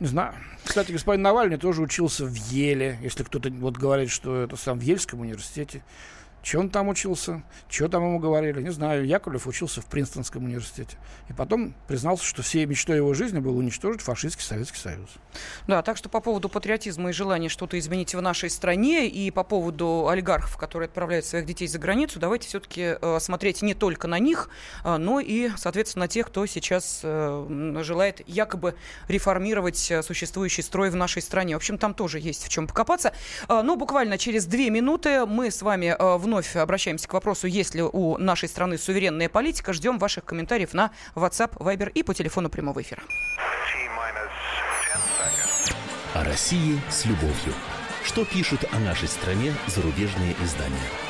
Не 0.00 0.06
знаю. 0.06 0.34
Кстати, 0.64 0.92
господин 0.92 1.22
Навальный 1.22 1.58
тоже 1.58 1.82
учился 1.82 2.24
в 2.24 2.34
Еле. 2.34 2.98
Если 3.02 3.22
кто-то 3.22 3.50
вот 3.50 3.76
говорит, 3.76 4.10
что 4.10 4.42
это 4.42 4.56
сам 4.56 4.78
в 4.78 4.82
Ельском 4.82 5.20
университете. 5.20 5.82
Че 6.42 6.58
он 6.58 6.70
там 6.70 6.88
учился? 6.88 7.42
Что 7.68 7.88
там 7.88 8.04
ему 8.04 8.18
говорили? 8.18 8.62
Не 8.62 8.70
знаю. 8.70 9.06
Яковлев 9.06 9.46
учился 9.46 9.80
в 9.80 9.86
Принстонском 9.86 10.44
университете. 10.44 10.96
И 11.28 11.32
потом 11.32 11.74
признался, 11.86 12.24
что 12.24 12.42
всей 12.42 12.66
мечтой 12.66 12.96
его 12.96 13.14
жизни 13.14 13.38
было 13.38 13.56
уничтожить 13.56 14.00
фашистский 14.00 14.44
Советский 14.44 14.78
Союз. 14.78 15.10
Да, 15.66 15.82
так 15.82 15.96
что 15.96 16.08
по 16.08 16.20
поводу 16.20 16.48
патриотизма 16.48 17.10
и 17.10 17.12
желания 17.12 17.48
что-то 17.48 17.78
изменить 17.78 18.14
в 18.14 18.20
нашей 18.20 18.50
стране 18.50 19.08
и 19.08 19.30
по 19.30 19.44
поводу 19.44 20.08
олигархов, 20.08 20.56
которые 20.56 20.86
отправляют 20.86 21.24
своих 21.26 21.46
детей 21.46 21.68
за 21.68 21.78
границу, 21.78 22.18
давайте 22.18 22.48
все-таки 22.48 22.96
э, 23.00 23.18
смотреть 23.20 23.62
не 23.62 23.74
только 23.74 24.08
на 24.08 24.18
них, 24.18 24.48
э, 24.84 24.96
но 24.96 25.20
и, 25.20 25.50
соответственно, 25.56 26.04
на 26.04 26.08
тех, 26.08 26.26
кто 26.26 26.46
сейчас 26.46 27.00
э, 27.02 27.80
желает 27.82 28.26
якобы 28.26 28.74
реформировать 29.08 29.90
э, 29.90 30.02
существующий 30.02 30.62
строй 30.62 30.90
в 30.90 30.96
нашей 30.96 31.22
стране. 31.22 31.54
В 31.54 31.58
общем, 31.58 31.78
там 31.78 31.94
тоже 31.94 32.18
есть 32.18 32.44
в 32.44 32.48
чем 32.48 32.66
покопаться. 32.66 33.12
Э, 33.48 33.60
но 33.62 33.76
буквально 33.76 34.18
через 34.18 34.46
две 34.46 34.70
минуты 34.70 35.26
мы 35.26 35.50
с 35.50 35.62
вами 35.62 35.94
в 35.98 36.26
вновь 36.30 36.54
обращаемся 36.54 37.08
к 37.08 37.12
вопросу, 37.12 37.48
есть 37.48 37.74
ли 37.74 37.82
у 37.82 38.16
нашей 38.16 38.48
страны 38.48 38.78
суверенная 38.78 39.28
политика. 39.28 39.72
Ждем 39.72 39.98
ваших 39.98 40.24
комментариев 40.24 40.72
на 40.74 40.92
WhatsApp, 41.16 41.56
Viber 41.58 41.90
и 41.90 42.04
по 42.04 42.14
телефону 42.14 42.48
прямого 42.48 42.80
эфира. 42.80 43.02
О 46.14 46.24
России 46.24 46.80
с 46.88 47.04
любовью. 47.04 47.52
Что 48.04 48.24
пишут 48.24 48.64
о 48.70 48.78
нашей 48.78 49.08
стране 49.08 49.52
зарубежные 49.66 50.36
издания? 50.40 51.09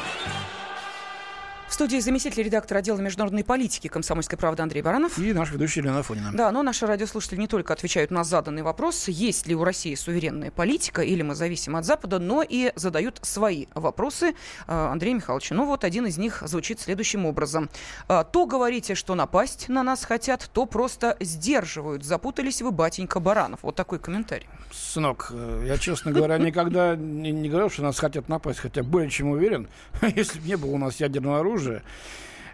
В 1.71 1.73
студии 1.73 1.99
заместитель 1.99 2.43
редактора 2.43 2.79
отдела 2.79 2.99
международной 2.99 3.45
политики 3.45 3.87
«Комсомольской 3.87 4.37
правды» 4.37 4.61
Андрей 4.61 4.81
Баранов. 4.81 5.17
И 5.17 5.31
наш 5.31 5.51
ведущий 5.51 5.79
Елена 5.79 6.03
Фонина. 6.03 6.31
Да, 6.33 6.51
но 6.51 6.63
наши 6.63 6.85
радиослушатели 6.85 7.39
не 7.39 7.47
только 7.47 7.71
отвечают 7.71 8.11
на 8.11 8.25
заданный 8.25 8.61
вопрос, 8.61 9.07
есть 9.07 9.47
ли 9.47 9.55
у 9.55 9.63
России 9.63 9.95
суверенная 9.95 10.51
политика 10.51 11.01
или 11.01 11.21
мы 11.21 11.33
зависим 11.33 11.77
от 11.77 11.85
Запада, 11.85 12.19
но 12.19 12.43
и 12.43 12.73
задают 12.75 13.19
свои 13.21 13.67
вопросы 13.73 14.31
э, 14.31 14.33
Андрею 14.67 15.15
Михайловичу. 15.15 15.55
Ну 15.55 15.65
вот 15.65 15.85
один 15.85 16.05
из 16.07 16.17
них 16.17 16.43
звучит 16.45 16.81
следующим 16.81 17.25
образом. 17.25 17.69
«Э, 18.09 18.25
то 18.29 18.45
говорите, 18.45 18.93
что 18.93 19.15
напасть 19.15 19.69
на 19.69 19.81
нас 19.81 20.03
хотят, 20.03 20.49
то 20.51 20.65
просто 20.65 21.15
сдерживают. 21.21 22.03
Запутались 22.03 22.61
вы, 22.61 22.71
батенька 22.71 23.21
Баранов. 23.21 23.59
Вот 23.61 23.77
такой 23.77 23.99
комментарий. 23.99 24.49
Сынок, 24.73 25.29
э, 25.31 25.63
я, 25.67 25.77
честно 25.77 26.11
говоря, 26.11 26.37
никогда 26.37 26.97
не, 26.97 27.31
не 27.31 27.47
говорил, 27.47 27.69
что 27.69 27.81
нас 27.83 27.97
хотят 27.97 28.27
напасть, 28.27 28.59
хотя 28.59 28.83
более 28.83 29.09
чем 29.09 29.29
уверен, 29.29 29.69
если 30.01 30.37
бы 30.37 30.47
не 30.47 30.57
было 30.57 30.71
у 30.71 30.77
нас 30.77 30.99
ядерного 30.99 31.39
оружия, 31.39 31.60
оружия 31.61 31.83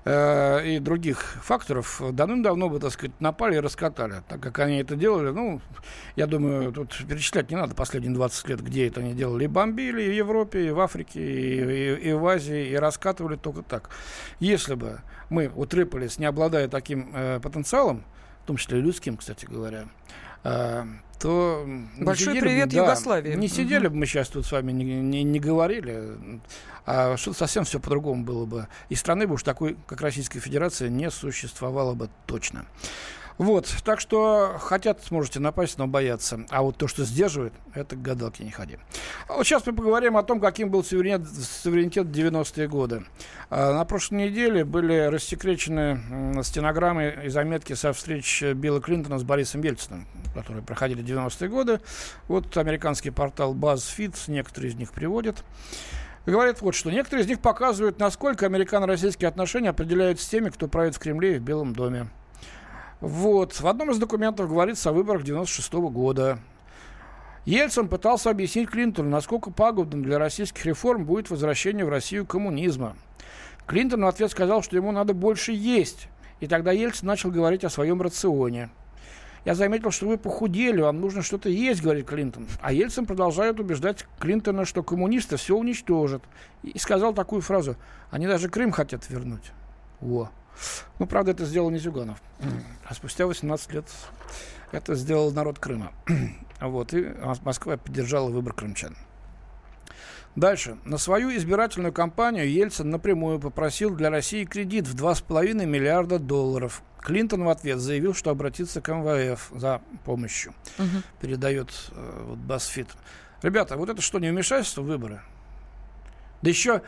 э, 0.06 0.68
и 0.68 0.80
других 0.80 1.20
факторов 1.44 2.02
давным-давно 2.12 2.70
бы, 2.70 2.80
так 2.80 2.92
сказать, 2.92 3.20
напали 3.20 3.56
и 3.56 3.60
раскатали. 3.60 4.24
Так 4.28 4.40
как 4.42 4.60
они 4.60 4.78
это 4.78 4.96
делали, 4.96 5.32
ну, 5.32 5.62
я 6.16 6.28
думаю, 6.28 6.72
тут 6.72 6.96
перечислять 7.08 7.50
не 7.50 7.58
надо 7.58 7.76
последние 7.76 8.14
20 8.14 8.50
лет, 8.50 8.62
где 8.62 8.88
это 8.88 9.02
они 9.02 9.14
делали. 9.14 9.46
И 9.46 9.48
бомбили 9.48 10.04
и 10.04 10.10
в 10.10 10.14
Европе, 10.14 10.68
и 10.68 10.72
в 10.72 10.80
Африке, 10.80 11.20
и, 11.20 11.96
и, 11.96 12.10
и 12.10 12.14
в 12.14 12.26
Азии, 12.26 12.70
и 12.70 12.76
раскатывали 12.76 13.36
только 13.36 13.64
так. 13.64 13.90
Если 14.40 14.76
бы 14.76 15.02
мы 15.30 15.52
утрепались, 15.54 16.18
не 16.20 16.26
обладая 16.26 16.68
таким 16.68 17.12
э, 17.14 17.40
потенциалом, 17.42 18.04
в 18.44 18.48
том 18.48 18.58
числе 18.58 18.80
людским, 18.80 19.18
кстати 19.18 19.46
говоря, 19.46 19.88
э, 20.44 20.86
то... 21.20 21.68
Большой 21.98 22.40
привет 22.40 22.70
бы, 22.70 22.76
Югославии. 22.76 23.32
Да, 23.32 23.36
не 23.36 23.48
сидели 23.48 23.88
угу. 23.88 23.94
бы 23.94 24.00
мы 24.02 24.06
сейчас 24.06 24.30
тут 24.30 24.46
с 24.46 24.52
вами, 24.52 24.72
не, 24.72 24.84
не, 24.84 25.24
не 25.24 25.40
говорили, 25.40 26.18
а 26.86 27.18
что-то 27.18 27.40
совсем 27.40 27.66
все 27.66 27.80
по-другому 27.80 28.24
было 28.24 28.46
бы. 28.46 28.68
И 28.90 28.96
страны 28.96 29.28
бы 29.28 29.34
уж 29.36 29.44
такой, 29.44 29.78
как 29.88 30.02
Российская 30.02 30.40
Федерация, 30.40 30.90
не 30.90 31.12
существовало 31.12 31.94
бы 31.94 32.10
точно. 32.26 32.66
Вот, 33.38 33.72
так 33.84 34.00
что 34.00 34.56
хотят, 34.60 35.04
сможете 35.04 35.40
напасть, 35.40 35.78
но 35.78 35.86
боятся. 35.86 36.46
А 36.50 36.64
вот 36.64 36.78
то, 36.78 36.88
что 36.88 37.06
сдерживает, 37.06 37.54
это 37.76 37.96
к 37.96 38.02
гадалке 38.02 38.44
не 38.44 38.50
ходи. 38.50 38.78
А 39.28 39.34
вот 39.34 39.46
сейчас 39.46 39.66
мы 39.68 39.74
поговорим 39.74 40.18
о 40.18 40.24
том, 40.24 40.40
каким 40.40 40.72
был 40.72 40.84
суверенитет, 40.84 41.28
суверенитет 41.28 42.08
в 42.08 42.12
90-е 42.12 42.68
годы. 42.68 43.06
А 43.50 43.74
на 43.74 43.86
прошлой 43.86 44.28
неделе 44.28 44.66
были 44.66 45.06
рассекречены 45.06 46.42
стенограммы 46.44 47.16
и 47.26 47.30
заметки 47.30 47.74
со 47.74 47.94
встреч 47.94 48.42
Билла 48.42 48.82
Клинтона 48.82 49.20
с 49.20 49.24
Борисом 49.24 49.62
Ельциным, 49.62 50.08
которые 50.34 50.64
проходили 50.64 51.04
в 51.04 51.06
90-е 51.06 51.50
годы. 51.50 51.80
Вот 52.28 52.58
американский 52.58 53.12
портал 53.12 53.54
BuzzFeed, 53.54 54.16
некоторые 54.28 54.72
из 54.72 54.76
них 54.76 54.92
приводят. 54.92 55.44
Говорит 56.26 56.62
вот 56.62 56.74
что. 56.76 56.90
Некоторые 56.92 57.24
из 57.24 57.30
них 57.30 57.40
показывают, 57.40 58.00
насколько 58.00 58.48
американо-российские 58.48 59.30
отношения 59.30 59.70
определяют 59.70 60.20
с 60.20 60.28
теми, 60.28 60.50
кто 60.50 60.68
правит 60.68 60.96
в 60.96 61.00
Кремле 61.00 61.36
и 61.36 61.40
в 61.40 61.42
Белом 61.44 61.74
доме. 61.74 62.10
Вот. 63.00 63.60
В 63.60 63.68
одном 63.68 63.92
из 63.92 64.00
документов 64.00 64.50
говорится 64.50 64.90
о 64.90 64.94
выборах 64.94 65.24
96 65.24 65.74
-го 65.74 65.90
года. 65.90 66.40
Ельцин 67.46 67.88
пытался 67.88 68.30
объяснить 68.30 68.70
Клинтону, 68.70 69.10
насколько 69.10 69.52
пагубным 69.52 70.04
для 70.04 70.20
российских 70.20 70.66
реформ 70.66 71.06
будет 71.06 71.30
возвращение 71.30 71.86
в 71.86 71.90
Россию 71.90 72.26
коммунизма. 72.26 72.98
Клинтон 73.66 74.04
в 74.04 74.08
ответ 74.08 74.32
сказал, 74.32 74.62
что 74.62 74.76
ему 74.76 74.92
надо 74.92 75.14
больше 75.14 75.54
есть. 75.54 76.10
И 76.40 76.48
тогда 76.48 76.72
Ельцин 76.72 77.08
начал 77.08 77.32
говорить 77.32 77.64
о 77.64 77.70
своем 77.70 78.02
рационе. 78.02 78.70
Я 79.46 79.56
заметил, 79.56 79.92
что 79.92 80.08
вы 80.08 80.18
похудели, 80.18 80.82
вам 80.82 81.00
нужно 81.00 81.22
что-то 81.22 81.48
есть, 81.48 81.82
говорит 81.82 82.06
Клинтон. 82.06 82.48
А 82.62 82.74
Ельцин 82.74 83.06
продолжает 83.06 83.60
убеждать 83.62 84.06
Клинтона, 84.20 84.66
что 84.66 84.84
коммунисты 84.84 85.38
все 85.38 85.56
уничтожат. 85.56 86.22
И 86.64 86.78
сказал 86.78 87.14
такую 87.14 87.42
фразу, 87.42 87.78
они 88.12 88.28
даже 88.28 88.50
Крым 88.50 88.72
хотят 88.72 89.10
вернуть. 89.10 89.54
Во. 90.02 90.30
Ну, 91.00 91.06
правда, 91.06 91.32
это 91.32 91.46
сделал 91.46 91.70
не 91.70 91.78
Зюганов. 91.78 92.22
А 92.86 92.94
спустя 92.94 93.28
18 93.28 93.74
лет 93.74 93.86
это 94.72 94.96
сделал 94.96 95.32
народ 95.32 95.60
Крыма. 95.60 95.92
вот, 96.62 96.94
и 96.94 97.14
Москва 97.44 97.78
поддержала 97.78 98.30
выбор 98.30 98.54
крымчан. 98.54 98.96
Дальше. 100.36 100.78
На 100.86 101.00
свою 101.00 101.36
избирательную 101.36 101.92
кампанию 101.92 102.48
Ельцин 102.48 102.92
напрямую 102.92 103.40
попросил 103.40 103.96
для 103.96 104.12
России 104.12 104.46
кредит 104.46 104.88
в 104.88 104.96
2,5 104.96 105.66
миллиарда 105.66 106.20
долларов. 106.20 106.84
Клинтон 107.02 107.44
в 107.44 107.50
ответ 107.50 107.80
заявил, 107.80 108.14
что 108.14 108.30
обратится 108.30 108.80
к 108.80 108.94
МВФ 108.94 109.52
за 109.56 109.82
помощью. 110.06 110.54
Угу. 110.78 110.86
Передает 111.22 111.70
э, 111.92 112.24
вот 112.28 112.38
Басфит. 112.38 112.88
Ребята, 113.42 113.78
вот 113.78 113.90
это 113.90 114.00
что, 114.02 114.20
не 114.20 114.30
вмешательство 114.30 114.82
в 114.82 114.86
выборы? 114.86 115.22
Да 116.44 116.50
еще 116.52 116.84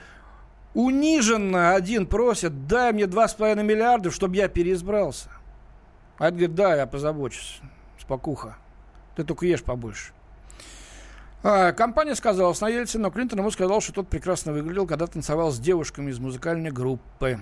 униженно 0.73 1.73
один 1.73 2.05
просит, 2.05 2.67
дай 2.67 2.93
мне 2.93 3.03
2,5 3.03 3.63
миллиарда, 3.63 4.11
чтобы 4.11 4.35
я 4.35 4.47
переизбрался. 4.47 5.29
А 6.17 6.27
это 6.27 6.37
говорит, 6.37 6.55
да, 6.55 6.75
я 6.75 6.85
позабочусь. 6.85 7.61
Спокуха. 7.99 8.57
Ты 9.15 9.23
только 9.23 9.45
ешь 9.45 9.63
побольше. 9.63 10.13
А, 11.41 11.71
компания 11.71 12.15
сказала 12.15 12.53
на 12.59 12.67
Ельцина, 12.67 13.03
но 13.03 13.11
Клинтон 13.11 13.39
ему 13.39 13.51
сказал, 13.51 13.79
что 13.79 13.93
тот 13.93 14.09
прекрасно 14.09 14.51
выглядел, 14.51 14.85
когда 14.85 15.07
танцевал 15.07 15.51
с 15.51 15.59
девушками 15.59 16.11
из 16.11 16.19
музыкальной 16.19 16.71
группы. 16.71 17.39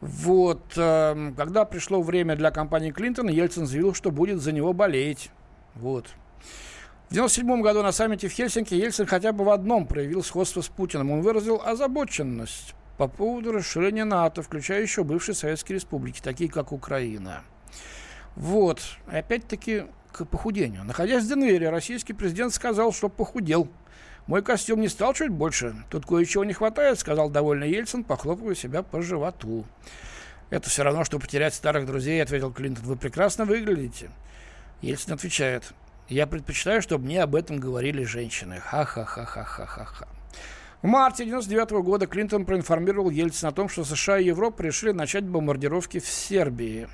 Вот, 0.00 0.62
э, 0.76 1.32
когда 1.36 1.64
пришло 1.64 2.00
время 2.00 2.36
для 2.36 2.50
компании 2.50 2.90
Клинтона, 2.90 3.30
Ельцин 3.30 3.66
заявил, 3.66 3.94
что 3.94 4.10
будет 4.10 4.40
за 4.40 4.52
него 4.52 4.72
болеть. 4.72 5.30
Вот. 5.74 6.06
В 7.08 7.12
1997 7.12 7.62
году 7.62 7.82
на 7.82 7.90
саммите 7.90 8.28
в 8.28 8.32
Хельсинки 8.32 8.74
Ельцин 8.74 9.06
хотя 9.06 9.32
бы 9.32 9.42
в 9.42 9.48
одном 9.48 9.86
проявил 9.86 10.22
сходство 10.22 10.60
с 10.60 10.68
Путиным. 10.68 11.10
Он 11.10 11.22
выразил 11.22 11.62
озабоченность 11.64 12.74
по 12.98 13.08
поводу 13.08 13.50
расширения 13.50 14.04
НАТО, 14.04 14.42
включая 14.42 14.82
еще 14.82 15.04
бывшие 15.04 15.34
советские 15.34 15.76
республики, 15.76 16.20
такие 16.22 16.50
как 16.50 16.70
Украина. 16.70 17.44
Вот. 18.36 18.82
Опять-таки 19.06 19.84
к 20.12 20.26
похудению. 20.26 20.84
Находясь 20.84 21.24
в 21.24 21.28
Денвере, 21.28 21.70
российский 21.70 22.12
президент 22.12 22.52
сказал, 22.52 22.92
что 22.92 23.08
похудел. 23.08 23.70
Мой 24.26 24.42
костюм 24.42 24.82
не 24.82 24.88
стал 24.88 25.14
чуть 25.14 25.30
больше. 25.30 25.76
Тут 25.88 26.04
кое-чего 26.04 26.44
не 26.44 26.52
хватает, 26.52 26.98
сказал 26.98 27.30
довольный 27.30 27.70
Ельцин, 27.70 28.04
похлопывая 28.04 28.54
себя 28.54 28.82
по 28.82 29.00
животу. 29.00 29.64
Это 30.50 30.68
все 30.68 30.82
равно, 30.82 31.04
что 31.04 31.18
потерять 31.18 31.54
старых 31.54 31.86
друзей, 31.86 32.22
ответил 32.22 32.52
Клинтон. 32.52 32.84
Вы 32.84 32.96
прекрасно 32.96 33.46
выглядите. 33.46 34.10
Ельцин 34.82 35.14
отвечает. 35.14 35.72
Я 36.08 36.26
предпочитаю, 36.26 36.80
чтобы 36.80 37.04
мне 37.04 37.22
об 37.22 37.34
этом 37.34 37.58
говорили 37.58 38.04
женщины. 38.04 38.60
Ха-ха-ха-ха-ха-ха. 38.60 40.08
В 40.80 40.86
марте 40.86 41.24
1999 41.24 41.72
-го 41.72 41.82
года 41.82 42.06
Клинтон 42.06 42.46
проинформировал 42.46 43.10
Ельцина 43.10 43.50
о 43.50 43.52
том, 43.52 43.68
что 43.68 43.84
США 43.84 44.18
и 44.18 44.26
Европа 44.26 44.62
решили 44.62 44.92
начать 44.92 45.24
бомбардировки 45.24 45.98
в 45.98 46.06
Сербии. 46.06 46.88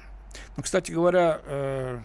Ну, 0.57 0.63
кстати 0.63 0.91
говоря, 0.91 1.41
э, 1.45 1.99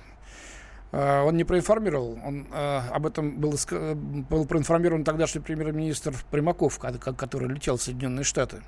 э, 0.92 1.22
он 1.22 1.38
не 1.38 1.46
проинформировал, 1.46 2.20
он 2.24 2.48
э, 2.52 2.82
об 2.92 3.08
этом 3.08 3.40
был, 3.40 3.56
был 4.30 4.46
проинформирован 4.46 5.04
тогдашний 5.04 5.42
премьер-министр 5.42 6.14
Примаков, 6.30 6.80
который 6.80 7.48
летел 7.48 7.78
в 7.78 7.82
Соединенные 7.82 8.24
Штаты. 8.24 8.62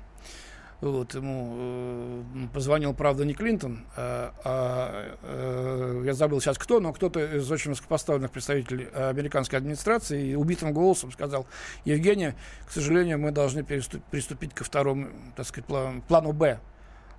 Вот, 0.82 1.14
ему 1.14 1.52
э, 1.54 2.22
позвонил, 2.52 2.92
правда, 2.92 3.24
не 3.24 3.34
Клинтон, 3.34 3.86
а, 3.96 4.34
а 4.42 5.16
э, 5.22 6.02
я 6.04 6.12
забыл 6.12 6.40
сейчас 6.40 6.58
кто, 6.58 6.80
но 6.80 6.92
кто-то 6.92 7.20
из 7.36 7.48
очень 7.52 7.70
высокопоставленных 7.70 8.32
представителей 8.32 8.88
американской 8.92 9.60
администрации 9.60 10.30
и 10.30 10.34
убитым 10.34 10.72
голосом 10.72 11.12
сказал, 11.12 11.46
Евгений, 11.84 12.32
к 12.66 12.72
сожалению, 12.72 13.20
мы 13.20 13.30
должны 13.30 13.62
приступить 13.62 14.54
ко 14.54 14.64
второму, 14.64 15.06
так 15.36 15.46
сказать, 15.46 15.66
плану, 15.66 16.02
плану 16.02 16.32
«Б». 16.32 16.58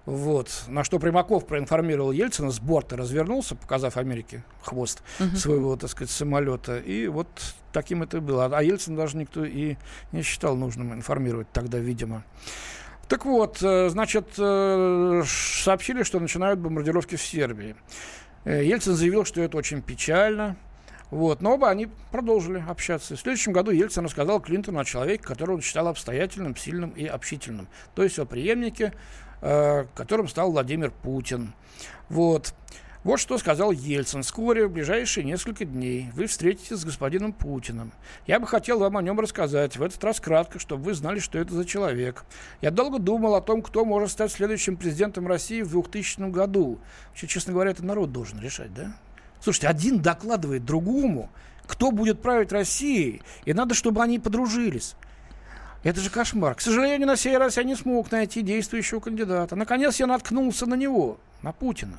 Вот. 0.05 0.65
На 0.67 0.83
что 0.83 0.99
Примаков 0.99 1.47
проинформировал 1.47 2.11
Ельцина 2.11 2.51
с 2.51 2.59
борта, 2.59 2.97
развернулся, 2.97 3.55
показав 3.55 3.95
Америке 3.95 4.43
хвост 4.61 5.01
uh-huh. 5.19 5.37
своего, 5.37 5.77
так 5.77 5.89
сказать, 5.89 6.11
самолета. 6.11 6.79
И 6.79 7.07
вот 7.07 7.27
таким 7.71 8.03
это 8.03 8.19
было. 8.19 8.45
А 8.45 8.61
Ельцин 8.61 8.97
даже 8.97 9.15
никто 9.15 9.45
и 9.45 9.77
не 10.11 10.21
считал 10.21 10.57
нужным 10.57 10.93
информировать 10.93 11.47
тогда, 11.53 11.77
видимо. 11.77 12.25
Так 13.07 13.25
вот, 13.25 13.61
э, 13.61 13.89
значит, 13.89 14.29
э, 14.37 15.23
сообщили, 15.25 16.03
что 16.03 16.19
начинают 16.19 16.59
бомбардировки 16.59 17.15
в 17.15 17.21
Сербии. 17.21 17.75
Э, 18.45 18.63
Ельцин 18.63 18.93
заявил, 18.93 19.25
что 19.25 19.41
это 19.41 19.57
очень 19.57 19.81
печально. 19.81 20.55
Вот. 21.11 21.41
Но 21.41 21.53
оба 21.55 21.69
они 21.69 21.89
продолжили 22.11 22.63
общаться. 22.67 23.15
В 23.15 23.19
следующем 23.19 23.51
году 23.51 23.71
Ельцин 23.71 24.05
рассказал 24.05 24.39
Клинтону 24.39 24.79
о 24.79 24.85
человеке, 24.85 25.23
которого 25.23 25.55
он 25.55 25.61
считал 25.61 25.87
обстоятельным, 25.87 26.55
сильным 26.55 26.89
и 26.91 27.05
общительным. 27.05 27.67
То 27.93 28.03
есть 28.03 28.17
о 28.17 28.25
преемнике, 28.25 28.93
которым 29.39 30.27
стал 30.27 30.51
Владимир 30.51 30.89
Путин. 30.89 31.53
Вот. 32.09 32.55
Вот 33.03 33.19
что 33.19 33.37
сказал 33.37 33.71
Ельцин. 33.71 34.23
Вскоре, 34.23 34.65
в 34.65 34.71
ближайшие 34.71 35.25
несколько 35.25 35.65
дней, 35.65 36.09
вы 36.15 36.25
встретитесь 36.27 36.77
с 36.77 36.85
господином 36.85 37.33
Путиным. 37.33 37.91
Я 38.27 38.39
бы 38.39 38.47
хотел 38.47 38.79
вам 38.79 38.95
о 38.95 39.01
нем 39.01 39.19
рассказать, 39.19 39.75
в 39.75 39.83
этот 39.83 40.01
раз 40.05 40.21
кратко, 40.21 40.57
чтобы 40.57 40.83
вы 40.83 40.93
знали, 40.93 41.19
что 41.19 41.37
это 41.37 41.53
за 41.53 41.65
человек. 41.65 42.23
Я 42.61 42.71
долго 42.71 42.99
думал 42.99 43.35
о 43.35 43.41
том, 43.41 43.61
кто 43.61 43.83
может 43.83 44.11
стать 44.11 44.31
следующим 44.31 44.77
президентом 44.77 45.27
России 45.27 45.63
в 45.63 45.71
2000 45.71 46.29
году. 46.29 46.79
Вообще, 47.09 47.27
честно 47.27 47.51
говоря, 47.51 47.71
это 47.71 47.83
народ 47.83 48.13
должен 48.13 48.39
решать, 48.39 48.73
да? 48.73 48.95
Слушайте, 49.41 49.67
один 49.67 50.01
докладывает 50.01 50.63
другому, 50.63 51.29
кто 51.67 51.91
будет 51.91 52.21
править 52.21 52.53
Россией, 52.53 53.21
и 53.43 53.53
надо, 53.53 53.73
чтобы 53.73 54.01
они 54.01 54.17
подружились. 54.17 54.95
Это 55.83 55.99
же 55.99 56.09
кошмар. 56.09 56.55
К 56.55 56.61
сожалению, 56.61 57.07
на 57.07 57.17
сей 57.17 57.35
раз 57.35 57.57
я 57.57 57.63
не 57.63 57.75
смог 57.75 58.09
найти 58.11 58.41
действующего 58.41 59.01
кандидата. 59.01 59.57
Наконец 59.57 59.99
я 59.99 60.07
наткнулся 60.07 60.65
на 60.65 60.75
него, 60.75 61.17
на 61.41 61.51
Путина. 61.51 61.97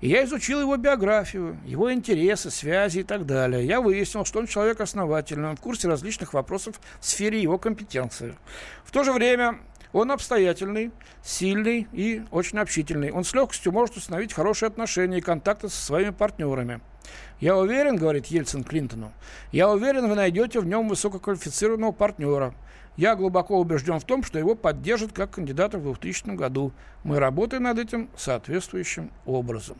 И 0.00 0.08
я 0.08 0.24
изучил 0.24 0.60
его 0.60 0.76
биографию, 0.76 1.58
его 1.64 1.92
интересы, 1.92 2.50
связи 2.50 3.00
и 3.00 3.02
так 3.02 3.26
далее. 3.26 3.66
Я 3.66 3.80
выяснил, 3.80 4.24
что 4.24 4.38
он 4.38 4.46
человек 4.46 4.80
основательный, 4.80 5.50
он 5.50 5.56
в 5.56 5.60
курсе 5.60 5.88
различных 5.88 6.34
вопросов 6.34 6.80
в 7.00 7.06
сфере 7.06 7.42
его 7.42 7.58
компетенции. 7.58 8.36
В 8.84 8.92
то 8.92 9.02
же 9.02 9.12
время 9.12 9.58
он 9.92 10.12
обстоятельный, 10.12 10.92
сильный 11.24 11.88
и 11.92 12.22
очень 12.30 12.58
общительный. 12.58 13.10
Он 13.10 13.24
с 13.24 13.34
легкостью 13.34 13.72
может 13.72 13.96
установить 13.96 14.32
хорошие 14.32 14.68
отношения 14.68 15.18
и 15.18 15.22
контакты 15.22 15.68
со 15.68 15.84
своими 15.84 16.10
партнерами. 16.10 16.80
Я 17.40 17.56
уверен, 17.56 17.96
говорит 17.96 18.26
Ельцин 18.26 18.62
Клинтону, 18.62 19.12
я 19.50 19.70
уверен, 19.70 20.08
вы 20.08 20.14
найдете 20.14 20.60
в 20.60 20.66
нем 20.66 20.88
высококвалифицированного 20.88 21.92
партнера– 21.92 22.54
я 22.98 23.14
глубоко 23.14 23.60
убежден 23.60 24.00
в 24.00 24.04
том, 24.04 24.24
что 24.24 24.40
его 24.40 24.56
поддержат 24.56 25.12
как 25.12 25.30
кандидата 25.30 25.78
в 25.78 25.84
2000 25.84 26.34
году. 26.34 26.72
Мы 27.04 27.20
работаем 27.20 27.62
над 27.62 27.78
этим 27.78 28.10
соответствующим 28.16 29.12
образом. 29.24 29.78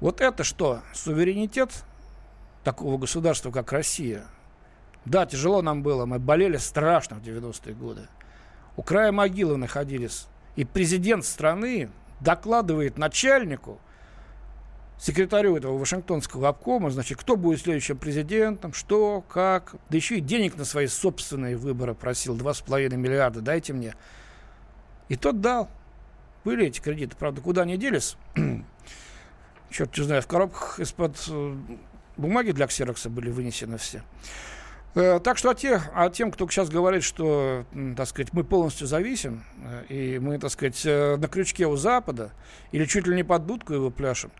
Вот 0.00 0.20
это 0.20 0.42
что? 0.42 0.80
Суверенитет 0.92 1.84
такого 2.64 2.98
государства, 2.98 3.52
как 3.52 3.70
Россия. 3.70 4.24
Да, 5.04 5.24
тяжело 5.24 5.62
нам 5.62 5.84
было. 5.84 6.04
Мы 6.04 6.18
болели 6.18 6.56
страшно 6.56 7.20
в 7.20 7.22
90-е 7.22 7.74
годы. 7.76 8.08
У 8.76 8.82
края 8.82 9.12
могилы 9.12 9.56
находились. 9.56 10.26
И 10.56 10.64
президент 10.64 11.24
страны 11.24 11.90
докладывает 12.18 12.98
начальнику, 12.98 13.78
секретарю 14.98 15.56
этого 15.56 15.78
Вашингтонского 15.78 16.48
обкома, 16.48 16.90
значит, 16.90 17.18
кто 17.18 17.36
будет 17.36 17.60
следующим 17.60 17.96
президентом, 17.96 18.72
что, 18.72 19.22
как. 19.28 19.76
Да 19.88 19.96
еще 19.96 20.18
и 20.18 20.20
денег 20.20 20.56
на 20.56 20.64
свои 20.64 20.86
собственные 20.86 21.56
выборы 21.56 21.94
просил, 21.94 22.36
2,5 22.36 22.96
миллиарда, 22.96 23.40
дайте 23.40 23.72
мне. 23.72 23.94
И 25.08 25.16
тот 25.16 25.40
дал. 25.40 25.68
Были 26.44 26.66
эти 26.66 26.80
кредиты, 26.80 27.16
правда, 27.16 27.40
куда 27.40 27.62
они 27.62 27.76
делись? 27.76 28.16
Черт 29.70 29.96
не 29.98 30.04
знаю, 30.04 30.22
в 30.22 30.26
коробках 30.26 30.80
из-под 30.80 31.16
э, 31.28 31.54
бумаги 32.16 32.52
для 32.52 32.66
ксерокса 32.66 33.10
были 33.10 33.30
вынесены 33.30 33.76
все. 33.76 34.02
Э, 34.94 35.20
так 35.22 35.36
что 35.36 35.50
о, 35.50 35.54
тех, 35.54 35.90
о 35.94 36.08
тем, 36.08 36.30
кто 36.30 36.48
сейчас 36.48 36.70
говорит, 36.70 37.02
что, 37.02 37.66
так 37.96 38.08
сказать, 38.08 38.32
мы 38.32 38.44
полностью 38.44 38.86
зависим, 38.86 39.44
э, 39.62 39.84
и 39.88 40.18
мы, 40.18 40.38
так 40.38 40.50
сказать, 40.50 40.82
на 40.84 41.28
крючке 41.28 41.66
у 41.66 41.76
Запада, 41.76 42.30
или 42.72 42.86
чуть 42.86 43.06
ли 43.06 43.14
не 43.14 43.24
под 43.24 43.44
дудку 43.44 43.74
его 43.74 43.90
пляшем, 43.90 44.30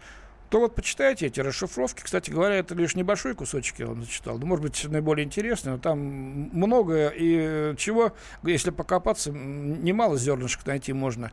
то 0.51 0.61
вот 0.61 0.75
почитайте 0.75 1.27
эти 1.27 1.41
расшифровки. 1.41 2.03
Кстати 2.03 2.31
говоря, 2.31 2.57
это 2.57 2.75
лишь 2.75 2.95
небольшой 2.95 3.35
кусочек 3.35 3.79
я 3.81 3.87
вам 3.87 4.03
зачитал. 4.03 4.39
Да, 4.39 4.47
может 4.47 4.63
быть, 4.63 4.85
наиболее 4.89 5.25
интересный, 5.25 5.73
но 5.73 5.79
там 5.79 5.99
много 5.99 7.09
и 7.09 7.75
чего, 7.77 8.13
если 8.43 8.71
покопаться, 8.71 9.31
немало 9.31 10.17
зернышек 10.17 10.65
найти 10.67 10.93
можно. 10.93 11.31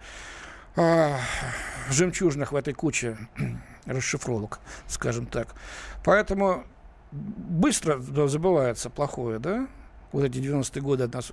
А, 0.75 1.17
жемчужных 1.89 2.51
в 2.51 2.55
этой 2.55 2.73
куче 2.73 3.17
расшифровок, 3.85 4.59
скажем 4.87 5.25
так. 5.25 5.55
Поэтому 6.03 6.65
быстро 7.11 7.99
забывается 7.99 8.89
плохое, 8.89 9.39
да? 9.39 9.67
Вот 10.11 10.25
эти 10.25 10.39
90-е 10.39 10.81
годы 10.81 11.05
от 11.05 11.13
нас, 11.13 11.31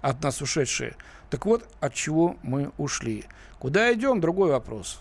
от 0.00 0.22
нас 0.22 0.40
ушедшие. 0.40 0.94
Так 1.30 1.44
вот, 1.46 1.68
от 1.80 1.94
чего 1.94 2.36
мы 2.42 2.70
ушли. 2.78 3.24
Куда 3.58 3.92
идем, 3.92 4.20
другой 4.20 4.50
вопрос. 4.50 5.00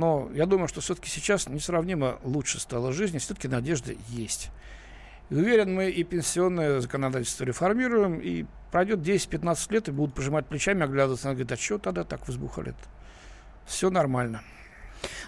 Но 0.00 0.30
я 0.32 0.46
думаю, 0.46 0.66
что 0.66 0.80
все-таки 0.80 1.10
сейчас 1.10 1.46
несравнимо 1.46 2.20
лучше 2.24 2.58
стала 2.58 2.90
жизнь, 2.90 3.18
все-таки 3.18 3.48
надежда 3.48 3.92
есть. 4.08 4.50
И 5.28 5.34
уверен, 5.34 5.74
мы 5.74 5.90
и 5.90 6.02
пенсионное 6.04 6.80
законодательство 6.80 7.44
реформируем, 7.44 8.18
и 8.18 8.46
пройдет 8.72 9.00
10-15 9.00 9.72
лет, 9.74 9.88
и 9.88 9.92
будут 9.92 10.14
пожимать 10.14 10.46
плечами, 10.46 10.84
оглядываться, 10.84 11.28
и 11.28 11.32
говорить, 11.32 11.52
а 11.52 11.56
что 11.58 11.76
тогда 11.76 12.04
так 12.04 12.26
возбухали? 12.26 12.74
Все 13.66 13.90
нормально. 13.90 14.40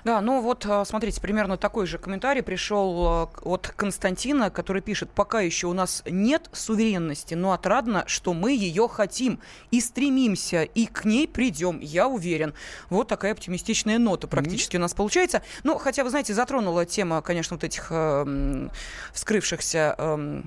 Да, 0.04 0.20
ну 0.20 0.40
вот, 0.40 0.66
а, 0.66 0.84
смотрите, 0.84 1.20
примерно 1.20 1.56
такой 1.56 1.86
же 1.86 1.98
комментарий 1.98 2.42
пришел 2.42 3.06
а, 3.06 3.30
от 3.42 3.68
Константина, 3.68 4.50
который 4.50 4.82
пишет, 4.82 5.10
пока 5.10 5.40
еще 5.40 5.66
у 5.66 5.72
нас 5.72 6.02
нет 6.06 6.48
суверенности, 6.52 7.34
но 7.34 7.52
отрадно, 7.52 8.04
что 8.06 8.34
мы 8.34 8.52
ее 8.52 8.88
хотим 8.88 9.40
и 9.70 9.80
стремимся, 9.80 10.62
и 10.62 10.86
к 10.86 11.04
ней 11.04 11.28
придем, 11.28 11.80
я 11.80 12.08
уверен. 12.08 12.54
Вот 12.90 13.08
такая 13.08 13.32
оптимистичная 13.32 13.98
нота 13.98 14.26
практически 14.26 14.76
mm-hmm. 14.76 14.78
у 14.78 14.82
нас 14.82 14.94
получается. 14.94 15.42
Ну, 15.64 15.78
хотя, 15.78 16.04
вы 16.04 16.10
знаете, 16.10 16.34
затронула 16.34 16.84
тема, 16.84 17.22
конечно, 17.22 17.56
вот 17.56 17.64
этих 17.64 17.88
э, 17.90 18.68
вскрывшихся 19.12 19.94
э, 19.96 20.42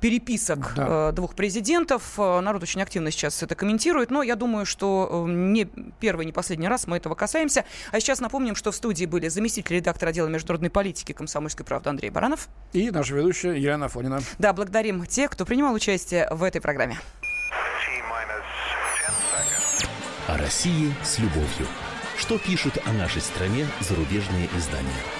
переписок 0.00 0.72
да. 0.74 1.10
э, 1.10 1.12
двух 1.12 1.34
президентов. 1.34 2.14
Э, 2.18 2.40
народ 2.40 2.62
очень 2.62 2.82
активно 2.82 3.10
сейчас 3.10 3.42
это 3.42 3.54
комментирует, 3.54 4.10
но 4.10 4.22
я 4.22 4.34
думаю, 4.34 4.66
что 4.66 5.26
э, 5.28 5.30
не 5.30 5.66
первый, 6.00 6.26
не 6.26 6.32
последний 6.32 6.68
раз 6.68 6.86
мы 6.86 6.96
этого 6.96 7.14
касаемся. 7.14 7.64
А 7.92 8.00
сейчас 8.00 8.20
напомним, 8.20 8.56
что 8.56 8.72
в 8.72 8.76
студии 8.76 9.04
были 9.04 9.28
заместитель 9.28 9.76
редактора 9.76 10.10
отдела 10.10 10.28
международной 10.28 10.70
политики 10.70 11.12
«Комсомольской 11.12 11.64
правды» 11.64 11.90
Андрей 11.90 12.10
Баранов. 12.10 12.48
И 12.72 12.90
наша 12.90 13.14
ведущая 13.14 13.56
Елена 13.56 13.88
Фонина. 13.88 14.20
Да, 14.38 14.52
благодарим 14.52 15.04
тех, 15.06 15.30
кто 15.30 15.44
принимал 15.44 15.74
участие 15.74 16.28
в 16.30 16.42
этой 16.42 16.60
программе. 16.60 16.98
О 20.26 20.38
России 20.38 20.94
с 21.02 21.18
любовью. 21.18 21.66
Что 22.16 22.38
пишут 22.38 22.78
о 22.86 22.92
нашей 22.92 23.20
стране 23.20 23.66
зарубежные 23.80 24.48
издания? 24.56 25.19